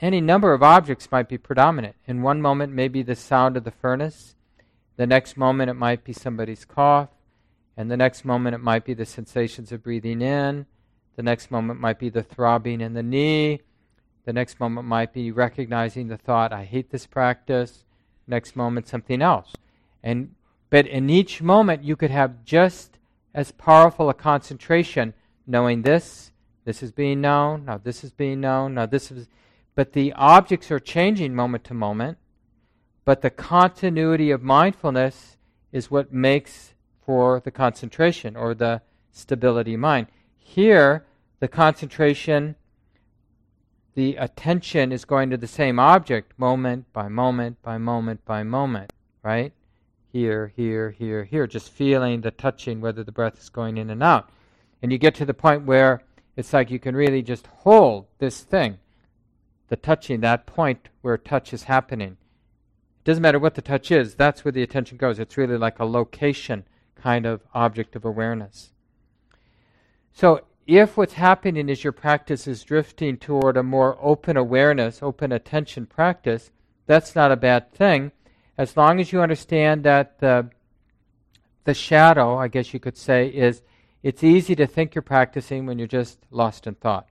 any 0.00 0.20
number 0.20 0.52
of 0.52 0.62
objects 0.62 1.10
might 1.10 1.28
be 1.28 1.38
predominant. 1.38 1.96
In 2.06 2.22
one 2.22 2.42
moment, 2.42 2.72
maybe 2.72 3.02
the 3.02 3.16
sound 3.16 3.56
of 3.56 3.64
the 3.64 3.70
furnace. 3.70 4.34
The 4.96 5.06
next 5.06 5.36
moment, 5.36 5.70
it 5.70 5.74
might 5.74 6.04
be 6.04 6.12
somebody's 6.12 6.64
cough. 6.64 7.10
And 7.76 7.90
the 7.90 7.96
next 7.96 8.24
moment, 8.24 8.54
it 8.54 8.62
might 8.62 8.84
be 8.84 8.94
the 8.94 9.06
sensations 9.06 9.72
of 9.72 9.82
breathing 9.82 10.22
in. 10.22 10.66
The 11.16 11.22
next 11.22 11.50
moment 11.50 11.80
might 11.80 11.98
be 11.98 12.10
the 12.10 12.22
throbbing 12.22 12.80
in 12.80 12.94
the 12.94 13.02
knee. 13.02 13.60
The 14.24 14.32
next 14.32 14.58
moment 14.60 14.86
might 14.86 15.12
be 15.12 15.30
recognizing 15.30 16.08
the 16.08 16.16
thought, 16.16 16.52
I 16.52 16.64
hate 16.64 16.90
this 16.90 17.06
practice. 17.06 17.84
Next 18.26 18.56
moment, 18.56 18.88
something 18.88 19.22
else. 19.22 19.54
And 20.02 20.34
but 20.68 20.86
in 20.86 21.08
each 21.08 21.40
moment 21.40 21.84
you 21.84 21.96
could 21.96 22.10
have 22.10 22.44
just 22.44 22.98
as 23.32 23.52
powerful 23.52 24.08
a 24.08 24.14
concentration, 24.14 25.14
knowing 25.46 25.82
this, 25.82 26.32
this 26.64 26.82
is 26.82 26.90
being 26.90 27.20
known, 27.20 27.66
now 27.66 27.78
this 27.78 28.02
is 28.02 28.10
being 28.10 28.40
known, 28.40 28.74
now 28.74 28.86
this 28.86 29.12
is 29.12 29.28
but 29.76 29.92
the 29.92 30.12
objects 30.14 30.72
are 30.72 30.80
changing 30.80 31.36
moment 31.36 31.62
to 31.64 31.74
moment, 31.74 32.18
but 33.04 33.22
the 33.22 33.30
continuity 33.30 34.32
of 34.32 34.42
mindfulness 34.42 35.36
is 35.70 35.90
what 35.90 36.12
makes 36.12 36.74
for 37.04 37.40
the 37.44 37.52
concentration 37.52 38.34
or 38.34 38.52
the 38.54 38.82
stability 39.12 39.76
mind. 39.76 40.08
Here, 40.36 41.04
the 41.38 41.46
concentration, 41.46 42.56
the 43.94 44.16
attention 44.16 44.90
is 44.90 45.04
going 45.04 45.30
to 45.30 45.36
the 45.36 45.46
same 45.46 45.78
object 45.78 46.32
moment 46.38 46.92
by 46.92 47.08
moment 47.08 47.62
by 47.62 47.78
moment 47.78 48.24
by 48.24 48.42
moment, 48.42 48.92
right? 49.22 49.52
Here, 50.10 50.52
here, 50.56 50.90
here, 50.90 51.24
here, 51.24 51.46
just 51.46 51.70
feeling 51.70 52.22
the 52.22 52.30
touching, 52.30 52.80
whether 52.80 53.04
the 53.04 53.12
breath 53.12 53.38
is 53.38 53.50
going 53.50 53.76
in 53.76 53.90
and 53.90 54.02
out. 54.02 54.30
And 54.80 54.90
you 54.90 54.96
get 54.96 55.14
to 55.16 55.26
the 55.26 55.34
point 55.34 55.66
where 55.66 56.02
it's 56.36 56.54
like 56.54 56.70
you 56.70 56.78
can 56.78 56.96
really 56.96 57.22
just 57.22 57.46
hold 57.46 58.06
this 58.18 58.40
thing, 58.40 58.78
the 59.68 59.76
touching, 59.76 60.20
that 60.20 60.46
point 60.46 60.88
where 61.02 61.18
touch 61.18 61.52
is 61.52 61.64
happening. 61.64 62.16
It 62.98 63.04
doesn't 63.04 63.22
matter 63.22 63.38
what 63.38 63.54
the 63.54 63.62
touch 63.62 63.90
is, 63.90 64.14
that's 64.14 64.44
where 64.44 64.52
the 64.52 64.62
attention 64.62 64.96
goes. 64.96 65.18
It's 65.18 65.36
really 65.36 65.58
like 65.58 65.78
a 65.78 65.84
location 65.84 66.64
kind 66.94 67.26
of 67.26 67.42
object 67.54 67.94
of 67.96 68.04
awareness. 68.04 68.72
So 70.12 70.42
if 70.66 70.96
what's 70.96 71.14
happening 71.14 71.68
is 71.68 71.84
your 71.84 71.92
practice 71.92 72.46
is 72.46 72.64
drifting 72.64 73.16
toward 73.16 73.56
a 73.56 73.62
more 73.62 73.98
open 74.00 74.36
awareness, 74.36 75.02
open 75.02 75.30
attention 75.30 75.86
practice, 75.86 76.50
that's 76.86 77.14
not 77.14 77.32
a 77.32 77.36
bad 77.36 77.72
thing. 77.72 78.12
as 78.58 78.76
long 78.76 79.00
as 79.00 79.12
you 79.12 79.20
understand 79.20 79.84
that 79.84 80.18
the, 80.18 80.48
the 81.64 81.74
shadow, 81.74 82.36
I 82.38 82.48
guess 82.48 82.72
you 82.72 82.80
could 82.80 82.96
say, 82.96 83.28
is 83.28 83.62
it's 84.02 84.24
easy 84.24 84.54
to 84.56 84.66
think 84.66 84.94
you're 84.94 85.02
practicing 85.02 85.66
when 85.66 85.78
you're 85.78 85.88
just 85.88 86.18
lost 86.30 86.66
in 86.66 86.74
thought. 86.74 87.08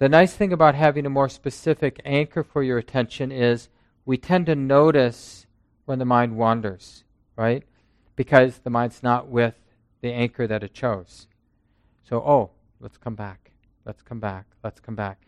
The 0.00 0.08
nice 0.08 0.32
thing 0.32 0.50
about 0.50 0.74
having 0.74 1.04
a 1.04 1.10
more 1.10 1.28
specific 1.28 2.00
anchor 2.06 2.42
for 2.42 2.62
your 2.62 2.78
attention 2.78 3.30
is 3.30 3.68
we 4.06 4.16
tend 4.16 4.46
to 4.46 4.54
notice 4.54 5.44
when 5.84 5.98
the 5.98 6.06
mind 6.06 6.38
wanders, 6.38 7.04
right? 7.36 7.64
Because 8.16 8.60
the 8.60 8.70
mind's 8.70 9.02
not 9.02 9.28
with 9.28 9.56
the 10.00 10.10
anchor 10.10 10.46
that 10.46 10.62
it 10.62 10.72
chose. 10.72 11.26
So, 12.02 12.16
oh, 12.16 12.48
let's 12.80 12.96
come 12.96 13.14
back. 13.14 13.50
Let's 13.84 14.00
come 14.00 14.20
back. 14.20 14.46
Let's 14.64 14.80
come 14.80 14.94
back. 14.94 15.20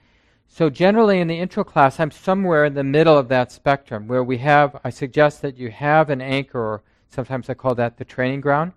So, 0.48 0.70
generally 0.70 1.20
in 1.20 1.28
the 1.28 1.38
intro 1.38 1.64
class, 1.64 2.00
I'm 2.00 2.10
somewhere 2.10 2.64
in 2.64 2.72
the 2.72 2.82
middle 2.82 3.18
of 3.18 3.28
that 3.28 3.52
spectrum 3.52 4.08
where 4.08 4.24
we 4.24 4.38
have, 4.38 4.80
I 4.82 4.88
suggest 4.88 5.42
that 5.42 5.58
you 5.58 5.70
have 5.70 6.08
an 6.08 6.22
anchor, 6.22 6.58
or 6.58 6.82
sometimes 7.08 7.50
I 7.50 7.54
call 7.54 7.74
that 7.74 7.98
the 7.98 8.06
training 8.06 8.40
ground. 8.40 8.72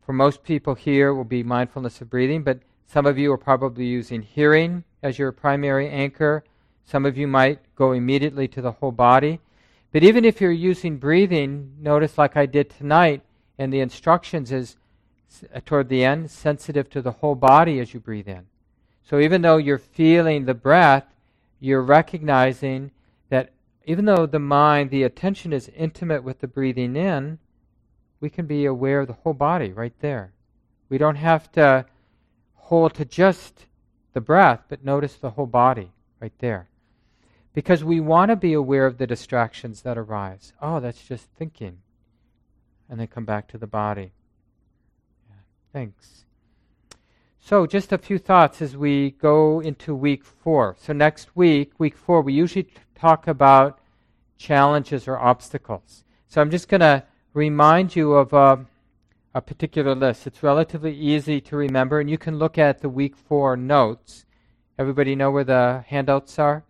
For 0.00 0.12
most 0.12 0.44
people 0.44 0.76
here, 0.76 1.12
will 1.12 1.24
be 1.24 1.42
mindfulness 1.42 2.00
of 2.00 2.08
breathing, 2.08 2.44
but 2.44 2.60
some 2.86 3.04
of 3.04 3.18
you 3.18 3.32
are 3.32 3.36
probably 3.36 3.84
using 3.84 4.22
hearing 4.22 4.84
as 5.02 5.18
your 5.18 5.32
primary 5.32 5.88
anchor. 5.88 6.44
Some 6.84 7.06
of 7.06 7.16
you 7.16 7.26
might 7.26 7.60
go 7.74 7.92
immediately 7.92 8.48
to 8.48 8.62
the 8.62 8.72
whole 8.72 8.92
body. 8.92 9.40
But 9.92 10.02
even 10.02 10.24
if 10.24 10.40
you're 10.40 10.52
using 10.52 10.98
breathing, 10.98 11.72
notice 11.80 12.18
like 12.18 12.36
I 12.36 12.46
did 12.46 12.70
tonight, 12.70 13.22
and 13.58 13.72
the 13.72 13.80
instructions 13.80 14.52
is 14.52 14.76
uh, 15.54 15.60
toward 15.64 15.88
the 15.88 16.04
end, 16.04 16.30
sensitive 16.30 16.90
to 16.90 17.02
the 17.02 17.12
whole 17.12 17.34
body 17.34 17.80
as 17.80 17.94
you 17.94 18.00
breathe 18.00 18.28
in. 18.28 18.46
So 19.02 19.18
even 19.18 19.42
though 19.42 19.56
you're 19.56 19.78
feeling 19.78 20.44
the 20.44 20.54
breath, 20.54 21.06
you're 21.60 21.82
recognizing 21.82 22.90
that 23.30 23.50
even 23.84 24.04
though 24.04 24.26
the 24.26 24.38
mind, 24.38 24.90
the 24.90 25.02
attention 25.02 25.52
is 25.52 25.70
intimate 25.74 26.22
with 26.22 26.40
the 26.40 26.46
breathing 26.46 26.94
in, 26.94 27.38
we 28.20 28.28
can 28.28 28.46
be 28.46 28.66
aware 28.66 29.00
of 29.00 29.06
the 29.06 29.14
whole 29.14 29.32
body 29.32 29.72
right 29.72 29.94
there. 30.00 30.32
We 30.88 30.98
don't 30.98 31.16
have 31.16 31.50
to 31.52 31.86
hold 32.54 32.94
to 32.94 33.04
just 33.04 33.64
the 34.18 34.24
breath, 34.24 34.64
but 34.68 34.84
notice 34.84 35.14
the 35.14 35.30
whole 35.30 35.46
body 35.46 35.92
right 36.18 36.32
there. 36.40 36.68
Because 37.54 37.84
we 37.84 38.00
want 38.00 38.30
to 38.30 38.36
be 38.36 38.52
aware 38.52 38.84
of 38.84 38.98
the 38.98 39.06
distractions 39.06 39.82
that 39.82 39.96
arise. 39.96 40.52
Oh, 40.60 40.80
that's 40.80 41.04
just 41.06 41.28
thinking. 41.38 41.78
And 42.88 42.98
then 42.98 43.06
come 43.06 43.24
back 43.24 43.46
to 43.48 43.58
the 43.58 43.68
body. 43.68 44.10
Thanks. 45.72 46.24
So, 47.38 47.64
just 47.64 47.92
a 47.92 47.98
few 47.98 48.18
thoughts 48.18 48.60
as 48.60 48.76
we 48.76 49.12
go 49.12 49.60
into 49.60 49.94
week 49.94 50.24
four. 50.24 50.74
So, 50.80 50.92
next 50.92 51.36
week, 51.36 51.70
week 51.78 51.96
four, 51.96 52.20
we 52.20 52.32
usually 52.32 52.68
talk 52.96 53.28
about 53.28 53.78
challenges 54.36 55.06
or 55.06 55.16
obstacles. 55.16 56.02
So, 56.26 56.40
I'm 56.40 56.50
just 56.50 56.68
going 56.68 56.80
to 56.80 57.04
remind 57.34 57.94
you 57.94 58.14
of 58.14 58.32
a, 58.32 58.66
a, 59.34 59.40
particular 59.40 59.94
list. 59.94 60.26
It's 60.26 60.42
relatively 60.42 60.94
easy 60.94 61.40
to 61.42 61.56
remember, 61.56 62.00
and 62.00 62.10
you 62.10 62.18
can 62.18 62.38
look 62.38 62.58
at 62.58 62.80
the 62.80 62.88
week 62.88 63.16
four 63.16 63.56
notes. 63.56 64.24
Everybody 64.78 65.14
know 65.14 65.30
where 65.30 65.44
the 65.44 65.84
handouts 65.86 66.38
are? 66.38 66.64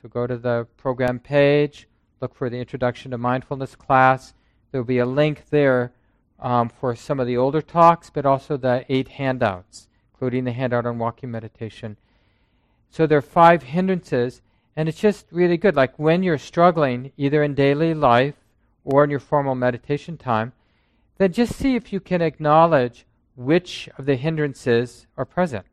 So, 0.00 0.08
go 0.08 0.26
to 0.26 0.36
the 0.36 0.66
program 0.76 1.18
page, 1.18 1.88
look 2.20 2.34
for 2.34 2.48
the 2.48 2.58
Introduction 2.58 3.10
to 3.10 3.18
Mindfulness 3.18 3.74
class. 3.74 4.34
There 4.70 4.80
will 4.80 4.86
be 4.86 4.98
a 4.98 5.06
link 5.06 5.48
there 5.50 5.92
um, 6.38 6.68
for 6.68 6.94
some 6.94 7.20
of 7.20 7.26
the 7.26 7.36
older 7.36 7.62
talks, 7.62 8.10
but 8.10 8.26
also 8.26 8.56
the 8.56 8.84
eight 8.88 9.08
handouts, 9.08 9.88
including 10.12 10.44
the 10.44 10.52
handout 10.52 10.86
on 10.86 10.98
walking 10.98 11.30
meditation. 11.30 11.96
So 12.90 13.06
there 13.06 13.18
are 13.18 13.22
five 13.22 13.62
hindrances, 13.64 14.40
and 14.76 14.88
it's 14.88 15.00
just 15.00 15.26
really 15.30 15.56
good. 15.56 15.76
Like 15.76 15.98
when 15.98 16.22
you're 16.22 16.38
struggling, 16.38 17.12
either 17.16 17.42
in 17.42 17.54
daily 17.54 17.94
life 17.94 18.34
or 18.84 19.04
in 19.04 19.10
your 19.10 19.20
formal 19.20 19.54
meditation 19.54 20.16
time, 20.16 20.52
then 21.18 21.32
just 21.32 21.54
see 21.54 21.74
if 21.74 21.92
you 21.92 22.00
can 22.00 22.22
acknowledge 22.22 23.04
which 23.36 23.88
of 23.98 24.06
the 24.06 24.16
hindrances 24.16 25.06
are 25.16 25.24
present. 25.24 25.66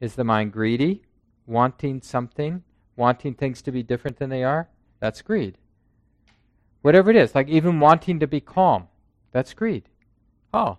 Is 0.00 0.14
the 0.14 0.24
mind 0.24 0.52
greedy, 0.52 1.02
wanting 1.46 2.02
something, 2.02 2.62
wanting 2.96 3.34
things 3.34 3.62
to 3.62 3.72
be 3.72 3.82
different 3.82 4.18
than 4.18 4.30
they 4.30 4.44
are? 4.44 4.68
That's 5.00 5.22
greed. 5.22 5.58
Whatever 6.82 7.10
it 7.10 7.16
is, 7.16 7.34
like 7.34 7.48
even 7.48 7.80
wanting 7.80 8.20
to 8.20 8.26
be 8.26 8.40
calm, 8.40 8.88
that's 9.32 9.54
greed. 9.54 9.88
Oh, 10.52 10.78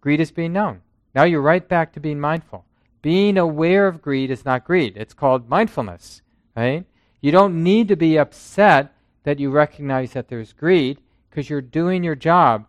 greed 0.00 0.20
is 0.20 0.32
being 0.32 0.52
known. 0.52 0.82
Now 1.14 1.24
you're 1.24 1.40
right 1.40 1.66
back 1.66 1.92
to 1.92 2.00
being 2.00 2.20
mindful. 2.20 2.64
Being 3.00 3.38
aware 3.38 3.86
of 3.86 4.02
greed 4.02 4.30
is 4.30 4.44
not 4.44 4.64
greed, 4.64 4.96
it's 4.96 5.14
called 5.14 5.48
mindfulness, 5.48 6.22
right? 6.56 6.84
You 7.20 7.32
don't 7.32 7.62
need 7.62 7.88
to 7.88 7.96
be 7.96 8.18
upset 8.18 8.92
that 9.22 9.38
you 9.38 9.50
recognize 9.50 10.12
that 10.12 10.28
there's 10.28 10.52
greed 10.52 11.00
because 11.30 11.48
you're 11.48 11.60
doing 11.60 12.04
your 12.04 12.14
job. 12.14 12.66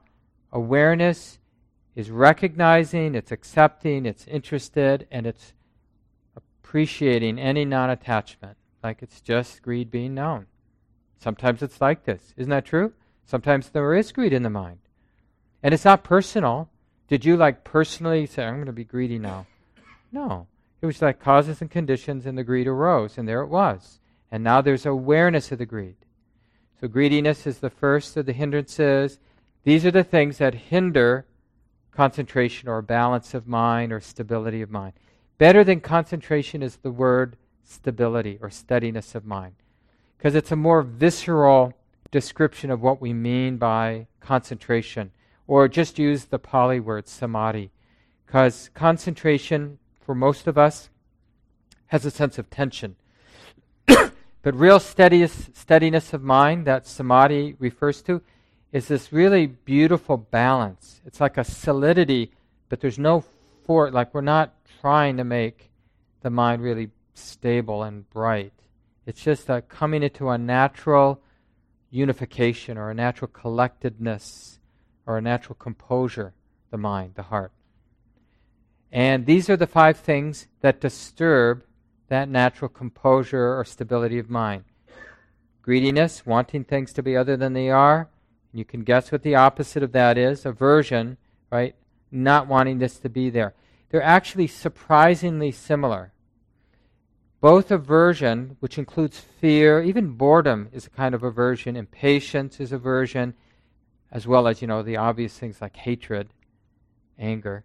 Awareness 0.57 1.37
is 1.95 2.09
recognizing, 2.09 3.13
it's 3.13 3.31
accepting, 3.31 4.07
it's 4.07 4.25
interested, 4.25 5.05
and 5.11 5.27
it's 5.27 5.53
appreciating 6.35 7.37
any 7.37 7.63
non 7.63 7.91
attachment. 7.91 8.57
Like 8.83 9.03
it's 9.03 9.21
just 9.21 9.61
greed 9.61 9.91
being 9.91 10.15
known. 10.15 10.47
Sometimes 11.19 11.61
it's 11.61 11.79
like 11.79 12.05
this. 12.05 12.33
Isn't 12.37 12.49
that 12.49 12.65
true? 12.65 12.93
Sometimes 13.23 13.69
there 13.69 13.93
is 13.93 14.11
greed 14.11 14.33
in 14.33 14.41
the 14.41 14.49
mind. 14.49 14.79
And 15.61 15.75
it's 15.75 15.85
not 15.85 16.03
personal. 16.03 16.71
Did 17.07 17.23
you 17.23 17.37
like 17.37 17.63
personally 17.63 18.25
say, 18.25 18.43
I'm 18.43 18.55
going 18.55 18.65
to 18.65 18.71
be 18.71 18.83
greedy 18.83 19.19
now? 19.19 19.45
No. 20.11 20.47
It 20.81 20.87
was 20.87 21.03
like 21.03 21.19
causes 21.19 21.61
and 21.61 21.69
conditions, 21.69 22.25
and 22.25 22.35
the 22.35 22.43
greed 22.43 22.65
arose, 22.65 23.19
and 23.19 23.27
there 23.27 23.41
it 23.41 23.49
was. 23.49 23.99
And 24.31 24.43
now 24.43 24.61
there's 24.61 24.87
awareness 24.87 25.51
of 25.51 25.59
the 25.59 25.67
greed. 25.67 25.97
So, 26.81 26.87
greediness 26.87 27.45
is 27.45 27.59
the 27.59 27.69
first 27.69 28.17
of 28.17 28.25
the 28.25 28.33
hindrances. 28.33 29.19
These 29.63 29.85
are 29.85 29.91
the 29.91 30.03
things 30.03 30.37
that 30.37 30.53
hinder 30.53 31.25
concentration 31.91 32.69
or 32.69 32.81
balance 32.81 33.33
of 33.33 33.47
mind 33.47 33.91
or 33.91 33.99
stability 33.99 34.61
of 34.61 34.69
mind. 34.69 34.93
Better 35.37 35.63
than 35.63 35.81
concentration 35.81 36.61
is 36.61 36.77
the 36.77 36.91
word 36.91 37.35
stability 37.63 38.37
or 38.41 38.49
steadiness 38.49 39.15
of 39.15 39.25
mind, 39.25 39.55
because 40.17 40.35
it's 40.35 40.51
a 40.51 40.55
more 40.55 40.81
visceral 40.81 41.73
description 42.11 42.71
of 42.71 42.81
what 42.81 43.01
we 43.01 43.13
mean 43.13 43.57
by 43.57 44.07
concentration 44.19 45.11
or 45.47 45.67
just 45.67 45.97
use 45.97 46.25
the 46.25 46.39
Pali 46.39 46.79
word 46.79 47.07
samadhi, 47.07 47.71
because 48.25 48.69
concentration 48.73 49.79
for 50.01 50.13
most 50.13 50.47
of 50.47 50.57
us 50.57 50.89
has 51.87 52.05
a 52.05 52.11
sense 52.11 52.37
of 52.37 52.49
tension. 52.49 52.95
but 53.85 54.55
real 54.55 54.79
steadiness, 54.79 55.49
steadiness 55.53 56.13
of 56.13 56.21
mind 56.21 56.65
that 56.65 56.85
samadhi 56.85 57.55
refers 57.59 58.01
to 58.03 58.21
is 58.71 58.87
this 58.87 59.13
really 59.13 59.47
beautiful 59.47 60.17
balance. 60.17 61.01
It's 61.05 61.21
like 61.21 61.37
a 61.37 61.43
solidity, 61.43 62.31
but 62.69 62.81
there's 62.81 62.99
no 62.99 63.23
fort, 63.65 63.93
like 63.93 64.13
we're 64.13 64.21
not 64.21 64.53
trying 64.81 65.17
to 65.17 65.23
make 65.23 65.69
the 66.21 66.29
mind 66.29 66.61
really 66.61 66.89
stable 67.13 67.83
and 67.83 68.09
bright. 68.09 68.53
It's 69.05 69.23
just 69.23 69.49
a 69.49 69.61
coming 69.61 70.03
into 70.03 70.29
a 70.29 70.37
natural 70.37 71.21
unification 71.89 72.77
or 72.77 72.89
a 72.89 72.93
natural 72.93 73.29
collectedness 73.29 74.59
or 75.05 75.17
a 75.17 75.21
natural 75.21 75.55
composure, 75.55 76.33
the 76.69 76.77
mind, 76.77 77.15
the 77.15 77.23
heart. 77.23 77.51
And 78.91 79.25
these 79.25 79.49
are 79.49 79.57
the 79.57 79.67
five 79.67 79.97
things 79.97 80.47
that 80.61 80.81
disturb 80.81 81.63
that 82.09 82.29
natural 82.29 82.69
composure 82.69 83.57
or 83.57 83.65
stability 83.65 84.19
of 84.19 84.29
mind 84.29 84.63
greediness, 85.61 86.25
wanting 86.25 86.63
things 86.63 86.93
to 86.93 87.03
be 87.03 87.17
other 87.17 87.35
than 87.35 87.51
they 87.51 87.69
are. 87.69 88.07
You 88.57 88.65
can 88.65 88.81
guess 88.81 89.11
what 89.11 89.21
the 89.21 89.35
opposite 89.35 89.83
of 89.83 89.91
that 89.91 90.17
is 90.17 90.43
aversion, 90.43 91.17
right? 91.51 91.75
Not 92.11 92.47
wanting 92.47 92.79
this 92.79 92.97
to 92.99 93.09
be 93.09 93.29
there. 93.29 93.53
They're 93.89 94.01
actually 94.01 94.47
surprisingly 94.47 95.51
similar. 95.51 96.11
Both 97.39 97.69
aversion, 97.69 98.57
which 98.59 98.79
includes 98.79 99.19
fear, 99.19 99.83
even 99.83 100.13
boredom 100.13 100.69
is 100.73 100.87
a 100.87 100.89
kind 100.89 101.13
of 101.13 101.21
aversion, 101.21 101.75
impatience 101.75 102.59
is 102.59 102.71
aversion, 102.71 103.35
as 104.11 104.25
well 104.25 104.47
as, 104.47 104.59
you 104.59 104.67
know, 104.67 104.81
the 104.81 104.97
obvious 104.97 105.37
things 105.37 105.61
like 105.61 105.77
hatred, 105.77 106.29
anger. 107.19 107.63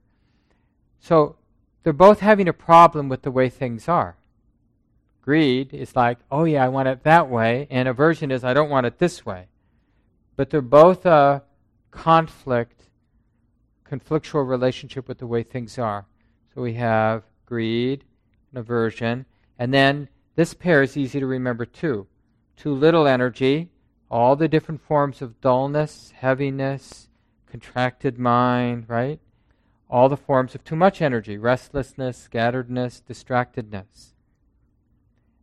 So 1.00 1.36
they're 1.82 1.94
both 1.94 2.20
having 2.20 2.48
a 2.48 2.52
problem 2.52 3.08
with 3.08 3.22
the 3.22 3.30
way 3.30 3.48
things 3.48 3.88
are. 3.88 4.18
Greed 5.22 5.72
is 5.72 5.96
like, 5.96 6.18
oh 6.30 6.44
yeah, 6.44 6.66
I 6.66 6.68
want 6.68 6.88
it 6.88 7.02
that 7.04 7.30
way, 7.30 7.66
and 7.70 7.88
aversion 7.88 8.30
is, 8.30 8.44
I 8.44 8.52
don't 8.52 8.68
want 8.68 8.84
it 8.84 8.98
this 8.98 9.24
way. 9.24 9.46
But 10.36 10.50
they're 10.50 10.60
both 10.60 11.04
a 11.06 11.42
conflict, 11.90 12.88
conflictual 13.88 14.48
relationship 14.48 15.08
with 15.08 15.18
the 15.18 15.26
way 15.26 15.42
things 15.42 15.78
are. 15.78 16.06
So 16.54 16.62
we 16.62 16.74
have 16.74 17.24
greed 17.46 18.04
and 18.50 18.58
aversion, 18.58 19.26
and 19.58 19.72
then 19.72 20.08
this 20.34 20.54
pair 20.54 20.82
is 20.82 20.96
easy 20.96 21.20
to 21.20 21.26
remember 21.26 21.66
too. 21.66 22.06
Too 22.56 22.74
little 22.74 23.06
energy, 23.06 23.68
all 24.10 24.36
the 24.36 24.48
different 24.48 24.82
forms 24.82 25.22
of 25.22 25.40
dullness, 25.40 26.12
heaviness, 26.16 27.08
contracted 27.50 28.18
mind, 28.18 28.84
right? 28.88 29.20
All 29.90 30.08
the 30.08 30.16
forms 30.16 30.54
of 30.54 30.64
too 30.64 30.76
much 30.76 31.02
energy, 31.02 31.36
restlessness, 31.36 32.28
scatteredness, 32.30 33.02
distractedness. 33.02 34.14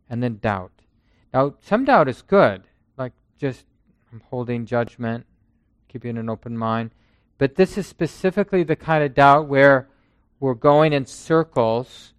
And 0.08 0.22
then 0.22 0.38
doubt. 0.38 0.72
Now, 1.32 1.54
some 1.60 1.84
doubt 1.84 2.08
is 2.08 2.22
good, 2.22 2.64
like 2.98 3.12
just, 3.38 3.64
from 4.10 4.20
holding 4.28 4.66
judgment, 4.66 5.24
keeping 5.88 6.18
an 6.18 6.28
open 6.28 6.58
mind. 6.58 6.90
But 7.38 7.54
this 7.54 7.78
is 7.78 7.86
specifically 7.86 8.64
the 8.64 8.76
kind 8.76 9.04
of 9.04 9.14
doubt 9.14 9.46
where 9.46 9.88
we're 10.40 10.54
going 10.54 10.92
in 10.92 11.06
circles, 11.06 12.12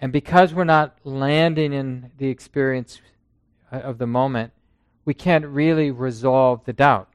and 0.00 0.12
because 0.12 0.54
we're 0.54 0.64
not 0.64 0.96
landing 1.04 1.72
in 1.72 2.12
the 2.16 2.28
experience 2.28 3.00
uh, 3.72 3.78
of 3.78 3.98
the 3.98 4.06
moment, 4.06 4.52
we 5.04 5.12
can't 5.12 5.44
really 5.44 5.90
resolve 5.90 6.64
the 6.64 6.72
doubt. 6.72 7.08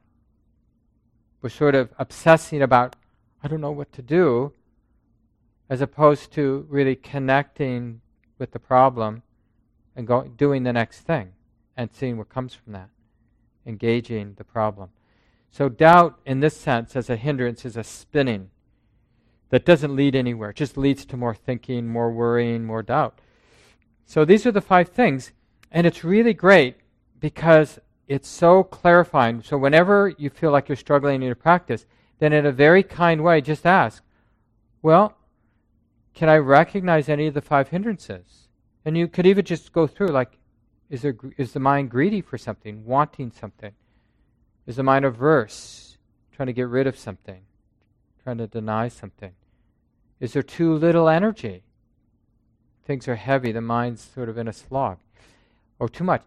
We're 1.42 1.50
sort 1.50 1.76
of 1.76 1.94
obsessing 1.98 2.62
about, 2.62 2.96
I 3.42 3.48
don't 3.48 3.62
know 3.62 3.72
what 3.72 3.94
to 3.94 4.02
do, 4.02 4.52
as 5.70 5.80
opposed 5.82 6.32
to 6.34 6.68
really 6.70 6.96
connecting 6.96 8.02
with 8.38 8.52
the 8.52 8.60
problem 8.60 9.24
and 9.96 10.06
go, 10.06 10.24
doing 10.24 10.64
the 10.64 10.74
next 10.74 11.02
thing 11.02 11.34
and 11.78 11.90
seeing 11.94 12.18
what 12.18 12.30
comes 12.30 12.54
from 12.54 12.74
that, 12.74 12.90
engaging 13.66 14.36
the 14.38 14.44
problem. 14.44 14.90
So, 15.52 15.70
doubt 15.70 16.20
in 16.26 16.40
this 16.40 16.58
sense, 16.58 16.96
as 16.96 17.10
a 17.10 17.16
hindrance, 17.16 17.66
is 17.66 17.78
a 17.78 17.84
spinning 17.84 18.50
that 19.50 19.66
doesn't 19.66 19.96
lead 19.96 20.16
anywhere. 20.16 20.50
It 20.50 20.58
just 20.58 20.78
leads 20.78 21.06
to 21.06 21.18
more 21.18 21.36
thinking, 21.36 21.88
more 21.88 22.12
worrying, 22.12 22.66
more 22.66 22.84
doubt. 22.84 23.20
So, 24.06 24.26
these 24.26 24.46
are 24.46 24.52
the 24.52 24.62
five 24.62 24.90
things. 24.90 25.32
And 25.72 25.86
it's 25.86 26.04
really 26.04 26.34
great 26.34 26.78
because 27.20 27.80
it's 28.08 28.30
so 28.30 28.64
clarifying. 28.64 29.42
So 29.42 29.58
whenever 29.58 30.14
you 30.18 30.30
feel 30.30 30.52
like 30.52 30.70
you're 30.70 30.76
struggling 30.76 31.16
in 31.16 31.22
your 31.24 31.36
practice, 31.36 31.86
then 32.20 32.34
in 32.34 32.46
a 32.46 32.52
very 32.52 32.84
kind 32.84 33.24
way, 33.24 33.42
just 33.42 33.66
ask, 33.66 34.04
well, 34.82 35.18
can 36.14 36.30
I 36.30 36.38
recognize 36.38 37.10
any 37.10 37.28
of 37.28 37.34
the 37.34 37.42
five 37.42 37.70
hindrances? 37.70 38.48
And 38.86 38.98
you 38.98 39.08
could 39.08 39.26
even 39.26 39.44
just 39.44 39.74
go 39.74 39.88
through, 39.88 40.10
like, 40.10 40.38
is, 40.90 41.02
there, 41.02 41.16
is 41.38 41.54
the 41.54 41.60
mind 41.60 41.90
greedy 41.90 42.22
for 42.22 42.38
something, 42.38 42.86
wanting 42.86 43.32
something? 43.32 43.72
Is 44.68 44.76
the 44.78 44.84
mind 44.84 45.06
averse, 45.06 45.98
trying 46.32 46.48
to 46.48 46.54
get 46.54 46.68
rid 46.68 46.88
of 46.88 46.98
something, 46.98 47.42
trying 48.24 48.38
to 48.38 48.48
deny 48.48 48.88
something? 48.88 49.32
Is 50.20 50.34
there 50.34 50.44
too 50.44 50.74
little 50.76 51.10
energy? 51.10 51.64
Things 52.86 53.08
are 53.08 53.16
heavy, 53.16 53.52
the 53.52 53.62
mind's 53.62 54.02
sort 54.02 54.30
of 54.30 54.38
in 54.38 54.48
a 54.48 54.54
slog, 54.54 55.00
or 55.80 55.90
too 55.90 56.04
much. 56.04 56.24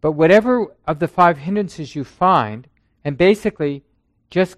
But 0.00 0.12
whatever 0.12 0.66
of 0.86 0.98
the 0.98 1.08
five 1.08 1.38
hindrances 1.38 1.96
you 1.96 2.04
find, 2.04 2.68
and 3.04 3.16
basically 3.16 3.82
just 4.30 4.56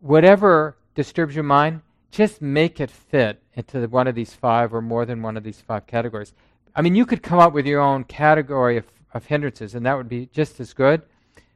whatever 0.00 0.76
disturbs 0.94 1.34
your 1.34 1.44
mind, 1.44 1.82
just 2.10 2.40
make 2.40 2.80
it 2.80 2.90
fit 2.90 3.42
into 3.54 3.86
one 3.88 4.06
of 4.06 4.14
these 4.14 4.34
five 4.34 4.72
or 4.72 4.80
more 4.80 5.04
than 5.04 5.22
one 5.22 5.36
of 5.36 5.42
these 5.42 5.60
five 5.60 5.86
categories. 5.86 6.32
I 6.74 6.82
mean, 6.82 6.94
you 6.94 7.06
could 7.06 7.22
come 7.22 7.38
up 7.38 7.52
with 7.52 7.66
your 7.66 7.80
own 7.80 8.04
category 8.04 8.76
of, 8.76 8.86
of 9.12 9.26
hindrances, 9.26 9.74
and 9.74 9.84
that 9.86 9.96
would 9.96 10.08
be 10.08 10.26
just 10.32 10.60
as 10.60 10.72
good. 10.72 11.02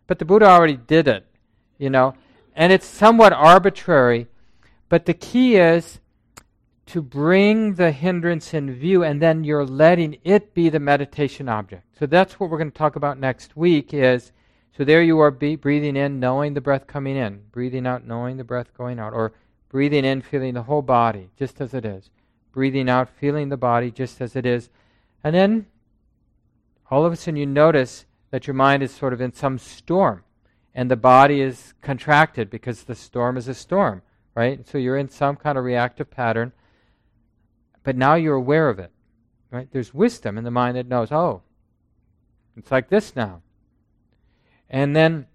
But 0.06 0.18
the 0.18 0.24
Buddha 0.24 0.46
already 0.46 0.76
did 0.76 1.08
it, 1.08 1.26
you 1.78 1.90
know, 1.90 2.14
and 2.54 2.72
it's 2.72 2.86
somewhat 2.86 3.32
arbitrary. 3.32 4.26
But 4.88 5.06
the 5.06 5.14
key 5.14 5.56
is 5.56 6.00
to 6.86 7.00
bring 7.00 7.74
the 7.74 7.92
hindrance 7.92 8.52
in 8.52 8.74
view 8.74 9.02
and 9.02 9.22
then 9.22 9.44
you're 9.44 9.64
letting 9.64 10.18
it 10.24 10.52
be 10.52 10.68
the 10.68 10.80
meditation 10.80 11.48
object. 11.48 11.84
So 11.98 12.04
that's 12.04 12.38
what 12.38 12.50
we're 12.50 12.58
going 12.58 12.70
to 12.70 12.76
talk 12.76 12.96
about 12.96 13.18
next 13.18 13.56
week 13.56 13.94
is 13.94 14.32
so 14.76 14.84
there 14.84 15.02
you 15.02 15.18
are 15.20 15.30
be, 15.30 15.56
breathing 15.56 15.96
in 15.96 16.20
knowing 16.20 16.54
the 16.54 16.60
breath 16.60 16.86
coming 16.86 17.16
in, 17.16 17.44
breathing 17.52 17.86
out 17.86 18.06
knowing 18.06 18.36
the 18.36 18.44
breath 18.44 18.74
going 18.76 18.98
out 18.98 19.12
or 19.12 19.32
breathing 19.68 20.04
in 20.04 20.20
feeling 20.20 20.54
the 20.54 20.64
whole 20.64 20.82
body 20.82 21.30
just 21.38 21.60
as 21.60 21.72
it 21.72 21.84
is, 21.84 22.10
breathing 22.52 22.88
out 22.88 23.08
feeling 23.08 23.48
the 23.48 23.56
body 23.56 23.90
just 23.90 24.20
as 24.20 24.36
it 24.36 24.44
is. 24.44 24.68
And 25.24 25.34
then 25.34 25.66
all 26.90 27.04
of 27.04 27.12
a 27.12 27.16
sudden 27.16 27.36
you 27.36 27.46
notice 27.46 28.06
that 28.30 28.46
your 28.46 28.54
mind 28.54 28.82
is 28.82 28.90
sort 28.92 29.12
of 29.12 29.20
in 29.20 29.32
some 29.32 29.58
storm 29.58 30.24
and 30.74 30.90
the 30.90 30.96
body 30.96 31.40
is 31.40 31.74
contracted 31.82 32.50
because 32.50 32.84
the 32.84 32.94
storm 32.94 33.36
is 33.36 33.46
a 33.46 33.54
storm, 33.54 34.02
right? 34.34 34.66
So 34.66 34.78
you're 34.78 34.96
in 34.96 35.08
some 35.08 35.36
kind 35.36 35.58
of 35.58 35.64
reactive 35.64 36.10
pattern 36.10 36.52
but 37.84 37.96
now 37.96 38.14
you're 38.14 38.34
aware 38.34 38.68
of 38.68 38.78
it. 38.78 38.90
Right? 39.50 39.68
There's 39.70 39.92
wisdom 39.92 40.38
in 40.38 40.44
the 40.44 40.50
mind 40.50 40.76
that 40.76 40.86
knows, 40.86 41.12
oh, 41.12 41.42
it's 42.56 42.70
like 42.70 42.88
this 42.88 43.14
now. 43.14 43.42
And 44.70 44.96
then 44.96 45.26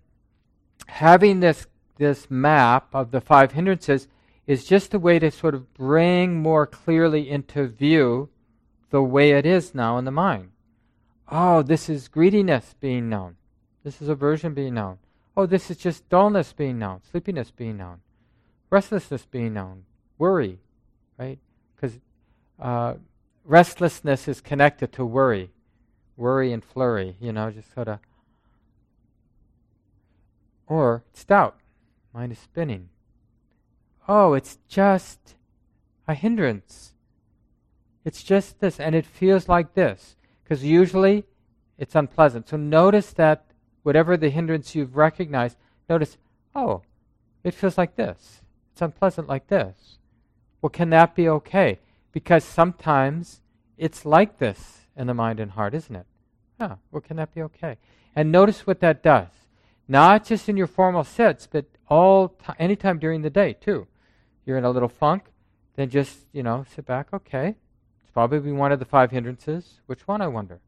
having 0.88 1.40
this 1.40 1.68
this 1.98 2.30
map 2.30 2.94
of 2.94 3.10
the 3.10 3.20
five 3.20 3.54
hindrances 3.54 4.08
is 4.46 4.66
just 4.66 4.94
a 4.94 5.00
way 5.00 5.18
to 5.18 5.32
sort 5.32 5.56
of 5.56 5.74
bring 5.74 6.40
more 6.40 6.68
clearly 6.68 7.28
into 7.28 7.68
view 7.68 8.30
the 8.90 9.02
way 9.02 9.32
it 9.32 9.46
is 9.46 9.76
now 9.76 9.98
in 9.98 10.06
the 10.06 10.12
mind. 10.12 10.52
Oh, 11.30 11.62
this 11.62 11.90
is 11.90 12.08
greediness 12.08 12.76
being 12.80 13.10
known. 13.10 13.36
This 13.84 14.02
is 14.02 14.10
aversion 14.10 14.54
being 14.54 14.74
known. 14.74 14.98
Oh, 15.36 15.46
this 15.46 15.70
is 15.70 15.78
just 15.78 16.10
dullness 16.10 16.54
being 16.54 16.80
known, 16.80 17.02
sleepiness 17.12 17.52
being 17.52 17.78
known, 17.78 18.00
restlessness 18.70 19.26
being 19.26 19.54
known, 19.54 19.84
worry, 20.18 20.60
right? 21.18 21.38
Because 21.76 22.00
uh, 22.60 22.96
restlessness 23.46 24.28
is 24.28 24.42
connected 24.42 24.92
to 24.94 25.06
worry, 25.06 25.52
worry 26.16 26.52
and 26.52 26.64
flurry, 26.64 27.18
you 27.20 27.32
know, 27.32 27.52
just 27.52 27.74
sort 27.74 27.88
of. 27.88 28.00
Or 30.66 31.04
it's 31.12 31.24
doubt, 31.24 31.58
mind 32.14 32.32
is 32.32 32.40
spinning. 32.40 32.90
Oh, 34.08 34.34
it's 34.34 34.58
just 34.68 35.36
a 36.08 36.14
hindrance. 36.14 36.94
It's 38.08 38.24
just 38.24 38.62
this, 38.62 38.80
and 38.80 38.96
it 38.96 39.06
feels 39.06 39.50
like 39.50 39.74
this, 39.74 40.16
because 40.42 40.64
usually 40.64 41.26
it's 41.78 41.94
unpleasant. 41.94 42.48
So 42.48 42.56
notice 42.56 43.12
that 43.12 43.44
whatever 43.84 44.16
the 44.16 44.30
hindrance 44.30 44.74
you've 44.74 44.96
recognized, 44.96 45.58
notice, 45.90 46.16
oh, 46.56 46.84
it 47.44 47.54
feels 47.54 47.78
like 47.78 47.98
this. 47.98 48.44
It's 48.72 48.82
unpleasant 48.82 49.28
like 49.28 49.48
this. 49.48 49.98
Well, 50.62 50.70
can 50.70 50.90
that 50.92 51.16
be 51.16 51.28
okay? 51.28 51.80
Because 52.14 52.46
sometimes 52.46 53.42
it's 53.78 54.06
like 54.06 54.38
this 54.38 54.88
in 54.96 55.08
the 55.08 55.14
mind 55.14 55.42
and 55.42 55.52
heart, 55.52 55.74
isn't 55.74 55.94
it? 55.94 56.06
Yeah, 56.62 56.76
well, 56.92 57.02
can 57.02 57.18
that 57.18 57.36
be 57.36 57.42
okay? 57.42 57.76
And 58.16 58.32
notice 58.32 58.66
what 58.66 58.80
that 58.80 59.04
does. 59.04 59.28
Not 59.86 60.24
just 60.24 60.48
in 60.48 60.56
your 60.56 60.68
formal 60.68 61.04
sits, 61.04 61.46
but 61.46 61.66
all 61.90 62.30
t- 62.30 62.54
anytime 62.58 63.00
during 63.00 63.22
the 63.22 63.30
day 63.30 63.52
too. 63.52 63.86
You're 64.46 64.58
in 64.58 64.64
a 64.64 64.72
little 64.72 64.88
funk, 64.88 65.26
then 65.76 65.90
just 65.90 66.20
you 66.32 66.42
know 66.42 66.64
sit 66.74 66.86
back. 66.86 67.08
Okay, 67.12 67.56
probably 68.18 68.52
one 68.52 68.72
of 68.72 68.80
the 68.80 68.86
five 68.86 69.12
hindrances. 69.12 69.80
Which 69.86 70.08
one, 70.08 70.22
I 70.24 70.28
wonder? 70.28 70.60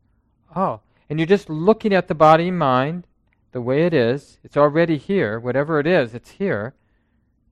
Oh, 0.55 0.81
and 1.09 1.17
you're 1.17 1.25
just 1.25 1.49
looking 1.49 1.95
at 1.95 2.07
the 2.07 2.13
body 2.13 2.49
and 2.49 2.59
mind 2.59 3.07
the 3.53 3.59
way 3.59 3.87
it 3.87 3.93
is. 3.95 4.37
It's 4.43 4.55
already 4.55 4.97
here. 4.97 5.39
Whatever 5.39 5.79
it 5.79 5.87
is, 5.87 6.13
it's 6.13 6.29
here. 6.29 6.75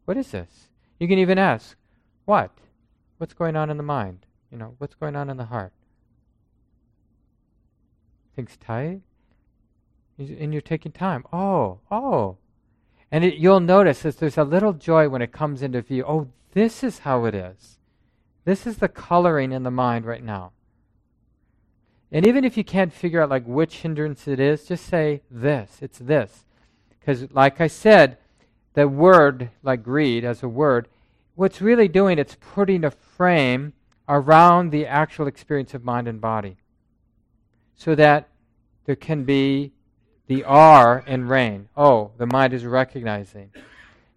What 0.05 0.15
is 0.15 0.29
this? 0.29 0.67
You 0.99 1.07
can 1.07 1.17
even 1.17 1.39
ask, 1.39 1.75
what? 2.25 2.51
What's 3.17 3.33
going 3.33 3.55
on 3.55 3.71
in 3.71 3.77
the 3.77 3.81
mind? 3.81 4.27
You 4.51 4.59
know, 4.59 4.75
what's 4.77 4.93
going 4.93 5.15
on 5.15 5.31
in 5.31 5.37
the 5.37 5.45
heart? 5.45 5.73
Things 8.35 8.55
tight? 8.55 9.01
And 10.19 10.53
you're 10.53 10.61
taking 10.61 10.91
time. 10.91 11.23
Oh, 11.33 11.79
oh. 11.89 12.37
And 13.11 13.23
it, 13.23 13.37
you'll 13.37 13.61
notice 13.61 14.03
that 14.03 14.19
there's 14.19 14.37
a 14.37 14.43
little 14.43 14.73
joy 14.73 15.09
when 15.09 15.23
it 15.23 15.31
comes 15.31 15.63
into 15.63 15.81
view. 15.81 16.05
Oh, 16.07 16.27
this 16.51 16.83
is 16.83 16.99
how 16.99 17.25
it 17.25 17.33
is. 17.33 17.76
This 18.47 18.65
is 18.65 18.77
the 18.77 18.87
coloring 18.87 19.51
in 19.51 19.63
the 19.63 19.71
mind 19.71 20.05
right 20.05 20.23
now. 20.23 20.53
And 22.13 22.25
even 22.25 22.45
if 22.45 22.55
you 22.55 22.63
can't 22.63 22.93
figure 22.93 23.21
out 23.21 23.29
like 23.29 23.43
which 23.45 23.81
hindrance 23.81 24.25
it 24.25 24.39
is, 24.39 24.63
just 24.63 24.85
say 24.85 25.21
this. 25.29 25.79
It's 25.81 25.99
this. 25.99 26.45
Because 26.89 27.29
like 27.33 27.59
I 27.59 27.67
said, 27.67 28.17
the 28.73 28.87
word, 28.87 29.49
like 29.63 29.83
greed 29.83 30.23
as 30.23 30.43
a 30.43 30.47
word, 30.47 30.87
what's 31.35 31.61
really 31.61 31.89
doing, 31.89 32.17
it's 32.17 32.37
putting 32.39 32.85
a 32.85 32.91
frame 32.91 33.73
around 34.07 34.69
the 34.69 34.85
actual 34.85 35.27
experience 35.27 35.73
of 35.73 35.83
mind 35.83 36.07
and 36.07 36.21
body 36.21 36.55
so 37.75 37.95
that 37.95 38.29
there 38.85 38.95
can 38.95 39.25
be 39.25 39.73
the 40.27 40.45
R 40.45 41.03
in 41.05 41.27
rain. 41.27 41.67
Oh, 41.75 42.11
the 42.17 42.25
mind 42.25 42.53
is 42.53 42.63
recognizing. 42.63 43.51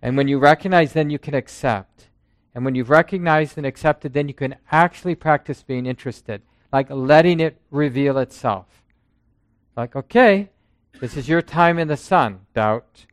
And 0.00 0.16
when 0.16 0.28
you 0.28 0.38
recognize, 0.38 0.92
then 0.92 1.10
you 1.10 1.18
can 1.18 1.34
accept. 1.34 2.09
And 2.54 2.64
when 2.64 2.74
you've 2.74 2.90
recognized 2.90 3.56
and 3.56 3.66
accepted, 3.66 4.12
then 4.12 4.28
you 4.28 4.34
can 4.34 4.56
actually 4.72 5.14
practice 5.14 5.62
being 5.62 5.86
interested, 5.86 6.42
like 6.72 6.88
letting 6.90 7.40
it 7.40 7.60
reveal 7.70 8.18
itself. 8.18 8.66
Like, 9.76 9.94
okay, 9.94 10.50
this 11.00 11.16
is 11.16 11.28
your 11.28 11.42
time 11.42 11.78
in 11.78 11.88
the 11.88 11.96
sun, 11.96 12.40
doubt. 12.54 13.06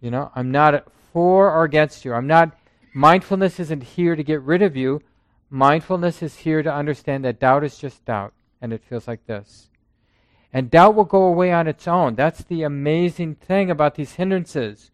You 0.00 0.10
know, 0.10 0.30
I'm 0.34 0.50
not 0.50 0.86
for 1.12 1.50
or 1.50 1.64
against 1.64 2.04
you. 2.04 2.14
I'm 2.14 2.26
not, 2.26 2.56
mindfulness 2.92 3.58
isn't 3.58 3.82
here 3.82 4.14
to 4.14 4.22
get 4.22 4.42
rid 4.42 4.62
of 4.62 4.76
you. 4.76 5.02
Mindfulness 5.50 6.22
is 6.22 6.36
here 6.36 6.62
to 6.62 6.72
understand 6.72 7.24
that 7.24 7.40
doubt 7.40 7.64
is 7.64 7.76
just 7.76 8.04
doubt, 8.04 8.32
and 8.60 8.72
it 8.72 8.84
feels 8.84 9.06
like 9.08 9.26
this. 9.26 9.68
And 10.52 10.70
doubt 10.70 10.94
will 10.94 11.04
go 11.04 11.24
away 11.24 11.52
on 11.52 11.66
its 11.66 11.88
own. 11.88 12.14
That's 12.14 12.44
the 12.44 12.62
amazing 12.62 13.34
thing 13.34 13.70
about 13.70 13.96
these 13.96 14.14
hindrances. 14.14 14.90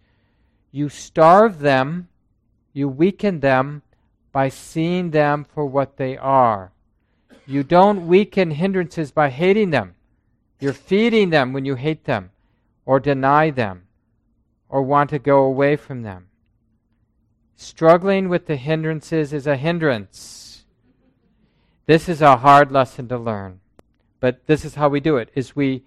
You 0.73 0.89
starve 0.89 1.59
them, 1.59 2.09
you 2.73 2.89
weaken 2.89 3.41
them 3.41 3.83
by 4.33 4.49
seeing 4.49 5.11
them 5.11 5.45
for 5.45 5.67
what 5.67 5.97
they 5.97 6.17
are. 6.17 6.73
You 7.47 7.63
don't 7.63 8.07
weaken 8.07 8.53
hindrances 8.53 9.11
by 9.11 9.31
hating 9.31 9.71
them. 9.71 9.95
You're 10.61 10.73
feeding 10.73 11.31
them 11.31 11.53
when 11.53 11.65
you 11.65 11.75
hate 11.75 12.05
them. 12.05 12.31
or 12.87 12.99
deny 12.99 13.51
them 13.51 13.83
or 14.69 14.83
want 14.83 15.11
to 15.11 15.19
go 15.19 15.43
away 15.45 15.77
from 15.77 16.03
them. 16.03 16.27
Struggling 17.55 18.29
with 18.29 18.47
the 18.47 18.57
hindrances 18.57 19.33
is 19.33 19.47
a 19.47 19.57
hindrance. 19.57 20.65
This 21.87 22.09
is 22.09 22.23
a 22.23 22.39
hard 22.39 22.73
lesson 22.73 23.07
to 23.09 23.19
learn. 23.19 23.61
But 24.19 24.47
this 24.47 24.65
is 24.65 24.75
how 24.75 24.89
we 24.89 24.99
do 24.99 25.19
it 25.19 25.31
is 25.35 25.55
we 25.55 25.85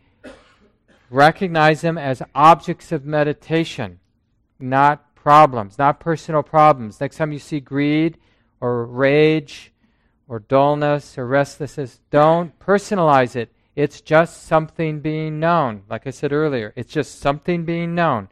recognize 1.10 1.82
them 1.82 1.98
as 1.98 2.22
objects 2.34 2.92
of 2.92 3.06
meditation, 3.06 4.00
not 4.60 5.13
problems, 5.24 5.78
not 5.78 6.02
personal 6.02 6.44
problems. 6.44 7.00
Next 7.00 7.16
time 7.16 7.32
you 7.32 7.40
see 7.40 7.62
greed 7.62 8.18
or 8.60 8.86
rage 8.86 9.72
or 10.28 10.40
dullness 10.40 11.18
or 11.18 11.26
restlessness, 11.26 12.02
don't 12.12 12.60
personalize 12.60 13.36
it. 13.36 13.50
It's 13.74 14.02
just 14.02 14.44
something 14.44 15.00
being 15.00 15.40
known. 15.40 15.84
Like 15.90 16.06
I 16.06 16.10
said 16.10 16.34
earlier, 16.34 16.74
it's 16.76 16.92
just 16.92 17.20
something 17.20 17.64
being 17.64 17.96
known. 17.96 18.28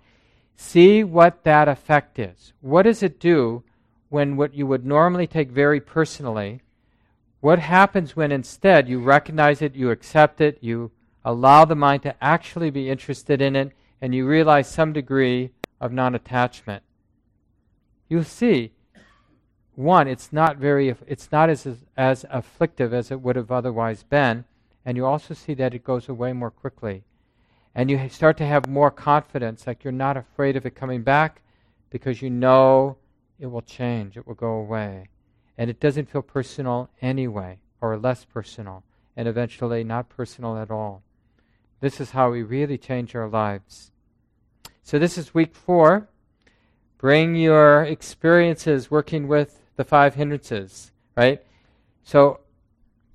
See 0.58 1.04
what 1.04 1.46
that 1.46 1.70
effect 1.70 2.20
is. 2.20 2.52
What 2.60 2.84
does 2.84 3.02
it 3.02 3.20
do 3.20 3.64
when 4.10 4.36
what 4.36 4.54
you 4.54 4.68
would 4.68 4.86
normally 4.86 5.28
take 5.28 5.50
very 5.50 5.80
personally, 5.80 6.60
what 7.40 7.60
happens 7.60 8.18
when 8.18 8.34
instead 8.34 8.90
you 8.90 9.00
recognize 9.00 9.62
it, 9.62 9.74
you 9.74 9.90
accept 9.90 10.42
it, 10.42 10.58
you 10.60 10.92
allow 11.24 11.64
the 11.64 11.76
mind 11.76 12.04
to 12.04 12.22
actually 12.22 12.70
be 12.70 12.90
interested 12.90 13.42
in 13.42 13.56
it, 13.56 13.72
and 14.02 14.14
you 14.14 14.28
realize 14.28 14.70
some 14.70 14.92
degree 14.92 15.52
of 15.82 15.92
non 15.92 16.16
attachment? 16.16 16.84
You'll 18.08 18.24
see, 18.24 18.72
one, 19.76 20.08
it's 20.08 20.32
not 20.32 20.58
very, 20.58 20.96
it's 21.08 21.32
not 21.32 21.50
as, 21.50 21.68
as 21.98 22.26
afflictive 22.30 22.94
as 22.94 23.12
it 23.12 23.22
would 23.22 23.36
have 23.36 23.52
otherwise 23.52 24.04
been, 24.04 24.46
and 24.86 24.96
you 24.96 25.06
also 25.06 25.34
see 25.34 25.54
that 25.56 25.74
it 25.74 25.84
goes 25.84 26.08
away 26.08 26.32
more 26.32 26.52
quickly. 26.52 27.04
And 27.74 27.90
you 27.90 28.10
start 28.10 28.38
to 28.38 28.46
have 28.46 28.68
more 28.68 28.92
confidence, 28.92 29.66
like 29.66 29.84
you're 29.84 29.92
not 29.94 30.18
afraid 30.18 30.56
of 30.56 30.66
it 30.66 30.76
coming 30.76 31.04
back 31.04 31.42
because 31.90 32.22
you 32.22 32.30
know 32.30 32.98
it 33.40 33.48
will 33.48 33.62
change, 33.62 34.18
it 34.18 34.28
will 34.28 34.36
go 34.36 34.54
away. 34.54 35.08
And 35.58 35.70
it 35.70 35.80
doesn't 35.80 36.10
feel 36.10 36.22
personal 36.22 36.90
anyway, 37.02 37.60
or 37.80 37.98
less 37.98 38.26
personal, 38.26 38.84
and 39.16 39.28
eventually 39.28 39.84
not 39.84 40.10
personal 40.10 40.58
at 40.58 40.70
all. 40.72 41.02
This 41.80 42.00
is 42.00 42.12
how 42.12 42.30
we 42.32 42.44
really 42.44 42.78
change 42.78 43.16
our 43.16 43.28
lives. 43.28 43.91
So, 44.84 45.00
this 45.00 45.18
is 45.18 45.34
week 45.34 45.56
four. 45.56 46.10
Bring 46.98 47.36
your 47.36 47.84
experiences 47.84 48.92
working 48.92 49.28
with 49.28 49.62
the 49.76 49.84
five 49.84 50.16
hindrances, 50.16 50.92
right? 51.16 51.44
So, 52.04 52.42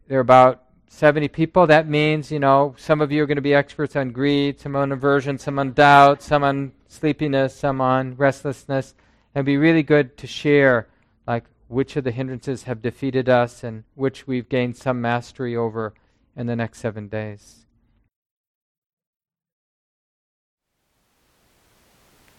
there 0.08 0.18
are 0.18 0.20
about 0.20 0.62
70 0.88 1.28
people, 1.28 1.66
that 1.66 1.88
means, 1.88 2.30
you 2.30 2.38
know, 2.38 2.74
some 2.78 3.00
of 3.00 3.12
you 3.12 3.22
are 3.22 3.26
going 3.26 3.36
to 3.36 3.42
be 3.42 3.54
experts 3.54 3.96
on 3.96 4.12
greed, 4.12 4.58
some 4.60 4.74
on 4.76 4.92
aversion, 4.92 5.36
some 5.36 5.58
on 5.58 5.72
doubt, 5.72 6.22
some 6.22 6.42
on 6.42 6.72
sleepiness, 6.88 7.54
some 7.54 7.80
on 7.80 8.16
restlessness. 8.16 8.94
And 9.34 9.40
it'd 9.40 9.46
be 9.46 9.58
really 9.58 9.82
good 9.82 10.16
to 10.16 10.26
share, 10.26 10.88
like, 11.26 11.44
which 11.68 11.96
of 11.96 12.04
the 12.04 12.12
hindrances 12.12 12.62
have 12.62 12.80
defeated 12.80 13.28
us 13.28 13.62
and 13.62 13.84
which 13.94 14.26
we've 14.26 14.48
gained 14.48 14.76
some 14.76 15.00
mastery 15.00 15.54
over 15.54 15.92
in 16.36 16.46
the 16.46 16.56
next 16.56 16.78
seven 16.78 17.08
days. 17.08 17.65